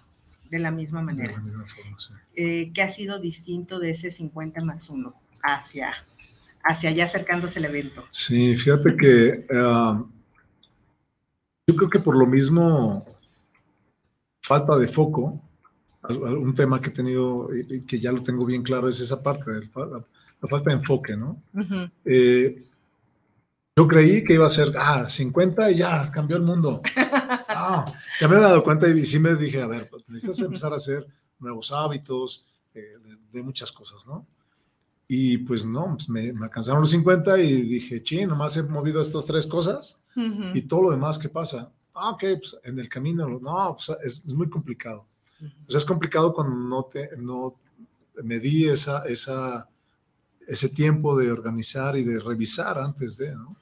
de 0.51 0.59
la 0.59 0.71
misma 0.71 1.03
manera. 1.03 1.31
De 1.31 1.37
la 1.37 1.43
misma 1.43 1.67
forma, 1.67 1.99
sí. 1.99 2.13
Eh, 2.35 2.71
¿Qué 2.75 2.83
ha 2.83 2.89
sido 2.89 3.19
distinto 3.19 3.79
de 3.79 3.91
ese 3.91 4.11
50 4.11 4.65
más 4.65 4.89
1 4.91 5.15
hacia, 5.43 5.95
hacia 6.63 6.91
allá 6.91 7.05
acercándose 7.05 7.59
el 7.59 7.67
evento? 7.67 8.07
Sí, 8.11 8.57
fíjate 8.57 8.97
que 8.97 9.47
ah, 9.55 10.05
yo 11.67 11.77
creo 11.77 11.91
que 11.91 11.99
por 11.99 12.17
lo 12.17 12.27
mismo 12.27 13.07
falta 14.41 14.77
de 14.77 14.89
foco, 14.89 15.41
un 16.09 16.55
tema 16.55 16.81
que 16.81 16.89
he 16.89 16.93
tenido 16.93 17.49
y 17.55 17.83
que 17.83 17.99
ya 17.99 18.13
lo 18.13 18.23
tengo 18.23 18.45
bien 18.45 18.63
claro 18.63 18.89
es 18.89 19.01
esa 19.01 19.23
parte, 19.23 19.51
de 19.53 19.61
la, 19.61 20.49
falta 20.49 20.71
de 20.71 20.77
enfoque, 20.77 21.17
¿no? 21.17 21.43
Eh, 22.05 22.59
yo 23.77 23.87
creí 23.87 24.25
que 24.25 24.35
iba 24.35 24.47
a 24.47 24.51
ser, 24.51 24.75
ah, 24.77 25.09
50 25.09 25.71
y 25.71 25.77
ya, 25.77 26.11
cambió 26.11 26.37
el 26.37 26.43
mundo. 26.43 26.83
Ah, 27.61 27.85
ya 28.21 28.29
me 28.29 28.37
he 28.37 28.41
dado 28.41 28.63
cuenta 28.63 28.89
y 28.89 29.01
sí 29.01 29.19
me 29.19 29.35
dije, 29.35 29.61
a 29.61 29.67
ver, 29.67 29.89
pues, 29.91 30.05
necesitas 30.07 30.39
empezar 30.47 30.73
a 30.73 30.77
hacer 30.77 31.05
nuevos 31.41 31.73
hábitos, 31.73 32.47
eh, 32.73 32.97
de, 33.33 33.43
muchas 33.43 33.73
cosas, 33.73 34.07
¿no? 34.07 34.27
Y 35.09 35.39
pues 35.39 35.67
no, 35.67 35.95
pues 35.97 36.09
me, 36.09 36.33
me, 36.33 36.45
alcanzaron 36.45 36.83
los 36.83 36.91
50 36.91 37.41
y 37.41 37.63
dije, 37.63 38.01
sí, 38.07 38.25
nomás 38.27 38.57
he 38.57 38.63
movido 38.63 39.01
estas 39.01 39.27
tres 39.27 39.47
cosas 39.47 40.01
y 40.55 40.63
todo 40.63 40.83
lo 40.83 40.91
demás, 40.93 41.19
¿qué 41.19 41.29
pasa? 41.29 41.73
Ah, 41.95 42.11
ok, 42.11 42.25
pues 42.39 42.57
en 42.63 42.79
el 42.79 42.89
camino, 42.89 43.27
no, 43.29 43.75
pues 43.75 43.99
es, 44.05 44.25
es 44.25 44.35
muy 44.35 44.49
complicado. 44.49 45.08
O 45.67 45.71
sea, 45.71 45.79
es 45.79 45.85
complicado 45.85 46.33
cuando 46.33 46.55
no, 46.55 46.85
te, 46.85 47.11
no 47.17 47.57
me 48.23 48.39
di 48.39 48.69
esa, 48.69 49.05
esa, 49.05 49.69
ese 50.47 50.69
tiempo 50.69 51.17
de 51.17 51.31
organizar 51.31 51.97
y 51.97 52.05
de 52.05 52.19
revisar 52.21 52.79
antes 52.79 53.17
de, 53.19 53.35
¿no? 53.35 53.57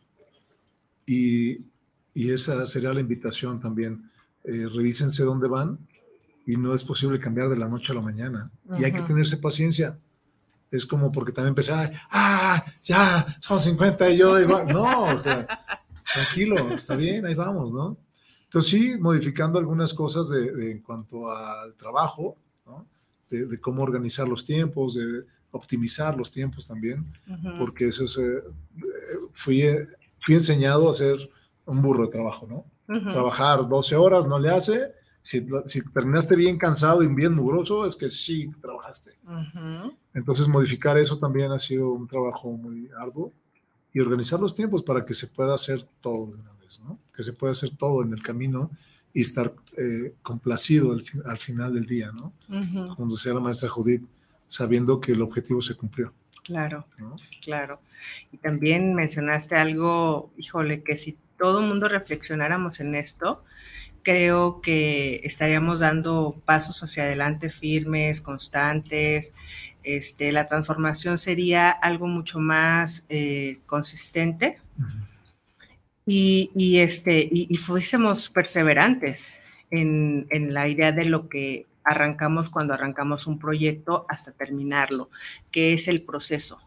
Y, 1.05 1.66
y 2.14 2.31
esa 2.31 2.66
sería 2.66 2.93
la 2.93 3.01
invitación 3.01 3.61
también. 3.61 4.11
Eh, 4.45 4.68
revísense 4.72 5.24
dónde 5.24 5.49
van 5.49 5.79
y 6.47 6.57
no 6.57 6.72
es 6.72 6.85
posible 6.85 7.18
cambiar 7.18 7.49
de 7.49 7.57
la 7.57 7.68
noche 7.68 7.87
a 7.91 7.95
la 7.95 8.01
mañana. 8.01 8.51
Y 8.79 8.85
hay 8.85 8.93
que 8.93 9.03
tenerse 9.03 9.37
paciencia. 9.37 9.99
Es 10.70 10.87
como 10.87 11.12
porque 11.12 11.33
también 11.33 11.51
empecé, 11.51 11.72
ah, 12.11 12.64
ya, 12.83 13.27
son 13.41 13.59
50 13.59 14.11
y 14.11 14.18
yo 14.18 14.41
igual. 14.41 14.66
No, 14.68 15.05
o 15.05 15.18
sea, 15.18 15.47
tranquilo, 16.14 16.57
está 16.70 16.97
bien, 16.97 17.27
ahí 17.27 17.35
vamos, 17.35 17.72
¿no? 17.72 17.97
Entonces 18.57 18.81
sí, 18.81 18.97
modificando 18.99 19.59
algunas 19.59 19.93
cosas 19.93 20.31
de, 20.31 20.71
en 20.71 20.81
cuanto 20.81 21.31
al 21.31 21.75
trabajo, 21.75 22.39
¿no? 22.65 22.87
de, 23.29 23.61
cómo 23.61 23.83
organizar 23.83 24.27
los 24.27 24.47
tiempos, 24.47 24.95
de 24.95 25.27
optimizar 25.51 26.17
los 26.17 26.31
tiempos 26.31 26.67
también, 26.67 27.05
porque 27.59 27.89
eso 27.89 28.05
es, 28.05 28.17
eh, 28.17 28.43
fui, 29.31 29.63
fui 30.21 30.37
enseñado 30.37 30.91
a 30.91 30.97
ser 30.97 31.19
un 31.67 31.83
burro 31.83 32.07
de 32.07 32.13
trabajo, 32.13 32.47
¿no? 32.47 32.65
Trabajar 33.11 33.69
12 33.69 33.95
horas 33.95 34.27
no 34.27 34.39
le 34.39 34.49
hace. 34.49 34.95
Si, 35.21 35.47
si, 35.67 35.83
terminaste 35.91 36.35
bien 36.35 36.57
cansado 36.57 37.03
y 37.03 37.09
bien 37.09 37.35
mugroso, 37.35 37.85
es 37.85 37.95
que 37.95 38.11
sí 38.11 38.51
trabajaste. 38.59 39.13
Entonces, 40.15 40.49
modificar 40.49 40.97
eso 40.97 41.19
también 41.19 41.53
ha 41.53 41.59
sido 41.59 41.91
un 41.91 42.09
trabajo 42.09 42.51
muy 42.53 42.89
arduo 42.99 43.35
y 43.93 44.01
organizar 44.01 44.41
los 44.41 44.55
tiempos 44.55 44.83
para 44.83 45.05
que 45.05 45.13
se 45.13 45.27
pueda 45.27 45.53
hacer 45.53 45.87
todo 46.01 46.29
de 46.29 46.37
una 46.37 46.55
vez, 46.55 46.81
¿no? 46.81 46.99
Que 47.17 47.23
se 47.23 47.33
pueda 47.33 47.53
hacer 47.53 47.71
todo 47.71 48.03
en 48.03 48.12
el 48.12 48.23
camino 48.23 48.71
y 49.12 49.23
estar 49.23 49.55
eh, 49.79 50.12
complacido 50.23 50.93
al, 50.93 51.39
final 51.39 51.75
del 51.75 51.87
día, 51.87 52.12
¿no? 52.12 52.35
Cuando 52.97 53.17
sea 53.17 53.33
la 53.33 53.41
maestra 53.41 53.69
Judith, 53.69 54.05
sabiendo 54.47 55.01
que 55.01 55.12
el 55.12 55.23
objetivo 55.23 55.62
se 55.62 55.75
cumplió. 55.75 56.12
Claro, 56.45 56.87
claro. 57.43 57.81
Y 58.31 58.37
también 58.37 58.95
mencionaste 58.95 59.57
algo, 59.57 60.31
híjole, 60.37 60.83
que 60.83 60.99
si 60.99 61.17
todo 61.39 61.61
el 61.61 61.67
mundo 61.67 61.89
reflexionáramos 61.89 62.79
en 62.81 62.95
esto, 62.95 63.43
creo 64.03 64.61
que 64.61 65.23
estaríamos 65.25 65.81
dando 65.81 66.41
pasos 66.45 66.83
hacia 66.83 67.05
adelante 67.05 67.51
firmes, 67.51 68.21
constantes. 68.21 69.33
Este, 69.83 70.31
la 70.31 70.47
transformación 70.47 71.17
sería 71.17 71.71
algo 71.71 72.07
mucho 72.07 72.39
más 72.39 73.07
eh, 73.09 73.61
consistente 73.67 74.61
y, 76.07 76.79
este, 76.79 77.29
y, 77.31 77.55
fuésemos 77.57 78.31
perseverantes 78.31 79.35
en, 79.71 80.27
la 80.55 80.69
idea 80.69 80.93
de 80.93 81.05
lo 81.05 81.29
que 81.29 81.67
arrancamos 81.83 82.49
cuando 82.49 82.75
arrancamos 82.75 83.27
un 83.27 83.39
proyecto 83.39 84.07
hasta 84.09 84.33
terminarlo, 84.33 85.11
que 85.51 85.73
es 85.73 85.89
el 85.89 86.03
proceso. 86.03 86.61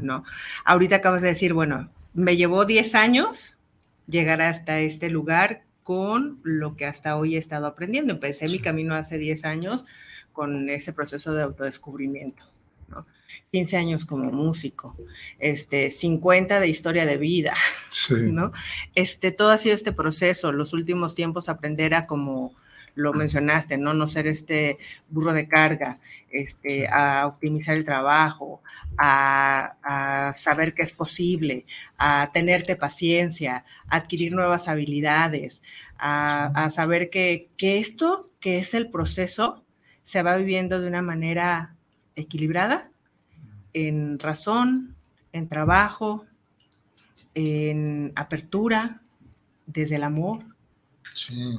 ¿no? 0.00 0.24
Ahorita 0.64 0.96
acabas 0.96 1.22
de 1.22 1.28
decir, 1.28 1.52
bueno, 1.52 1.90
me 2.12 2.36
llevó 2.36 2.64
10 2.64 2.94
años 2.94 3.58
llegar 4.06 4.40
hasta 4.40 4.78
este 4.78 5.10
lugar 5.10 5.64
con 5.82 6.38
lo 6.44 6.76
que 6.76 6.86
hasta 6.86 7.16
hoy 7.16 7.34
he 7.34 7.38
estado 7.38 7.66
aprendiendo. 7.66 8.12
Empecé 8.12 8.48
mi 8.48 8.60
camino 8.60 8.94
hace 8.94 9.18
10 9.18 9.44
años 9.44 9.84
con 10.32 10.70
ese 10.70 10.92
proceso 10.92 11.34
de 11.34 11.42
autodescubrimiento. 11.42 12.53
¿No? 12.88 13.06
15 13.50 13.76
años 13.76 14.04
como 14.04 14.30
músico, 14.30 14.96
este, 15.38 15.90
50 15.90 16.60
de 16.60 16.68
historia 16.68 17.06
de 17.06 17.16
vida, 17.16 17.54
¿no? 18.10 18.52
Este, 18.94 19.32
todo 19.32 19.50
ha 19.50 19.58
sido 19.58 19.74
este 19.74 19.92
proceso, 19.92 20.52
los 20.52 20.72
últimos 20.72 21.14
tiempos 21.14 21.48
aprender 21.48 21.94
a 21.94 22.06
como 22.06 22.54
lo 22.94 23.12
mencionaste, 23.12 23.76
¿no? 23.76 23.92
No 23.94 24.06
ser 24.06 24.26
este 24.26 24.78
burro 25.08 25.32
de 25.32 25.48
carga, 25.48 25.98
este, 26.30 26.88
a 26.88 27.26
optimizar 27.26 27.76
el 27.76 27.84
trabajo, 27.84 28.62
a, 28.98 30.32
saber 30.36 30.74
que 30.74 30.82
es 30.82 30.92
posible, 30.92 31.66
a 31.98 32.30
tenerte 32.32 32.76
paciencia, 32.76 33.64
a 33.88 33.96
adquirir 33.96 34.32
nuevas 34.32 34.68
habilidades, 34.68 35.62
a, 35.98 36.70
saber 36.72 37.10
que, 37.10 37.48
que 37.56 37.78
esto, 37.78 38.28
que 38.40 38.58
es 38.58 38.74
el 38.74 38.90
proceso, 38.90 39.64
se 40.02 40.22
va 40.22 40.36
viviendo 40.36 40.80
de 40.80 40.86
una 40.86 41.02
manera 41.02 41.73
equilibrada, 42.16 42.90
en 43.72 44.18
razón, 44.18 44.94
en 45.32 45.48
trabajo, 45.48 46.24
en 47.34 48.12
apertura, 48.14 49.00
desde 49.66 49.96
el 49.96 50.04
amor, 50.04 50.44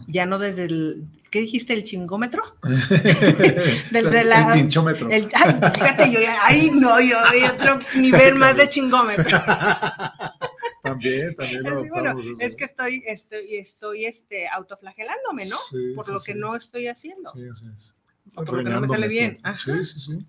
ya 0.08 0.26
no 0.26 0.40
desde 0.40 0.66
el, 0.66 1.06
¿qué 1.30 1.40
dijiste? 1.40 1.74
¿El 1.74 1.84
chingómetro? 1.84 2.44
el 2.64 4.54
pinchómetro. 4.54 5.10
ay, 5.12 5.28
fíjate, 5.74 6.12
yo, 6.12 6.20
ahí 6.42 6.72
no, 6.74 7.00
yo 7.00 7.20
hay 7.26 7.44
otro 7.44 7.80
nivel 8.00 8.36
más 8.36 8.58
de 8.58 8.70
chingómetro. 8.70 9.38
también, 10.84 11.36
también 11.36 11.64
lo 11.64 11.86
bueno, 11.86 12.16
Es 12.40 12.56
que 12.56 12.66
estoy, 12.66 13.04
estoy, 13.06 13.58
estoy 13.58 14.06
este, 14.06 14.48
autoflagelándome, 14.48 15.46
¿no? 15.46 15.58
Por 15.96 16.10
lo 16.10 16.20
que 16.20 16.36
no 16.36 16.56
estoy 16.56 16.88
haciendo. 16.88 17.32
Sí, 17.32 17.42
así 17.50 17.66
es. 17.76 17.96
Por 18.36 18.58
lo 18.58 18.64
que 18.64 18.70
no 18.70 18.82
me 18.82 18.88
sale 18.88 19.08
bien. 19.08 19.38
Sí, 19.64 19.84
sí, 19.84 20.00
sí. 20.00 20.26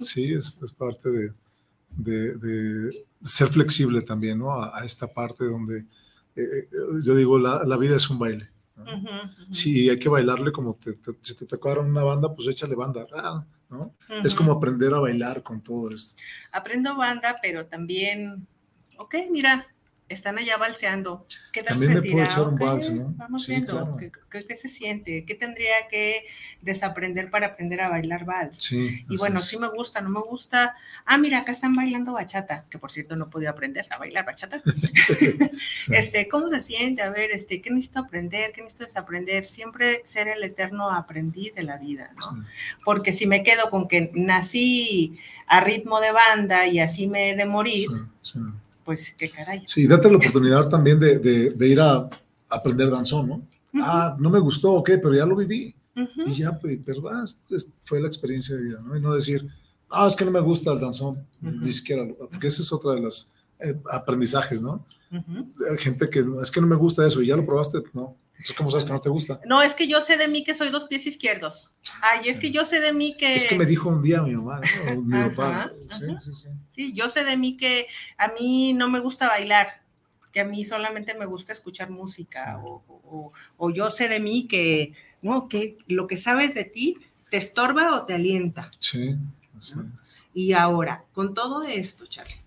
Sí, 0.00 0.32
es, 0.32 0.58
es 0.62 0.72
parte 0.72 1.10
de, 1.10 1.32
de, 1.90 2.36
de, 2.36 3.06
ser 3.20 3.48
flexible 3.48 4.02
también, 4.02 4.38
¿no? 4.38 4.52
A, 4.62 4.84
esta 4.84 5.06
parte 5.06 5.44
donde, 5.44 5.80
eh, 5.80 5.86
eh, 6.36 6.68
yo 7.04 7.14
digo, 7.14 7.38
la, 7.38 7.62
la 7.64 7.76
vida 7.76 7.96
es 7.96 8.08
un 8.10 8.18
baile 8.18 8.52
si 9.50 9.88
hay 9.88 9.98
que 9.98 10.08
bailarle 10.08 10.52
como 10.52 10.74
te, 10.74 10.98
si 11.20 11.36
te 11.36 11.46
tocaron 11.46 11.90
una 11.90 12.02
banda, 12.02 12.34
pues 12.34 12.48
échale 12.48 12.74
banda. 12.74 13.06
Ah, 13.14 13.44
¿no? 13.68 13.94
Es 14.22 14.34
como 14.34 14.52
aprender 14.52 14.92
a 14.92 14.98
bailar 14.98 15.42
con 15.42 15.62
todo 15.62 15.94
esto. 15.94 16.20
Aprendo 16.50 16.96
banda, 16.96 17.38
pero 17.40 17.66
también, 17.66 18.46
ok, 18.98 19.14
mira, 19.30 19.66
están 20.12 20.38
allá 20.38 20.56
balseando. 20.56 21.26
¿Qué 21.52 21.62
tal 21.62 21.78
También 21.78 21.92
se 21.92 22.00
me 22.00 22.10
puedo 22.12 22.24
echar 22.24 22.48
un 22.48 22.56
vals, 22.56 22.90
¿no? 22.92 23.14
Vamos 23.16 23.46
viendo 23.46 23.96
¿qué, 24.30 24.56
se 24.56 24.68
siente, 24.68 25.24
qué 25.24 25.34
tendría 25.34 25.88
que 25.90 26.24
desaprender 26.60 27.30
para 27.30 27.48
aprender 27.48 27.80
a 27.80 27.88
bailar 27.88 28.24
vals. 28.24 28.58
Sí, 28.58 29.04
y 29.08 29.16
bueno, 29.16 29.40
sí 29.40 29.58
me 29.58 29.68
gusta, 29.68 30.00
no 30.00 30.10
me 30.10 30.20
gusta. 30.20 30.74
Ah, 31.04 31.18
mira, 31.18 31.38
acá 31.38 31.52
están 31.52 31.74
bailando 31.74 32.12
bachata, 32.12 32.66
que 32.70 32.78
por 32.78 32.90
cierto 32.90 33.16
no 33.16 33.30
podía 33.30 33.50
aprender 33.50 33.86
a 33.90 33.98
bailar 33.98 34.24
bachata. 34.24 34.62
Este, 35.90 36.28
¿cómo 36.28 36.48
se 36.48 36.60
siente? 36.60 37.02
A 37.02 37.10
ver, 37.10 37.30
este, 37.32 37.60
¿qué 37.60 37.70
necesito 37.70 38.00
aprender? 38.00 38.52
¿Qué 38.52 38.62
necesito 38.62 38.84
desaprender? 38.84 39.46
Siempre 39.46 40.02
ser 40.04 40.28
el 40.28 40.42
eterno 40.42 40.90
aprendiz 40.90 41.54
de 41.54 41.62
la 41.62 41.76
vida, 41.76 42.12
¿no? 42.16 42.44
Porque 42.84 43.12
si 43.12 43.26
me 43.26 43.42
quedo 43.42 43.70
con 43.70 43.88
que 43.88 44.10
nací 44.14 45.18
a 45.46 45.60
ritmo 45.60 46.00
de 46.00 46.12
banda 46.12 46.66
y 46.66 46.78
así 46.78 47.06
me 47.06 47.30
he 47.30 47.36
de 47.36 47.44
morir, 47.46 47.88
pues 48.84 49.14
qué 49.16 49.30
caray. 49.30 49.62
Sí, 49.66 49.86
date 49.86 50.10
la 50.10 50.16
oportunidad 50.16 50.68
también 50.68 50.98
de, 50.98 51.18
de, 51.18 51.68
ir 51.68 51.80
a 51.80 52.08
aprender 52.48 52.90
danzón, 52.90 53.28
¿no? 53.28 53.42
Ah, 53.74 54.16
no 54.18 54.30
me 54.30 54.38
gustó, 54.38 54.72
ok, 54.72 54.90
pero 55.02 55.14
ya 55.14 55.26
lo 55.26 55.36
viví. 55.36 55.74
Y 56.26 56.32
ya, 56.32 56.58
pues, 56.58 56.78
pero 56.84 57.08
ah, 57.08 57.24
fue 57.84 58.00
la 58.00 58.06
experiencia 58.06 58.56
de 58.56 58.62
vida, 58.62 58.80
¿no? 58.82 58.96
Y 58.96 59.00
no 59.00 59.12
decir, 59.12 59.46
ah, 59.90 60.06
es 60.06 60.16
que 60.16 60.24
no 60.24 60.30
me 60.30 60.40
gusta 60.40 60.72
el 60.72 60.80
danzón, 60.80 61.26
ni 61.40 61.72
siquiera, 61.72 62.06
porque 62.30 62.46
esa 62.46 62.62
es 62.62 62.72
otra 62.72 62.94
de 62.94 63.02
las 63.02 63.30
eh, 63.60 63.78
aprendizajes, 63.90 64.62
¿no? 64.62 64.84
Hay 65.10 65.78
gente 65.78 66.08
que 66.08 66.24
es 66.40 66.50
que 66.50 66.60
no 66.60 66.66
me 66.66 66.76
gusta 66.76 67.06
eso 67.06 67.20
y 67.20 67.26
ya 67.26 67.36
lo 67.36 67.44
probaste, 67.44 67.82
no. 67.92 68.16
Entonces, 68.42 68.56
¿cómo 68.56 68.70
sabes 68.70 68.84
que 68.84 68.92
no 68.92 69.00
te 69.00 69.08
gusta? 69.08 69.40
No, 69.46 69.62
es 69.62 69.76
que 69.76 69.86
yo 69.86 70.00
sé 70.00 70.16
de 70.16 70.26
mí 70.26 70.42
que 70.42 70.52
soy 70.52 70.70
dos 70.70 70.86
pies 70.86 71.06
izquierdos. 71.06 71.76
Ay, 72.00 72.28
es 72.28 72.40
que 72.40 72.50
yo 72.50 72.64
sé 72.64 72.80
de 72.80 72.92
mí 72.92 73.16
que. 73.16 73.36
Es 73.36 73.44
que 73.44 73.54
me 73.54 73.66
dijo 73.66 73.88
un 73.88 74.02
día 74.02 74.20
mi 74.20 74.34
mamá, 74.34 74.60
mi 74.96 75.28
papá. 75.28 75.70
Sí, 75.70 76.06
sí, 76.24 76.34
sí. 76.34 76.48
sí, 76.70 76.92
yo 76.92 77.08
sé 77.08 77.22
de 77.22 77.36
mí 77.36 77.56
que 77.56 77.86
a 78.18 78.28
mí 78.32 78.72
no 78.72 78.90
me 78.90 78.98
gusta 78.98 79.28
bailar, 79.28 79.84
que 80.32 80.40
a 80.40 80.44
mí 80.44 80.64
solamente 80.64 81.14
me 81.14 81.24
gusta 81.24 81.52
escuchar 81.52 81.88
música, 81.90 82.60
o, 82.64 83.32
o, 83.58 83.70
yo 83.70 83.90
sé 83.92 84.08
de 84.08 84.18
mí 84.18 84.48
que, 84.48 84.92
no, 85.20 85.46
que 85.46 85.78
lo 85.86 86.08
que 86.08 86.16
sabes 86.16 86.54
de 86.54 86.64
ti 86.64 86.96
te 87.30 87.36
estorba 87.36 87.94
o 87.94 88.06
te 88.06 88.14
alienta. 88.14 88.72
Sí, 88.80 89.14
Y 90.34 90.52
ahora, 90.52 91.04
con 91.12 91.32
todo 91.32 91.62
esto, 91.62 92.06
Charlie, 92.06 92.42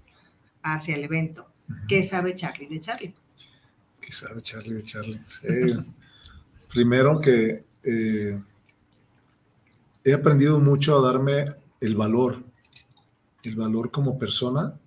hacia 0.62 0.96
el 0.96 1.06
evento, 1.06 1.50
¿qué 1.88 2.04
sabe 2.04 2.36
Charlie 2.36 2.68
de 2.68 2.82
Charlie? 2.82 3.14
¿Qué 4.06 4.12
sabe 4.12 4.40
Charlie 4.42 4.76
de 4.76 4.84
Charlie? 4.84 5.20
Primero 6.72 7.20
que 7.20 7.66
eh, 7.84 8.40
he 10.04 10.14
aprendido 10.14 10.60
mucho 10.60 10.98
a 10.98 11.12
darme 11.12 11.56
el 11.82 11.96
valor, 11.96 12.44
el 13.44 13.56
valor 13.56 13.90
como 13.90 14.20
persona 14.20 14.78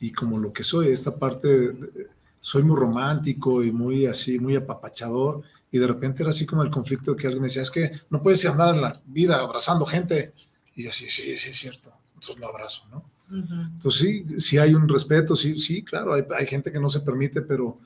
y 0.00 0.10
como 0.10 0.36
lo 0.36 0.52
que 0.52 0.64
soy. 0.64 0.88
Esta 0.88 1.14
parte, 1.14 1.76
soy 2.40 2.64
muy 2.64 2.76
romántico 2.76 3.62
y 3.62 3.70
muy 3.70 4.06
así, 4.06 4.40
muy 4.40 4.56
apapachador. 4.56 5.42
Y 5.70 5.78
de 5.78 5.86
repente 5.86 6.24
era 6.24 6.30
así 6.30 6.44
como 6.44 6.64
el 6.64 6.70
conflicto 6.70 7.12
de 7.12 7.16
que 7.16 7.28
alguien 7.28 7.42
me 7.42 7.48
decía, 7.48 7.62
es 7.62 7.70
que 7.70 7.92
no 8.10 8.20
puedes 8.20 8.44
andar 8.46 8.74
en 8.74 8.80
la 8.80 9.00
vida 9.06 9.38
abrazando 9.38 9.86
gente. 9.86 10.32
Y 10.74 10.82
yo, 10.82 10.90
sí, 10.90 11.08
sí, 11.08 11.36
sí, 11.36 11.50
es 11.50 11.56
cierto. 11.56 11.92
Entonces 12.14 12.40
lo 12.40 12.48
abrazo, 12.48 12.84
¿no? 12.90 13.04
Entonces 13.30 14.00
sí, 14.00 14.40
sí 14.40 14.58
hay 14.58 14.74
un 14.74 14.88
respeto, 14.88 15.36
sí, 15.36 15.56
sí, 15.60 15.84
claro, 15.84 16.14
hay, 16.14 16.24
hay 16.36 16.46
gente 16.46 16.72
que 16.72 16.80
no 16.80 16.88
se 16.88 17.00
permite, 17.00 17.42
pero 17.42 17.78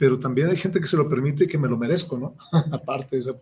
pero 0.00 0.18
también 0.18 0.48
hay 0.48 0.56
gente 0.56 0.80
que 0.80 0.86
se 0.86 0.96
lo 0.96 1.06
permite 1.10 1.44
y 1.44 1.46
que 1.46 1.58
me 1.58 1.68
lo 1.68 1.76
merezco, 1.76 2.16
¿no? 2.16 2.34
Aparte, 2.72 3.18
esa, 3.18 3.32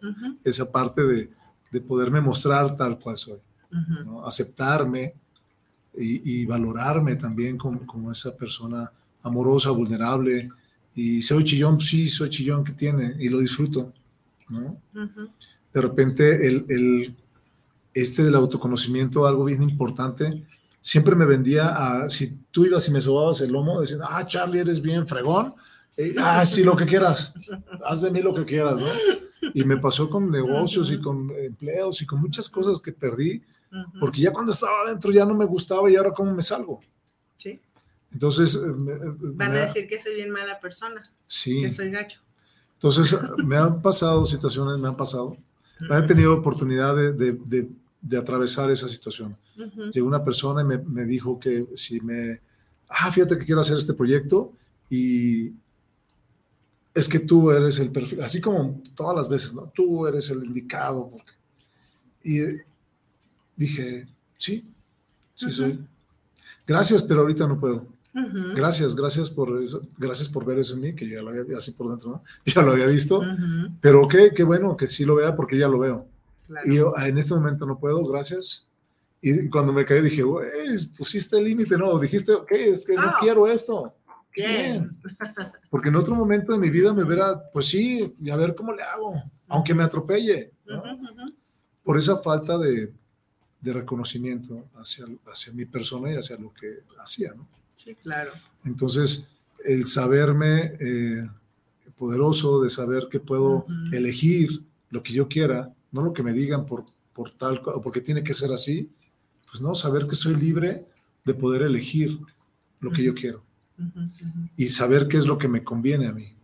esa 0.42 0.72
parte 0.72 1.06
de, 1.06 1.30
de, 1.70 1.80
poderme 1.80 2.20
mostrar 2.20 2.74
tal 2.74 2.98
cual 2.98 3.16
soy, 3.16 3.38
¿no? 4.04 4.26
aceptarme 4.26 5.14
y, 5.96 6.40
y, 6.40 6.46
valorarme 6.46 7.14
también 7.14 7.56
como, 7.56 7.86
como, 7.86 8.10
esa 8.10 8.34
persona 8.34 8.90
amorosa, 9.22 9.70
vulnerable. 9.70 10.48
Y 10.96 11.22
soy 11.22 11.44
chillón, 11.44 11.80
sí, 11.80 12.08
soy 12.08 12.28
chillón 12.28 12.64
que 12.64 12.72
tiene 12.72 13.14
y 13.20 13.28
lo 13.28 13.38
disfruto, 13.38 13.92
¿no? 14.48 14.80
De 15.72 15.80
repente, 15.80 16.44
el, 16.44 16.66
el, 16.68 17.16
este 17.94 18.24
del 18.24 18.34
autoconocimiento, 18.34 19.28
algo 19.28 19.44
bien 19.44 19.62
importante, 19.62 20.42
siempre 20.80 21.14
me 21.14 21.24
vendía 21.24 21.68
a, 21.68 22.08
si 22.08 22.36
tú 22.50 22.66
ibas 22.66 22.88
y 22.88 22.90
me 22.90 23.00
sobabas 23.00 23.42
el 23.42 23.52
lomo, 23.52 23.80
diciendo, 23.80 24.06
ah, 24.10 24.26
Charlie, 24.26 24.58
eres 24.58 24.82
bien 24.82 25.06
fregón, 25.06 25.54
ah, 26.18 26.46
sí, 26.46 26.62
lo 26.62 26.76
que 26.76 26.86
quieras, 26.86 27.32
haz 27.84 28.02
de 28.02 28.10
mí 28.10 28.22
lo 28.22 28.34
que 28.34 28.44
quieras, 28.44 28.80
¿no? 28.80 28.88
Y 29.54 29.64
me 29.64 29.76
pasó 29.76 30.08
con 30.08 30.30
negocios 30.30 30.90
y 30.90 31.00
con 31.00 31.30
empleos 31.36 32.02
y 32.02 32.06
con 32.06 32.20
muchas 32.20 32.48
cosas 32.48 32.80
que 32.80 32.92
perdí, 32.92 33.42
porque 34.00 34.20
ya 34.20 34.32
cuando 34.32 34.52
estaba 34.52 34.82
adentro 34.86 35.10
ya 35.12 35.24
no 35.24 35.34
me 35.34 35.44
gustaba 35.44 35.90
y 35.90 35.96
ahora 35.96 36.12
cómo 36.12 36.34
me 36.34 36.42
salgo. 36.42 36.80
Sí. 37.36 37.60
Entonces... 38.12 38.54
Eh, 38.56 38.58
eh, 38.60 39.14
Van 39.34 39.52
a 39.52 39.60
decir 39.62 39.86
que 39.88 40.00
soy 40.00 40.14
bien 40.14 40.30
mala 40.30 40.58
persona. 40.58 41.02
Sí. 41.26 41.62
Que 41.62 41.70
soy 41.70 41.90
gacho. 41.90 42.20
Entonces, 42.74 43.18
me 43.44 43.56
han 43.56 43.82
pasado 43.82 44.24
situaciones, 44.24 44.78
me 44.78 44.88
han 44.88 44.96
pasado. 44.96 45.36
He 45.90 46.02
tenido 46.02 46.34
oportunidad 46.34 46.94
de, 46.94 47.12
de, 47.12 47.68
de, 48.00 48.16
atravesar 48.16 48.70
esa 48.70 48.88
situación. 48.88 49.36
Llegó 49.92 50.06
una 50.06 50.24
persona 50.24 50.62
y 50.62 50.64
me, 50.64 50.78
me 50.78 51.04
dijo 51.04 51.38
que 51.38 51.66
si 51.74 52.00
me... 52.00 52.40
Ah, 52.88 53.10
fíjate 53.10 53.36
que 53.36 53.44
quiero 53.44 53.60
hacer 53.60 53.76
este 53.76 53.94
proyecto 53.94 54.52
y, 54.88 55.52
es 56.98 57.08
que 57.08 57.20
tú 57.20 57.50
eres 57.50 57.78
el 57.78 57.90
perfil, 57.92 58.20
así 58.22 58.40
como 58.40 58.82
todas 58.94 59.16
las 59.16 59.28
veces, 59.28 59.54
¿no? 59.54 59.70
Tú 59.74 60.06
eres 60.06 60.30
el 60.30 60.44
indicado. 60.44 61.12
Y 62.24 62.40
dije, 63.56 64.08
sí, 64.36 64.68
sí 65.34 65.50
soy. 65.50 65.78
Gracias, 66.66 67.02
pero 67.04 67.20
ahorita 67.20 67.46
no 67.46 67.58
puedo. 67.58 67.86
Gracias, 68.54 68.96
gracias 68.96 69.30
por 69.30 69.62
eso, 69.62 69.86
gracias 69.96 70.28
por 70.28 70.44
ver 70.44 70.58
eso 70.58 70.74
en 70.74 70.80
mí, 70.80 70.94
que 70.94 71.08
ya 71.08 71.22
lo 71.22 71.28
había 71.28 71.56
así 71.56 71.70
por 71.70 71.88
dentro, 71.88 72.10
¿no? 72.10 72.22
Ya 72.52 72.62
lo 72.62 72.72
había 72.72 72.86
visto, 72.86 73.22
pero 73.80 74.08
qué, 74.08 74.32
qué 74.34 74.42
bueno 74.42 74.76
que 74.76 74.88
sí 74.88 75.04
lo 75.04 75.14
vea 75.14 75.36
porque 75.36 75.56
ya 75.56 75.68
lo 75.68 75.78
veo. 75.78 76.08
Y 76.64 76.76
yo 76.76 76.94
en 76.96 77.16
este 77.18 77.34
momento 77.34 77.64
no 77.64 77.78
puedo, 77.78 78.04
gracias. 78.06 78.66
Y 79.20 79.48
cuando 79.48 79.72
me 79.72 79.84
caí 79.84 80.00
dije, 80.00 80.24
pusiste 80.96 81.38
el 81.38 81.44
límite, 81.44 81.76
no, 81.78 81.96
dijiste, 81.98 82.32
ok, 82.32 82.50
es 82.52 82.84
que 82.84 82.94
no 82.94 83.02
ah. 83.02 83.16
quiero 83.20 83.46
esto. 83.46 83.92
Bien. 84.38 84.96
Porque 85.68 85.88
en 85.88 85.96
otro 85.96 86.14
momento 86.14 86.52
de 86.52 86.58
mi 86.58 86.70
vida 86.70 86.92
me 86.92 87.02
hubiera, 87.02 87.50
pues 87.50 87.66
sí, 87.66 88.14
y 88.20 88.30
a 88.30 88.36
ver 88.36 88.54
cómo 88.54 88.72
le 88.72 88.82
hago, 88.82 89.22
aunque 89.48 89.74
me 89.74 89.82
atropelle. 89.82 90.52
Por 91.82 91.98
esa 91.98 92.18
falta 92.18 92.56
de, 92.58 92.92
de, 93.60 93.72
reconocimiento 93.72 94.66
hacia, 94.76 95.06
hacia 95.26 95.52
mi 95.52 95.64
persona 95.64 96.12
y 96.12 96.16
hacia 96.16 96.38
lo 96.38 96.52
que 96.52 96.80
hacía, 96.98 97.32
¿no? 97.34 97.48
Sí, 97.74 97.94
claro. 97.94 98.32
Entonces, 98.64 99.30
el 99.64 99.86
saberme 99.86 100.76
eh, 100.78 101.26
poderoso, 101.96 102.62
de 102.62 102.70
saber 102.70 103.08
que 103.10 103.20
puedo 103.20 103.66
elegir 103.92 104.62
lo 104.90 105.02
que 105.02 105.12
yo 105.12 105.28
quiera, 105.28 105.74
no 105.90 106.02
lo 106.02 106.12
que 106.12 106.22
me 106.22 106.32
digan 106.32 106.66
por, 106.66 106.84
por 107.12 107.30
tal, 107.30 107.60
o 107.64 107.80
porque 107.80 108.00
tiene 108.00 108.22
que 108.22 108.34
ser 108.34 108.52
así, 108.52 108.90
pues 109.50 109.62
no, 109.62 109.74
saber 109.74 110.06
que 110.06 110.14
soy 110.14 110.36
libre 110.36 110.86
de 111.24 111.34
poder 111.34 111.62
elegir 111.62 112.18
lo 112.80 112.92
que 112.92 113.02
yo 113.02 113.14
quiero 113.14 113.47
y 114.56 114.68
saber 114.68 115.08
qué 115.08 115.18
es 115.18 115.26
lo 115.26 115.38
que 115.38 115.48
me 115.48 115.62
conviene 115.62 116.06
a 116.06 116.12
mí. 116.12 116.34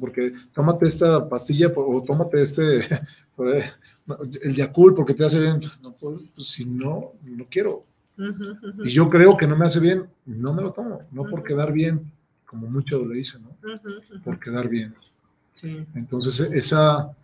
Porque 0.00 0.32
tómate 0.52 0.88
esta 0.88 1.28
pastilla 1.28 1.72
o 1.74 2.02
tómate 2.02 2.42
este, 2.42 2.80
el 4.42 4.54
Yakult 4.54 4.96
porque 4.96 5.14
te 5.14 5.24
hace 5.24 5.40
bien. 5.40 5.60
Pues, 6.00 6.48
si 6.48 6.64
no, 6.64 7.12
no 7.22 7.46
quiero. 7.50 7.84
Y 8.84 8.90
yo 8.90 9.08
creo 9.08 9.36
que 9.36 9.46
no 9.46 9.56
me 9.56 9.66
hace 9.66 9.78
bien, 9.78 10.08
no 10.26 10.52
me 10.52 10.62
lo 10.62 10.72
tomo. 10.72 11.02
No 11.12 11.24
por 11.24 11.44
quedar 11.44 11.72
bien, 11.72 12.10
como 12.44 12.68
muchos 12.68 13.06
le 13.06 13.14
dicen, 13.14 13.42
¿no? 13.44 13.56
Por 14.24 14.40
quedar 14.40 14.68
bien. 14.68 14.94
Entonces, 15.94 16.40
esa 16.52 17.14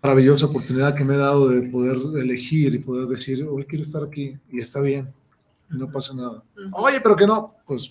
maravillosa 0.00 0.46
oportunidad 0.46 0.94
que 0.94 1.04
me 1.04 1.14
he 1.14 1.18
dado 1.18 1.48
de 1.48 1.62
poder 1.68 1.96
elegir 2.20 2.74
y 2.74 2.78
poder 2.78 3.06
decir, 3.08 3.44
hoy 3.44 3.64
quiero 3.64 3.82
estar 3.82 4.04
aquí 4.04 4.38
y 4.48 4.60
está 4.60 4.80
bien 4.80 5.12
no 5.68 5.90
pasa 5.90 6.14
nada. 6.14 6.42
Oye, 6.72 7.00
pero 7.00 7.16
que 7.16 7.26
no, 7.26 7.54
pues 7.66 7.90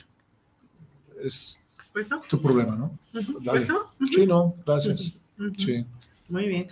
es 1.23 1.59
pues 1.93 2.07
tu 2.27 2.41
problema, 2.41 2.75
¿no? 2.75 2.97
Pues 3.11 3.67
no. 3.67 3.79
Sí, 4.11 4.25
no, 4.27 4.55
gracias. 4.65 5.13
Sí. 5.57 5.85
Muy 6.29 6.47
bien. 6.47 6.67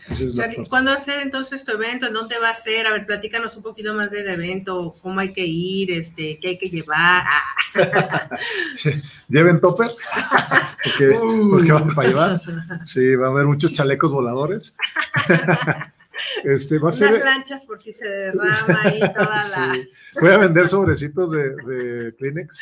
¿Cuándo 0.69 0.91
va 0.91 0.97
a 0.97 0.99
ser 0.99 1.21
entonces 1.21 1.63
tu 1.63 1.71
evento? 1.71 2.05
¿En 2.05 2.13
dónde 2.13 2.37
va 2.39 2.49
a 2.49 2.53
ser? 2.53 2.87
A 2.87 2.91
ver, 2.91 3.05
platícanos 3.05 3.55
un 3.55 3.63
poquito 3.63 3.93
más 3.93 4.11
del 4.11 4.27
evento, 4.27 4.93
cómo 5.01 5.21
hay 5.21 5.31
que 5.31 5.45
ir, 5.45 5.91
este, 5.91 6.37
qué 6.39 6.49
hay 6.49 6.57
que 6.57 6.69
llevar. 6.69 7.23
Ah. 7.25 8.37
¿Lleven 9.29 9.61
topper? 9.61 9.91
porque, 10.83 11.17
porque 11.49 11.71
van 11.71 11.95
para 11.95 12.07
llevar. 12.07 12.41
Sí, 12.83 13.15
va 13.15 13.27
a 13.27 13.31
haber 13.31 13.45
muchos 13.45 13.71
chalecos 13.71 14.11
voladores. 14.11 14.75
Este, 16.43 16.79
va 16.79 16.89
a 16.89 16.93
ser, 16.93 17.19
planchas 17.21 17.65
por 17.65 17.79
si 17.79 17.93
se 17.93 18.07
derrama 18.07 18.81
ahí 18.83 18.99
toda 18.99 19.47
la. 19.49 19.77
Voy 20.21 20.29
a 20.31 20.37
vender 20.37 20.69
sobrecitos 20.69 21.31
de, 21.31 21.55
de, 21.55 22.15
Kleenex 22.15 22.59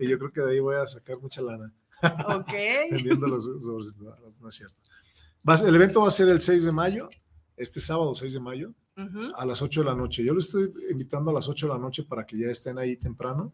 y 0.00 0.08
yo 0.08 0.18
creo 0.18 0.32
que 0.32 0.40
de 0.40 0.52
ahí 0.52 0.60
voy 0.60 0.76
a 0.76 0.86
sacar 0.86 1.18
mucha 1.18 1.42
lana. 1.42 1.72
Ok. 2.02 2.52
Vendiendo 2.90 3.26
los 3.26 3.44
sobrecitos. 3.44 4.42
No, 4.42 4.48
es 4.48 4.54
cierto. 4.54 4.74
el 5.66 5.74
evento 5.74 6.00
va 6.02 6.08
a 6.08 6.10
ser 6.12 6.28
el 6.28 6.40
6 6.40 6.64
de 6.64 6.72
mayo, 6.72 7.08
este 7.56 7.80
sábado 7.80 8.14
6 8.14 8.32
de 8.32 8.40
mayo, 8.40 8.74
a 9.36 9.44
las 9.44 9.62
8 9.62 9.80
de 9.80 9.86
la 9.86 9.94
noche. 9.94 10.24
Yo 10.24 10.32
lo 10.32 10.40
estoy 10.40 10.70
invitando 10.90 11.30
a 11.30 11.34
las 11.34 11.48
8 11.48 11.66
de 11.66 11.72
la 11.72 11.78
noche 11.78 12.02
para 12.02 12.26
que 12.26 12.38
ya 12.38 12.48
estén 12.48 12.78
ahí 12.78 12.96
temprano, 12.96 13.52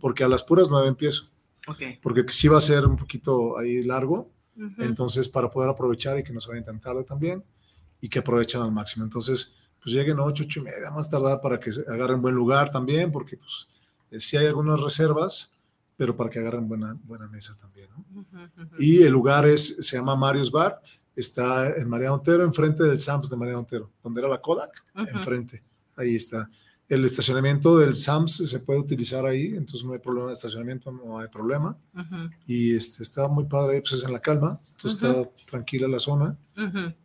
porque 0.00 0.24
a 0.24 0.28
las 0.28 0.42
puras 0.42 0.68
9 0.70 0.88
empiezo. 0.88 1.30
Okay. 1.66 1.98
Porque 2.02 2.24
sí 2.28 2.48
va 2.48 2.58
a 2.58 2.62
ser 2.62 2.86
un 2.86 2.96
poquito 2.96 3.58
ahí 3.58 3.84
largo, 3.84 4.32
entonces 4.78 5.28
para 5.28 5.50
poder 5.50 5.70
aprovechar 5.70 6.18
y 6.18 6.24
que 6.24 6.32
nos 6.32 6.48
vayan 6.48 6.64
tan 6.64 6.80
tarde 6.80 7.04
también 7.04 7.44
y 8.00 8.08
que 8.08 8.18
aprovechan 8.18 8.62
al 8.62 8.72
máximo. 8.72 9.04
Entonces, 9.04 9.56
pues 9.82 9.94
lleguen 9.94 10.18
8, 10.18 10.44
8 10.46 10.60
y 10.60 10.62
media 10.62 10.90
más 10.90 11.10
tardar 11.10 11.40
para 11.40 11.58
que 11.58 11.70
agarren 11.88 12.20
buen 12.20 12.34
lugar 12.34 12.70
también, 12.70 13.10
porque 13.10 13.36
pues 13.36 13.68
eh, 14.10 14.20
sí 14.20 14.36
hay 14.36 14.46
algunas 14.46 14.80
reservas, 14.80 15.52
pero 15.96 16.16
para 16.16 16.30
que 16.30 16.38
agarren 16.38 16.68
buena, 16.68 16.96
buena 17.04 17.26
mesa 17.28 17.56
también. 17.60 17.88
Y 18.78 19.02
el 19.02 19.12
lugar 19.12 19.46
es, 19.46 19.76
se 19.80 19.96
llama 19.96 20.14
Marius 20.16 20.50
Bar, 20.50 20.80
está 21.14 21.76
en 21.76 21.88
María 21.88 22.12
Ontero, 22.12 22.44
enfrente 22.44 22.84
del 22.84 23.00
Sams 23.00 23.28
de 23.28 23.36
María 23.36 23.58
Ontero, 23.58 23.90
donde 24.02 24.20
era 24.20 24.28
la 24.28 24.40
Kodak, 24.40 24.84
enfrente, 24.94 25.62
ahí 25.96 26.16
está. 26.16 26.48
El 26.88 27.04
estacionamiento 27.04 27.76
del 27.76 27.94
SAMS 27.94 28.48
se 28.48 28.60
puede 28.60 28.80
utilizar 28.80 29.26
ahí, 29.26 29.48
entonces 29.48 29.84
no 29.84 29.92
hay 29.92 29.98
problema 29.98 30.28
de 30.28 30.32
estacionamiento, 30.32 30.90
no 30.90 31.18
hay 31.18 31.28
problema. 31.28 31.76
Y 32.46 32.74
este, 32.74 33.02
está 33.02 33.28
muy 33.28 33.44
padre 33.44 33.80
pues 33.80 33.92
es 33.92 34.04
en 34.04 34.12
la 34.12 34.20
calma, 34.20 34.58
entonces 34.72 35.02
está 35.02 35.30
tranquila 35.46 35.86
la 35.86 35.98
zona. 35.98 36.36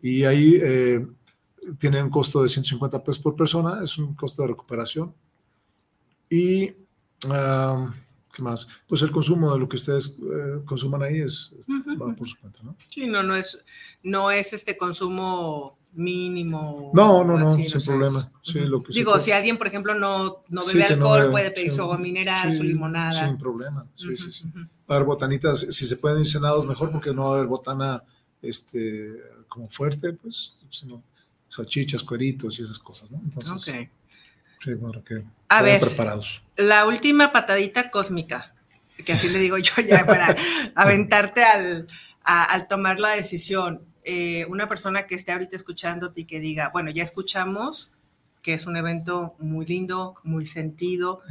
Y 0.02 0.24
ahí 0.24 0.58
eh, 0.62 1.06
tiene 1.78 2.02
un 2.02 2.10
costo 2.10 2.42
de 2.42 2.50
150 2.50 3.04
pesos 3.04 3.22
por 3.22 3.36
persona, 3.36 3.84
es 3.84 3.98
un 3.98 4.14
costo 4.14 4.42
de 4.42 4.48
recuperación. 4.50 5.14
Y, 6.30 6.68
¿qué 6.68 8.42
más? 8.42 8.68
Pues 8.88 9.02
el 9.02 9.12
consumo 9.12 9.52
de 9.52 9.60
lo 9.60 9.68
que 9.68 9.76
ustedes 9.76 10.18
eh, 10.18 10.62
consuman 10.66 11.04
ahí 11.04 11.20
es, 11.20 11.54
va 12.02 12.16
por 12.16 12.28
su 12.28 12.40
cuenta, 12.40 12.60
¿no? 12.64 12.76
Sí, 12.90 13.06
no, 13.06 13.22
no 13.22 13.36
es, 13.36 13.64
no 14.02 14.32
es 14.32 14.54
este 14.54 14.78
consumo 14.78 15.78
mínimo. 15.94 16.92
No, 16.94 17.24
no, 17.24 17.38
no, 17.38 17.56
sin 17.56 17.82
problema. 17.82 18.32
Digo, 18.90 19.20
si 19.20 19.32
alguien, 19.32 19.58
por 19.58 19.68
ejemplo, 19.68 19.96
no, 19.96 20.44
no 20.50 20.66
bebe 20.66 20.84
alcohol, 20.86 21.30
puede 21.32 21.52
pedir 21.52 21.72
su 21.72 21.82
agua 21.82 21.98
mineral, 21.98 22.54
su 22.54 22.64
limonada. 22.64 23.28
Sin 23.28 23.38
problema, 23.38 23.86
sí, 23.96 24.18
sí, 24.18 24.32
sí. 24.32 24.46
Va 24.90 24.96
a 24.96 24.96
haber 24.96 25.06
botanitas, 25.06 25.60
si 25.60 25.86
se 25.86 25.98
pueden 25.98 26.22
ir 26.22 26.28
cenados 26.28 26.66
mejor, 26.66 26.92
porque 26.92 27.14
no 27.14 27.26
va 27.26 27.32
a 27.32 27.38
haber 27.38 27.48
botana 27.48 28.04
este, 28.42 29.12
como 29.48 29.70
fuerte, 29.70 30.14
pues, 30.14 30.60
sino 30.70 31.04
salchichas, 31.50 32.04
cueritos 32.04 32.60
y 32.60 32.64
esas 32.64 32.80
cosas, 32.80 33.12
¿no? 33.12 33.22
Entonces, 33.24 33.90
sí, 34.64 34.74
bueno, 34.74 35.04
que 35.04 35.24
a 35.48 35.62
ver, 35.62 35.80
preparados. 35.80 36.44
La 36.58 36.86
última 36.86 37.32
patadita 37.32 37.92
cósmica, 37.92 38.54
que 39.06 39.14
así 39.14 39.30
le 39.30 39.40
digo 39.40 39.58
yo 39.58 39.74
ya 39.88 40.06
para 40.06 40.36
aventarte 40.76 41.44
al, 41.44 41.88
al 42.24 42.68
tomar 42.68 43.00
la 43.00 43.12
decisión 43.12 43.93
eh, 44.04 44.46
una 44.50 44.68
persona 44.68 45.08
que 45.08 45.16
esté 45.16 45.32
ahorita 45.32 45.56
escuchándote 45.56 46.22
y 46.22 46.26
que 46.26 46.40
diga, 46.40 46.70
bueno, 46.70 46.92
ya 46.92 47.04
escuchamos 47.04 47.92
que 48.42 48.54
es 48.54 48.68
un 48.68 48.76
evento 48.76 49.36
muy 49.40 49.66
lindo, 49.66 50.16
muy 50.24 50.46
sentido, 50.46 51.22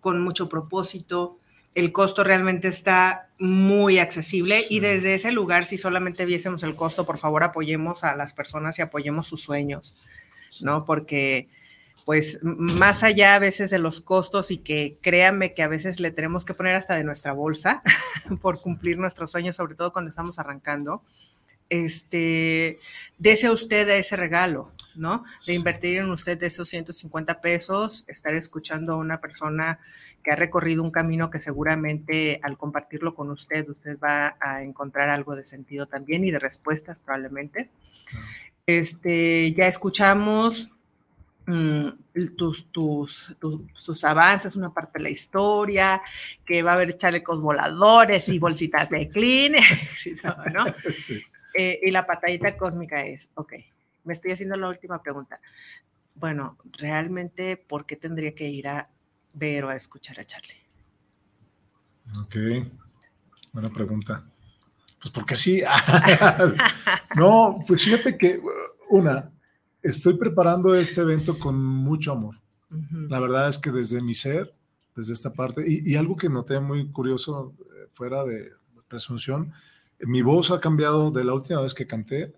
con 0.00 0.20
mucho 0.20 0.48
propósito, 0.48 1.38
el 1.74 1.92
costo 1.92 2.24
realmente 2.24 2.66
está 2.66 3.28
muy 3.38 4.00
accesible 4.00 4.64
y 4.68 4.80
desde 4.80 5.14
ese 5.14 5.30
lugar, 5.30 5.64
si 5.64 5.76
solamente 5.76 6.26
viésemos 6.26 6.64
el 6.64 6.74
costo, 6.74 7.06
por 7.06 7.18
favor 7.18 7.44
apoyemos 7.44 8.02
a 8.02 8.16
las 8.16 8.34
personas 8.34 8.78
y 8.78 8.82
apoyemos 8.82 9.28
sus 9.28 9.42
sueños, 9.42 9.96
¿no? 10.60 10.84
Porque 10.84 11.48
pues 12.04 12.40
más 12.42 13.02
allá 13.02 13.34
a 13.34 13.38
veces 13.38 13.70
de 13.70 13.78
los 13.78 14.00
costos 14.00 14.50
y 14.50 14.58
que 14.58 14.98
créanme 15.00 15.54
que 15.54 15.62
a 15.62 15.68
veces 15.68 16.00
le 16.00 16.10
tenemos 16.10 16.44
que 16.44 16.54
poner 16.54 16.74
hasta 16.74 16.96
de 16.96 17.04
nuestra 17.04 17.32
bolsa 17.32 17.82
por 18.40 18.60
cumplir 18.60 18.98
nuestros 18.98 19.30
sueños, 19.30 19.56
sobre 19.56 19.76
todo 19.76 19.92
cuando 19.92 20.08
estamos 20.08 20.38
arrancando, 20.40 21.02
este, 21.68 22.78
dese 23.18 23.50
usted 23.50 23.88
ese 23.90 24.16
regalo, 24.16 24.72
¿no? 24.94 25.24
De 25.46 25.54
invertir 25.54 25.98
en 25.98 26.10
usted 26.10 26.42
esos 26.42 26.68
150 26.68 27.40
pesos, 27.40 28.04
estar 28.08 28.34
escuchando 28.34 28.94
a 28.94 28.96
una 28.96 29.20
persona 29.20 29.78
que 30.22 30.32
ha 30.32 30.36
recorrido 30.36 30.82
un 30.82 30.90
camino 30.90 31.30
que 31.30 31.40
seguramente 31.40 32.40
al 32.42 32.58
compartirlo 32.58 33.14
con 33.14 33.30
usted, 33.30 33.68
usted 33.68 33.98
va 33.98 34.36
a 34.40 34.62
encontrar 34.62 35.10
algo 35.10 35.36
de 35.36 35.44
sentido 35.44 35.86
también 35.86 36.24
y 36.24 36.30
de 36.30 36.38
respuestas 36.38 37.00
probablemente. 37.00 37.70
Este, 38.66 39.52
ya 39.54 39.66
escuchamos 39.66 40.70
mm, 41.46 41.88
tus, 42.36 42.70
tus, 42.70 43.36
tus, 43.38 44.04
avances, 44.04 44.56
una 44.56 44.74
parte 44.74 44.98
de 44.98 45.04
la 45.04 45.10
historia, 45.10 46.02
que 46.44 46.62
va 46.62 46.72
a 46.72 46.74
haber 46.74 46.96
chalecos 46.96 47.40
voladores 47.40 48.28
y 48.28 48.38
bolsitas 48.38 48.90
de 48.90 49.08
clean, 49.08 49.52
¿no? 50.52 50.66
Sí. 50.90 51.22
Eh, 51.60 51.80
y 51.82 51.90
la 51.90 52.06
patadita 52.06 52.56
cósmica 52.56 53.04
es, 53.04 53.30
ok, 53.34 53.52
me 54.04 54.12
estoy 54.12 54.30
haciendo 54.30 54.54
la 54.54 54.68
última 54.68 55.02
pregunta. 55.02 55.40
Bueno, 56.14 56.56
realmente, 56.78 57.56
¿por 57.56 57.84
qué 57.84 57.96
tendría 57.96 58.32
que 58.32 58.48
ir 58.48 58.68
a 58.68 58.88
ver 59.32 59.64
o 59.64 59.68
a 59.68 59.74
escuchar 59.74 60.20
a 60.20 60.24
Charlie? 60.24 60.62
Ok, 62.16 62.36
buena 63.52 63.70
pregunta. 63.70 64.24
Pues 65.00 65.10
porque 65.10 65.34
sí. 65.34 65.60
no, 67.16 67.64
pues 67.66 67.82
fíjate 67.82 68.16
que, 68.16 68.40
una, 68.90 69.32
estoy 69.82 70.14
preparando 70.16 70.76
este 70.76 71.00
evento 71.00 71.40
con 71.40 71.60
mucho 71.60 72.12
amor. 72.12 72.36
La 72.92 73.18
verdad 73.18 73.48
es 73.48 73.58
que 73.58 73.72
desde 73.72 74.00
mi 74.00 74.14
ser, 74.14 74.54
desde 74.94 75.12
esta 75.12 75.32
parte, 75.32 75.64
y, 75.66 75.92
y 75.92 75.96
algo 75.96 76.14
que 76.14 76.28
noté 76.28 76.60
muy 76.60 76.88
curioso, 76.92 77.56
eh, 77.58 77.88
fuera 77.94 78.22
de 78.22 78.52
presunción, 78.86 79.52
mi 80.00 80.22
voz 80.22 80.50
ha 80.50 80.60
cambiado 80.60 81.10
de 81.10 81.24
la 81.24 81.34
última 81.34 81.60
vez 81.60 81.74
que 81.74 81.86
canté. 81.86 82.34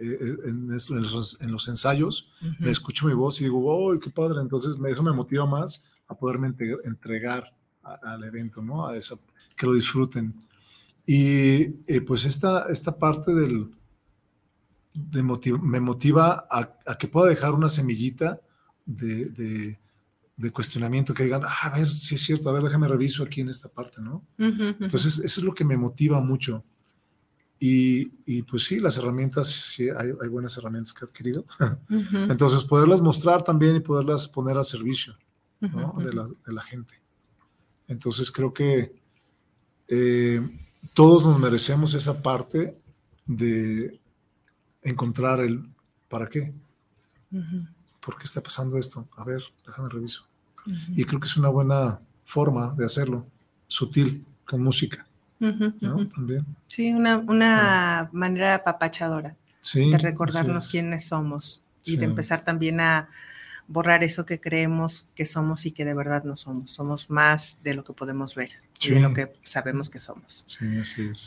Eh, 0.00 0.16
eh, 0.20 0.36
en, 0.44 0.70
en, 0.70 1.50
los, 1.50 1.68
ensayos, 1.68 2.30
me 2.60 2.70
escucho 2.70 3.08
mi 3.08 3.14
voz 3.14 3.40
y 3.40 3.44
digo, 3.44 3.64
¡oh, 3.66 3.98
qué 3.98 4.10
padre! 4.10 4.40
Entonces 4.40 4.76
eso 4.86 5.02
me 5.02 5.12
motiva 5.12 5.44
más 5.44 5.84
a 6.06 6.14
poderme 6.14 6.54
entregar 6.84 7.52
al 7.82 8.22
evento, 8.22 8.62
¿no? 8.62 8.86
A 8.86 8.96
esa, 8.96 9.16
que 9.56 9.66
lo 9.66 9.74
disfruten. 9.74 10.34
Y 11.04 11.82
eh, 11.86 12.00
pues 12.06 12.26
esta, 12.26 12.66
esta 12.70 12.96
parte 12.96 13.34
del, 13.34 13.70
de 14.92 15.22
me 15.22 15.80
motiva 15.80 16.46
a, 16.50 16.96
que 16.98 17.08
pueda 17.08 17.28
dejar 17.28 17.54
una 17.54 17.68
semillita 17.68 18.40
de, 18.86 19.78
de, 20.36 20.50
cuestionamiento, 20.52 21.12
que 21.12 21.24
digan, 21.24 21.42
ah, 21.44 21.58
a 21.62 21.70
ver, 21.70 21.88
si 21.88 22.14
es 22.14 22.22
cierto, 22.22 22.48
a 22.48 22.52
ver, 22.52 22.62
déjame 22.62 22.88
reviso 22.88 23.22
aquí 23.24 23.40
en 23.40 23.48
esta 23.48 23.68
parte, 23.68 24.00
¿no? 24.00 24.24
Entonces, 24.38 25.18
eso 25.18 25.40
es 25.40 25.44
lo 25.44 25.54
que 25.54 25.64
me 25.64 25.76
motiva 25.76 26.20
mucho. 26.20 26.64
Y, 27.60 28.42
pues 28.42 28.64
sí, 28.64 28.78
las 28.78 28.98
herramientas, 28.98 29.48
sí, 29.48 29.88
hay, 29.90 30.28
buenas 30.28 30.56
herramientas 30.56 30.94
que 30.94 31.04
he 31.04 31.08
adquirido. 31.08 31.44
Entonces, 32.28 32.62
poderlas 32.62 33.00
mostrar 33.00 33.42
también 33.42 33.76
y 33.76 33.80
poderlas 33.80 34.28
poner 34.28 34.56
al 34.56 34.64
servicio 34.64 35.16
de, 35.60 36.52
la, 36.52 36.62
gente. 36.62 36.94
Entonces, 37.88 38.30
creo 38.30 38.52
que 38.52 38.94
eh, 39.88 40.40
todos 40.94 41.26
nos 41.26 41.40
merecemos 41.40 41.94
esa 41.94 42.22
parte 42.22 42.78
de 43.26 43.98
encontrar 44.82 45.40
el 45.40 45.68
para 46.08 46.28
qué. 46.28 46.52
¿Por 48.00 48.16
qué 48.16 48.24
está 48.24 48.40
pasando 48.40 48.78
esto? 48.78 49.08
A 49.16 49.24
ver, 49.24 49.42
déjame 49.66 49.88
reviso. 49.88 50.26
Y 50.94 51.04
creo 51.04 51.18
que 51.18 51.26
es 51.26 51.36
una 51.36 51.48
buena 51.48 52.00
forma 52.24 52.74
de 52.74 52.84
hacerlo, 52.84 53.26
sutil, 53.66 54.24
con 54.44 54.62
música. 54.62 55.07
Sí, 56.66 56.92
una, 56.92 58.08
manera 58.12 58.54
apapachadora 58.54 59.36
de 59.74 59.98
recordarnos 59.98 60.70
quiénes 60.70 61.06
somos 61.06 61.62
y 61.84 61.96
de 61.96 62.04
empezar 62.04 62.44
también 62.44 62.80
a 62.80 63.08
borrar 63.68 64.02
eso 64.02 64.24
que 64.24 64.40
creemos 64.40 65.08
que 65.14 65.26
somos 65.26 65.66
y 65.66 65.72
que 65.72 65.84
de 65.84 65.94
verdad 65.94 66.24
no 66.24 66.36
somos. 66.36 66.70
Somos 66.70 67.10
más 67.10 67.62
de 67.62 67.74
lo 67.74 67.84
que 67.84 67.92
podemos 67.92 68.34
ver 68.34 68.50
y 68.80 68.90
de 68.90 69.00
lo 69.00 69.12
que 69.12 69.34
sabemos 69.42 69.90
que 69.90 69.98
somos. 69.98 70.58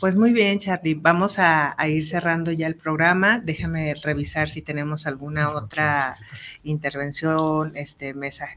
Pues 0.00 0.16
muy 0.16 0.32
bien, 0.32 0.58
Charlie. 0.58 0.94
Vamos 0.94 1.38
a, 1.38 1.76
ir 1.88 2.04
cerrando 2.04 2.50
ya 2.50 2.66
el 2.66 2.74
programa. 2.74 3.38
Déjame 3.38 3.94
revisar 3.94 4.50
si 4.50 4.60
tenemos 4.60 5.06
alguna 5.06 5.50
otra 5.50 6.16
intervención, 6.64 7.72
este 7.76 8.12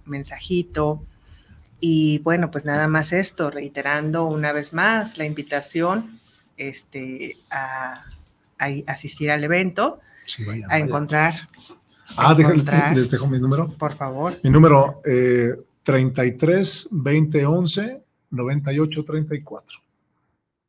mensajito. 0.06 1.06
Y 1.88 2.18
bueno, 2.18 2.50
pues 2.50 2.66
nada 2.66 2.88
más 2.88 3.14
esto, 3.14 3.52
reiterando 3.52 4.26
una 4.26 4.52
vez 4.52 4.74
más 4.74 5.20
la 5.20 5.26
invitación 5.26 6.20
este, 6.58 7.38
a, 7.52 8.06
asistir 8.88 9.30
al 9.30 9.44
evento, 9.44 10.00
a 10.68 10.80
encontrar. 10.80 11.36
Ah, 12.18 12.36
les 12.96 13.12
dejo 13.12 13.28
mi 13.28 13.38
número. 13.38 13.70
Por 13.70 13.94
favor. 13.94 14.34
Mi 14.44 14.50
número 14.50 15.00
eh, 15.06 15.50
33 15.84 16.88
20 16.90 17.46
11 17.46 18.04
98 18.32 19.06
34. 19.06 19.80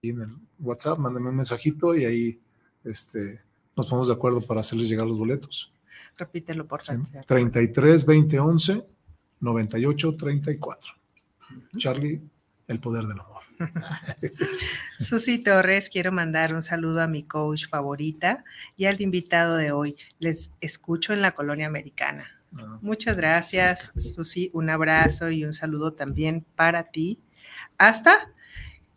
Y 0.02 0.10
en 0.10 0.20
el 0.20 0.36
WhatsApp, 0.58 0.98
mándenme 0.98 1.30
un 1.30 1.36
mensajito 1.36 1.94
y 1.96 2.04
ahí 2.04 2.40
este, 2.84 3.40
nos 3.74 3.86
ponemos 3.86 4.08
de 4.08 4.12
acuerdo 4.12 4.42
para 4.42 4.60
hacerles 4.60 4.90
llegar 4.90 5.06
los 5.06 5.16
boletos. 5.16 5.72
Repítelo, 6.18 6.66
por 6.66 6.82
favor. 6.82 7.06
33 7.26 8.04
20 8.04 8.38
11 8.38 8.86
98 9.40 10.14
34. 10.14 11.05
Charlie, 11.76 12.20
el 12.68 12.80
poder 12.80 13.04
del 13.04 13.20
amor. 13.20 13.42
Susi 14.98 15.42
Torres, 15.42 15.88
quiero 15.88 16.12
mandar 16.12 16.54
un 16.54 16.62
saludo 16.62 17.00
a 17.02 17.06
mi 17.06 17.22
coach 17.22 17.66
favorita 17.68 18.44
y 18.76 18.86
al 18.86 19.00
invitado 19.00 19.56
de 19.56 19.72
hoy. 19.72 19.96
Les 20.18 20.52
escucho 20.60 21.12
en 21.12 21.22
la 21.22 21.32
colonia 21.32 21.66
americana. 21.66 22.30
Ah. 22.58 22.78
Muchas 22.82 23.16
gracias, 23.16 23.92
Susi. 23.96 24.50
Un 24.52 24.70
abrazo 24.70 25.30
y 25.30 25.44
un 25.44 25.54
saludo 25.54 25.92
también 25.92 26.44
para 26.54 26.84
ti. 26.84 27.18
Hasta 27.78 28.30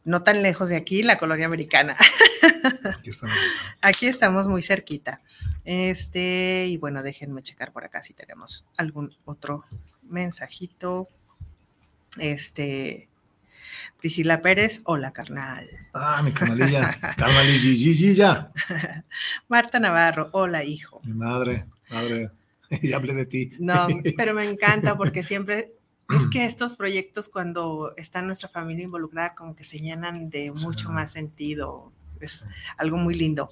no 0.04 0.24
tan 0.24 0.42
lejos 0.42 0.70
de 0.70 0.76
aquí, 0.76 1.04
la 1.04 1.18
colonia 1.18 1.46
americana. 1.46 1.96
Aquí 2.98 3.10
estamos, 3.10 3.38
aquí 3.82 4.08
estamos 4.08 4.48
muy 4.48 4.62
cerquita. 4.62 5.22
Este, 5.66 6.68
y 6.68 6.78
bueno, 6.78 7.04
déjenme 7.04 7.44
checar 7.44 7.72
por 7.72 7.84
acá 7.84 8.02
si 8.02 8.14
tenemos 8.14 8.66
algún 8.78 9.16
otro 9.26 9.66
mensajito. 10.04 11.10
Este, 12.18 13.10
Priscila 14.00 14.42
Pérez, 14.42 14.82
hola 14.86 15.12
carnal. 15.12 15.70
Ah, 15.94 16.22
mi 16.24 16.32
carnalilla, 16.32 16.98
carnalilla. 17.18 18.52
Marta 19.48 19.80
Navarro, 19.80 20.30
hola 20.32 20.64
hijo. 20.64 21.02
Mi 21.04 21.14
madre, 21.14 21.66
madre. 21.90 22.32
y 22.82 22.94
hablé 22.94 23.14
de 23.14 23.26
ti. 23.26 23.52
No, 23.60 23.88
pero 24.18 24.34
me 24.34 24.50
encanta 24.50 24.98
porque 24.98 25.24
siempre 25.24 25.74
es 26.16 26.28
que 26.28 26.46
estos 26.46 26.76
proyectos 26.76 27.30
cuando 27.30 27.94
está 27.96 28.22
nuestra 28.22 28.50
familia 28.50 28.86
involucrada 28.86 29.36
como 29.36 29.56
que 29.56 29.64
se 29.64 29.80
llenan 29.80 30.30
de 30.30 30.52
mucho 30.52 30.90
más 30.90 31.12
sentido. 31.12 31.92
Es 32.20 32.46
algo 32.78 32.98
muy 32.98 33.16
lindo. 33.16 33.52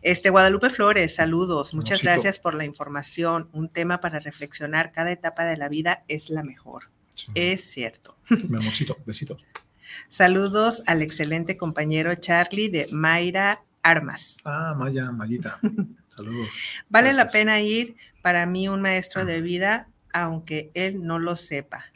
Este 0.00 0.30
Guadalupe 0.30 0.70
Flores, 0.70 1.14
saludos. 1.14 1.74
Muchas 1.74 2.02
gracias 2.02 2.40
por 2.40 2.54
la 2.54 2.64
información. 2.64 3.48
Un 3.52 3.68
tema 3.68 4.00
para 4.00 4.20
reflexionar. 4.20 4.90
Cada 4.90 5.12
etapa 5.12 5.44
de 5.44 5.56
la 5.56 5.68
vida 5.68 6.04
es 6.08 6.30
la 6.30 6.42
mejor. 6.42 6.91
Es 7.34 7.64
cierto. 7.64 8.16
Mi 8.28 8.58
amorcito, 8.58 8.96
besitos. 9.06 9.44
Saludos 10.08 10.82
al 10.86 11.02
excelente 11.02 11.56
compañero 11.56 12.14
Charlie 12.14 12.68
de 12.68 12.86
Mayra 12.92 13.64
Armas. 13.82 14.38
Ah, 14.44 14.74
Maya, 14.76 15.10
Mayita. 15.10 15.58
Saludos. 16.08 16.54
Vale 16.88 17.12
la 17.12 17.26
pena 17.26 17.60
ir 17.60 17.96
para 18.22 18.46
mí 18.46 18.68
un 18.68 18.80
maestro 18.80 19.24
de 19.24 19.40
vida, 19.40 19.88
aunque 20.12 20.70
él 20.74 21.04
no 21.04 21.18
lo 21.18 21.36
sepa. 21.36 21.91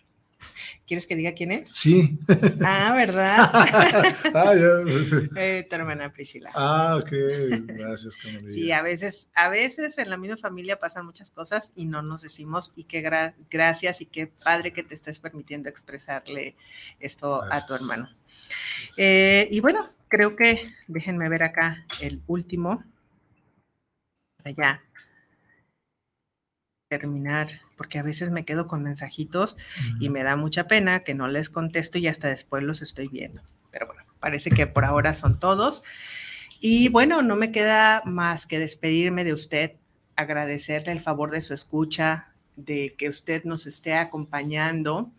¿Quieres 0.87 1.09
que 1.09 1.16
diga 1.16 1.32
quién 1.32 1.51
es? 1.51 1.68
Sí. 1.72 2.18
Ah, 2.64 2.95
¿verdad? 2.95 3.51
ah, 4.34 4.55
ya. 4.55 5.41
Eh, 5.41 5.66
tu 5.68 5.74
hermana 5.74 6.12
Priscila. 6.12 6.51
Ah, 6.55 6.97
ok. 7.01 7.11
Gracias, 7.66 8.18
Sí, 8.53 8.70
a 8.70 8.82
veces, 8.82 9.30
a 9.34 9.49
veces 9.49 9.99
en 9.99 10.11
la 10.11 10.16
misma 10.16 10.37
familia 10.37 10.78
pasan 10.78 11.05
muchas 11.05 11.32
cosas 11.32 11.72
y 11.74 11.87
no 11.87 12.03
nos 12.03 12.22
decimos 12.22 12.72
y 12.76 12.84
qué 12.84 13.03
gracias 13.51 14.01
y 14.01 14.07
qué 14.07 14.28
padre 14.45 14.72
que 14.72 14.84
te 14.84 14.95
estés 14.95 15.18
permitiendo 15.18 15.68
expresarle 15.68 16.55
esto 17.01 17.43
a 17.43 17.66
tu 17.66 17.74
hermano. 17.74 18.09
Eh, 18.97 19.49
y 19.51 19.59
bueno, 19.59 19.89
creo 20.07 20.37
que 20.37 20.72
déjenme 20.87 21.28
ver 21.28 21.43
acá 21.43 21.84
el 22.01 22.22
último. 22.28 22.84
Allá 24.45 24.80
terminar, 26.89 27.49
porque 27.76 27.99
a 27.99 28.03
veces 28.03 28.30
me 28.30 28.45
quedo 28.45 28.66
con 28.66 28.82
mensajitos 28.82 29.57
y 30.01 30.09
me 30.09 30.22
da 30.22 30.37
mucha 30.37 30.64
pena 30.64 31.01
que 31.01 31.14
no 31.14 31.28
les 31.28 31.51
contesto 31.51 31.99
y 31.99 32.07
hasta 32.07 32.28
después 32.28 32.62
los 32.62 32.82
estoy 32.82 33.09
viendo. 33.09 33.43
Pero 33.70 33.87
bueno, 33.87 34.05
parece 34.20 34.51
que 34.51 34.66
por 34.66 34.84
ahora 34.84 35.14
son 35.14 35.39
todos. 35.39 35.82
Y 36.61 36.89
bueno, 36.89 37.22
no 37.22 37.37
me 37.37 37.53
queda 37.53 38.03
más 38.05 38.47
que 38.47 38.59
despedirme 38.59 39.24
de 39.24 39.32
usted, 39.32 39.72
agradecerle 40.14 40.93
el 40.93 41.01
favor 41.01 41.30
de 41.30 41.41
su 41.41 41.55
escucha, 41.55 42.32
de 42.55 42.95
que 42.97 43.09
usted 43.09 43.45
nos 43.45 43.66
esté 43.66 43.95
acompañando 43.95 45.12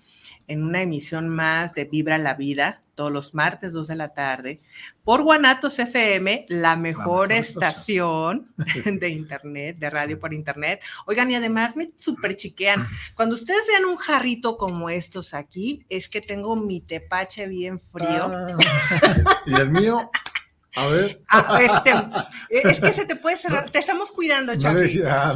en 0.48 0.64
una 0.64 0.82
emisión 0.82 1.30
más 1.30 1.74
de 1.74 1.86
Vibra 1.86 2.18
la 2.18 2.34
Vida, 2.34 2.82
todos 2.96 3.12
los 3.12 3.36
martes, 3.36 3.74
2 3.74 3.90
de 3.90 3.96
la 3.96 4.14
tarde, 4.14 4.60
por 5.04 5.22
Guanatos 5.22 5.78
FM, 5.78 6.46
la 6.50 6.76
mejor, 6.76 7.32
estación, 7.32 8.48
de 8.86 9.10
internet, 9.10 9.78
de 9.78 9.90
radio 9.90 10.20
por 10.20 10.34
internet. 10.34 10.82
Oigan, 11.06 11.30
y 11.30 11.36
además 11.36 11.76
me 11.76 11.92
super 11.96 12.36
chiquean. 12.36 12.88
Cuando 13.16 13.36
ustedes 13.36 13.68
vean 13.68 13.86
un 13.86 13.98
jarrito 13.98 14.58
como 14.58 14.90
estos 14.90 15.34
aquí, 15.34 15.86
es 15.90 16.10
que 16.10 16.22
tengo 16.22 16.56
mi 16.56 16.82
tepache 16.82 17.48
bien 17.48 17.80
frío. 17.80 18.32
Ah. 18.32 18.58
y 19.46 19.54
el 19.54 19.70
mío 19.70 20.10
a 20.78 20.88
ver. 20.88 21.22
Ah, 21.28 21.60
este, 21.60 21.90
eh, 21.90 22.62
es 22.66 22.80
que 22.80 22.94
se 22.94 23.06
te 23.06 23.16
puede 23.16 23.36
cerrar. 23.36 23.70
Te 23.72 23.80
estamos 23.80 24.12
cuidando, 24.12 24.56
Charlie. 24.56 25.02
Ah, 25.06 25.36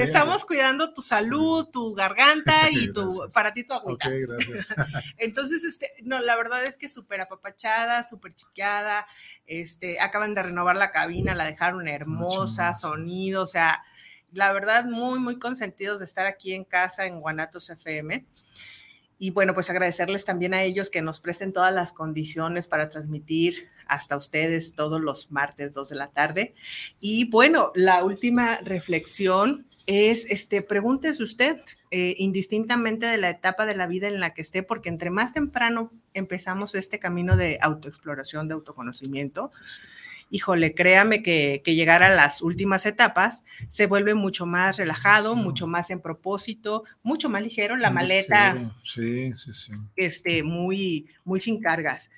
estamos 0.00 0.44
cuidando 0.44 0.92
tu 0.92 1.02
salud, 1.02 1.68
tu 1.68 1.94
garganta 1.94 2.68
y 2.68 2.92
tu, 2.92 3.08
para 3.32 3.52
ti 3.52 3.62
tu 3.62 3.74
agüita. 3.74 4.08
Ok, 4.08 4.14
gracias. 4.26 4.74
Entonces, 5.18 5.62
este, 5.62 5.88
no, 6.02 6.20
la 6.20 6.34
verdad 6.36 6.64
es 6.64 6.76
que 6.78 6.88
súper 6.88 7.20
apapachada, 7.20 8.02
súper 8.02 8.34
chiqueada. 8.34 9.06
Este, 9.46 10.00
acaban 10.00 10.34
de 10.34 10.42
renovar 10.42 10.74
la 10.74 10.90
cabina, 10.90 11.36
la 11.36 11.46
dejaron 11.46 11.86
hermosa, 11.86 12.74
sonido, 12.74 13.44
o 13.44 13.46
sea, 13.46 13.84
la 14.32 14.52
verdad, 14.52 14.84
muy, 14.84 15.20
muy 15.20 15.38
consentidos 15.38 16.00
de 16.00 16.06
estar 16.06 16.26
aquí 16.26 16.54
en 16.54 16.64
casa 16.64 17.06
en 17.06 17.20
Guanatos 17.20 17.70
FM. 17.70 18.24
Y 19.22 19.30
bueno, 19.30 19.54
pues 19.54 19.70
agradecerles 19.70 20.24
también 20.24 20.52
a 20.52 20.64
ellos 20.64 20.90
que 20.90 21.00
nos 21.00 21.20
presten 21.20 21.52
todas 21.52 21.72
las 21.72 21.92
condiciones 21.92 22.66
para 22.66 22.88
transmitir 22.88 23.68
hasta 23.86 24.16
ustedes 24.16 24.74
todos 24.74 25.00
los 25.00 25.30
martes 25.30 25.74
2 25.74 25.90
de 25.90 25.94
la 25.94 26.08
tarde. 26.08 26.56
Y 26.98 27.30
bueno, 27.30 27.70
la 27.76 28.02
última 28.02 28.58
reflexión 28.64 29.64
es, 29.86 30.28
este, 30.28 30.60
pregúntese 30.60 31.22
usted, 31.22 31.60
eh, 31.92 32.16
indistintamente 32.18 33.06
de 33.06 33.16
la 33.16 33.30
etapa 33.30 33.64
de 33.64 33.76
la 33.76 33.86
vida 33.86 34.08
en 34.08 34.18
la 34.18 34.34
que 34.34 34.42
esté, 34.42 34.64
porque 34.64 34.88
entre 34.88 35.10
más 35.10 35.32
temprano 35.32 35.92
empezamos 36.14 36.74
este 36.74 36.98
camino 36.98 37.36
de 37.36 37.60
autoexploración, 37.62 38.48
de 38.48 38.54
autoconocimiento, 38.54 39.52
híjole, 40.32 40.74
créame 40.74 41.22
que, 41.22 41.62
llegar 41.66 42.02
a 42.02 42.12
las 42.12 42.40
últimas 42.40 42.86
etapas 42.86 43.44
se 43.68 43.86
vuelve 43.86 44.14
mucho 44.14 44.46
más 44.46 44.78
relajado, 44.78 45.36
mucho 45.36 45.66
más 45.66 45.90
en 45.90 46.00
propósito, 46.00 46.84
mucho 47.02 47.28
más 47.28 47.42
ligero, 47.42 47.76
la 47.76 47.90
maleta. 47.90 48.72
Sí, 48.82 49.36
sí, 49.36 49.52
sí. 49.52 49.72
Este, 49.94 50.42
muy, 50.42 51.06
muy 51.24 51.38
sin 51.38 51.60
cargas. 51.60 52.10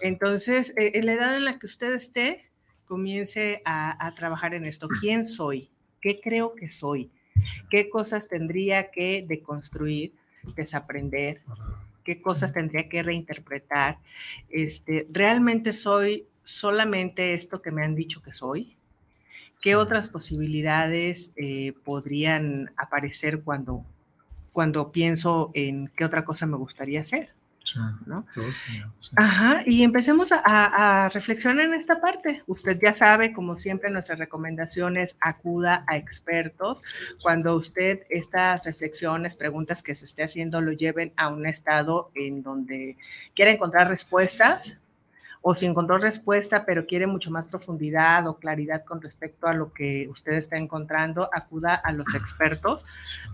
Entonces, 0.00 0.74
eh, 0.76 0.92
en 0.94 1.06
la 1.06 1.14
edad 1.14 1.36
en 1.36 1.44
la 1.44 1.54
que 1.54 1.66
usted 1.66 1.92
esté, 1.92 2.48
comience 2.84 3.62
a, 3.64 4.06
a 4.06 4.14
trabajar 4.14 4.54
en 4.54 4.64
esto. 4.64 4.86
¿Quién 5.00 5.26
soy? 5.26 5.68
¿Qué 6.00 6.20
creo 6.20 6.54
que 6.54 6.68
soy? 6.68 7.10
¿Qué 7.68 7.90
cosas 7.90 8.28
tendría 8.28 8.92
que 8.92 9.24
deconstruir, 9.26 10.12
desaprender? 10.54 11.42
¿Qué 12.04 12.22
cosas 12.22 12.52
tendría 12.52 12.88
que 12.88 13.02
reinterpretar? 13.02 13.98
Este, 14.50 15.08
¿Realmente 15.10 15.72
soy 15.72 16.28
solamente 16.46 17.34
esto 17.34 17.60
que 17.60 17.70
me 17.70 17.84
han 17.84 17.94
dicho 17.94 18.22
que 18.22 18.32
soy? 18.32 18.76
¿Qué 19.60 19.74
otras 19.74 20.08
posibilidades 20.08 21.32
eh, 21.36 21.74
podrían 21.84 22.72
aparecer 22.76 23.42
cuando, 23.42 23.84
cuando 24.52 24.92
pienso 24.92 25.50
en 25.54 25.88
qué 25.96 26.04
otra 26.04 26.24
cosa 26.24 26.46
me 26.46 26.56
gustaría 26.56 27.00
hacer? 27.00 27.30
¿no? 28.06 28.24
Ajá, 29.16 29.62
y 29.66 29.82
empecemos 29.82 30.30
a, 30.30 30.40
a, 30.44 31.08
reflexionar 31.08 31.64
en 31.64 31.74
esta 31.74 32.00
parte. 32.00 32.42
Usted 32.46 32.78
ya 32.80 32.92
sabe, 32.92 33.32
como 33.32 33.56
siempre, 33.56 33.90
nuestras 33.90 34.18
recomendaciones, 34.18 35.16
acuda 35.20 35.84
a 35.88 35.96
expertos. 35.96 36.82
Cuando 37.20 37.56
usted 37.56 38.02
estas 38.08 38.64
reflexiones, 38.64 39.34
preguntas 39.34 39.82
que 39.82 39.94
se 39.94 40.04
esté 40.04 40.22
haciendo, 40.22 40.60
lo 40.60 40.72
lleven 40.72 41.12
a 41.16 41.28
un 41.28 41.46
estado 41.46 42.10
en 42.14 42.42
donde 42.42 42.96
quiera 43.34 43.50
encontrar 43.50 43.88
respuestas, 43.88 44.78
o 45.48 45.54
si 45.54 45.64
encontró 45.64 45.96
respuesta, 45.98 46.64
pero 46.66 46.88
quiere 46.88 47.06
mucho 47.06 47.30
más 47.30 47.44
profundidad 47.44 48.26
o 48.26 48.36
claridad 48.36 48.84
con 48.84 49.00
respecto 49.00 49.46
a 49.46 49.54
lo 49.54 49.72
que 49.72 50.08
usted 50.08 50.32
está 50.32 50.56
encontrando, 50.56 51.30
acuda 51.32 51.76
a 51.76 51.92
los 51.92 52.16
expertos 52.16 52.84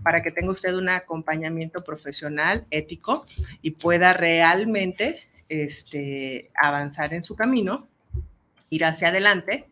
para 0.03 0.21
que 0.21 0.29
tenga 0.29 0.51
usted 0.51 0.75
un 0.75 0.89
acompañamiento 0.89 1.83
profesional, 1.83 2.67
ético 2.69 3.25
y 3.63 3.71
pueda 3.71 4.13
realmente 4.13 5.27
este, 5.49 6.51
avanzar 6.53 7.15
en 7.15 7.23
su 7.23 7.35
camino, 7.35 7.87
ir 8.69 8.85
hacia 8.85 9.07
adelante 9.07 9.65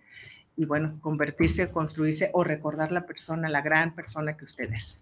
y 0.61 0.65
bueno, 0.65 0.99
convertirse, 1.01 1.71
construirse 1.71 2.29
o 2.33 2.43
recordar 2.43 2.91
la 2.91 3.07
persona, 3.07 3.49
la 3.49 3.61
gran 3.61 3.95
persona 3.95 4.37
que 4.37 4.43
usted 4.43 4.71
es. 4.71 4.99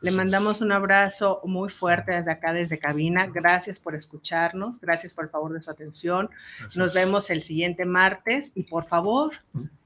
Le 0.00 0.10
mandamos 0.10 0.62
un 0.62 0.72
abrazo 0.72 1.42
muy 1.44 1.68
fuerte 1.68 2.12
desde 2.12 2.30
acá, 2.30 2.54
desde 2.54 2.78
cabina. 2.78 3.26
Gracias 3.26 3.78
por 3.78 3.94
escucharnos, 3.94 4.80
gracias 4.80 5.12
por 5.12 5.24
el 5.24 5.30
favor 5.30 5.52
de 5.52 5.60
su 5.60 5.70
atención. 5.70 6.30
Nos 6.76 6.94
vemos 6.94 7.28
el 7.28 7.42
siguiente 7.42 7.84
martes 7.84 8.52
y 8.54 8.62
por 8.62 8.86
favor, 8.86 9.34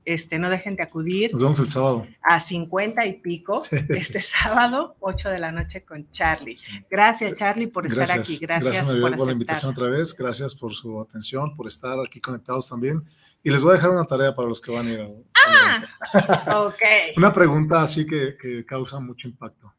este, 0.06 0.38
no 0.38 0.48
dejen 0.48 0.76
de 0.76 0.84
acudir. 0.84 1.32
Nos 1.32 1.42
vemos 1.42 1.60
el 1.60 1.68
sábado. 1.68 2.06
A 2.22 2.40
50 2.40 3.04
y 3.06 3.20
pico, 3.20 3.60
este 3.88 4.22
sábado, 4.22 4.96
8 5.00 5.28
de 5.30 5.38
la 5.40 5.50
noche 5.50 5.84
con 5.84 6.08
Charlie. 6.12 6.56
Gracias, 6.88 7.36
Charlie, 7.36 7.66
por 7.66 7.86
estar 7.86 8.10
aquí. 8.12 8.38
Gracias, 8.38 8.84
por, 8.84 9.16
por 9.16 9.26
la 9.26 9.32
invitación 9.32 9.72
otra 9.72 9.88
vez. 9.88 10.14
Gracias 10.16 10.54
por 10.54 10.72
su 10.72 11.00
atención, 11.00 11.56
por 11.56 11.66
estar 11.66 11.98
aquí 11.98 12.20
conectados 12.20 12.68
también. 12.68 13.04
Y 13.42 13.50
les 13.50 13.62
voy 13.62 13.72
a 13.72 13.74
dejar 13.74 13.90
una 13.90 14.04
tarea 14.04 14.34
para 14.34 14.48
los 14.48 14.60
que 14.60 14.72
van 14.72 14.86
a 14.86 14.90
ir 14.92 15.00
ah, 15.46 16.64
ok. 16.66 17.16
una 17.16 17.34
pregunta 17.34 17.82
así 17.82 18.06
que, 18.06 18.36
que 18.36 18.64
causa 18.64 19.00
mucho 19.00 19.28
impacto. 19.28 19.74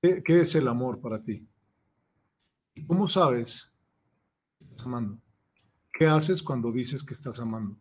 ¿Qué, 0.00 0.22
¿Qué, 0.22 0.40
es 0.42 0.54
el 0.54 0.66
amor 0.68 1.00
para 1.00 1.20
ti? 1.20 1.46
¿Cómo 2.86 3.08
sabes 3.08 3.72
que 4.58 4.64
estás 4.64 4.86
amando? 4.86 5.18
¿Qué 5.92 6.06
haces 6.06 6.42
cuando 6.42 6.72
dices 6.72 7.04
que 7.04 7.14
estás 7.14 7.38
amando? 7.40 7.76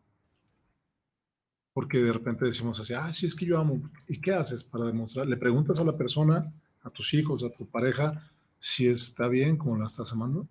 Porque 1.74 2.00
de 2.00 2.12
repente 2.12 2.46
decimos 2.46 2.80
así, 2.80 2.94
ah, 2.94 3.12
sí, 3.14 3.28
es 3.28 3.36
que 3.36 3.46
yo 3.46 3.58
amo. 3.58 3.82
¿Y 4.08 4.20
qué 4.20 4.34
haces 4.34 4.64
para 4.64 4.86
demostrar? 4.86 5.28
Le 5.28 5.38
preguntas 5.38 5.80
a 5.80 5.84
la 5.84 5.96
persona, 5.96 6.52
a 6.84 6.90
tus 6.90 7.14
hijos, 7.14 7.44
a 7.44 7.50
tu 7.50 7.66
pareja, 7.66 8.22
si 8.60 8.88
está 8.88 9.28
bien 9.28 9.58
como 9.58 9.78
la 9.78 9.86
estás 9.86 10.12
amando. 10.12 10.48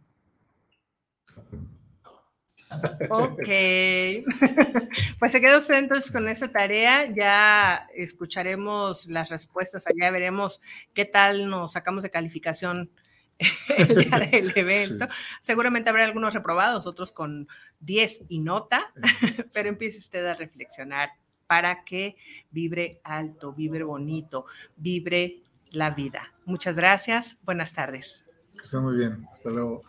Ok, 3.10 3.48
pues 5.18 5.32
se 5.32 5.40
queda 5.40 5.58
usted 5.58 5.76
entonces 5.76 6.10
con 6.10 6.28
esa 6.28 6.48
tarea, 6.48 7.10
ya 7.14 7.88
escucharemos 7.94 9.06
las 9.06 9.30
respuestas, 9.30 9.86
allá 9.86 10.10
veremos 10.10 10.60
qué 10.92 11.06
tal 11.06 11.48
nos 11.48 11.72
sacamos 11.72 12.02
de 12.02 12.10
calificación 12.10 12.90
el 13.76 13.94
día 13.94 14.18
del 14.18 14.52
evento. 14.56 15.06
Seguramente 15.40 15.90
habrá 15.90 16.04
algunos 16.04 16.34
reprobados, 16.34 16.86
otros 16.86 17.12
con 17.12 17.48
10 17.80 18.22
y 18.28 18.40
nota, 18.40 18.86
pero 19.54 19.68
empiece 19.68 19.98
usted 19.98 20.24
a 20.26 20.34
reflexionar 20.34 21.10
para 21.46 21.84
que 21.84 22.16
vibre 22.50 23.00
alto, 23.04 23.52
vibre 23.52 23.84
bonito, 23.84 24.44
vibre 24.76 25.42
la 25.70 25.90
vida. 25.90 26.34
Muchas 26.44 26.76
gracias. 26.76 27.38
Buenas 27.42 27.72
tardes. 27.72 28.24
Que 28.56 28.64
estén 28.64 28.82
muy 28.82 28.96
bien. 28.96 29.26
Hasta 29.30 29.50
luego. 29.50 29.82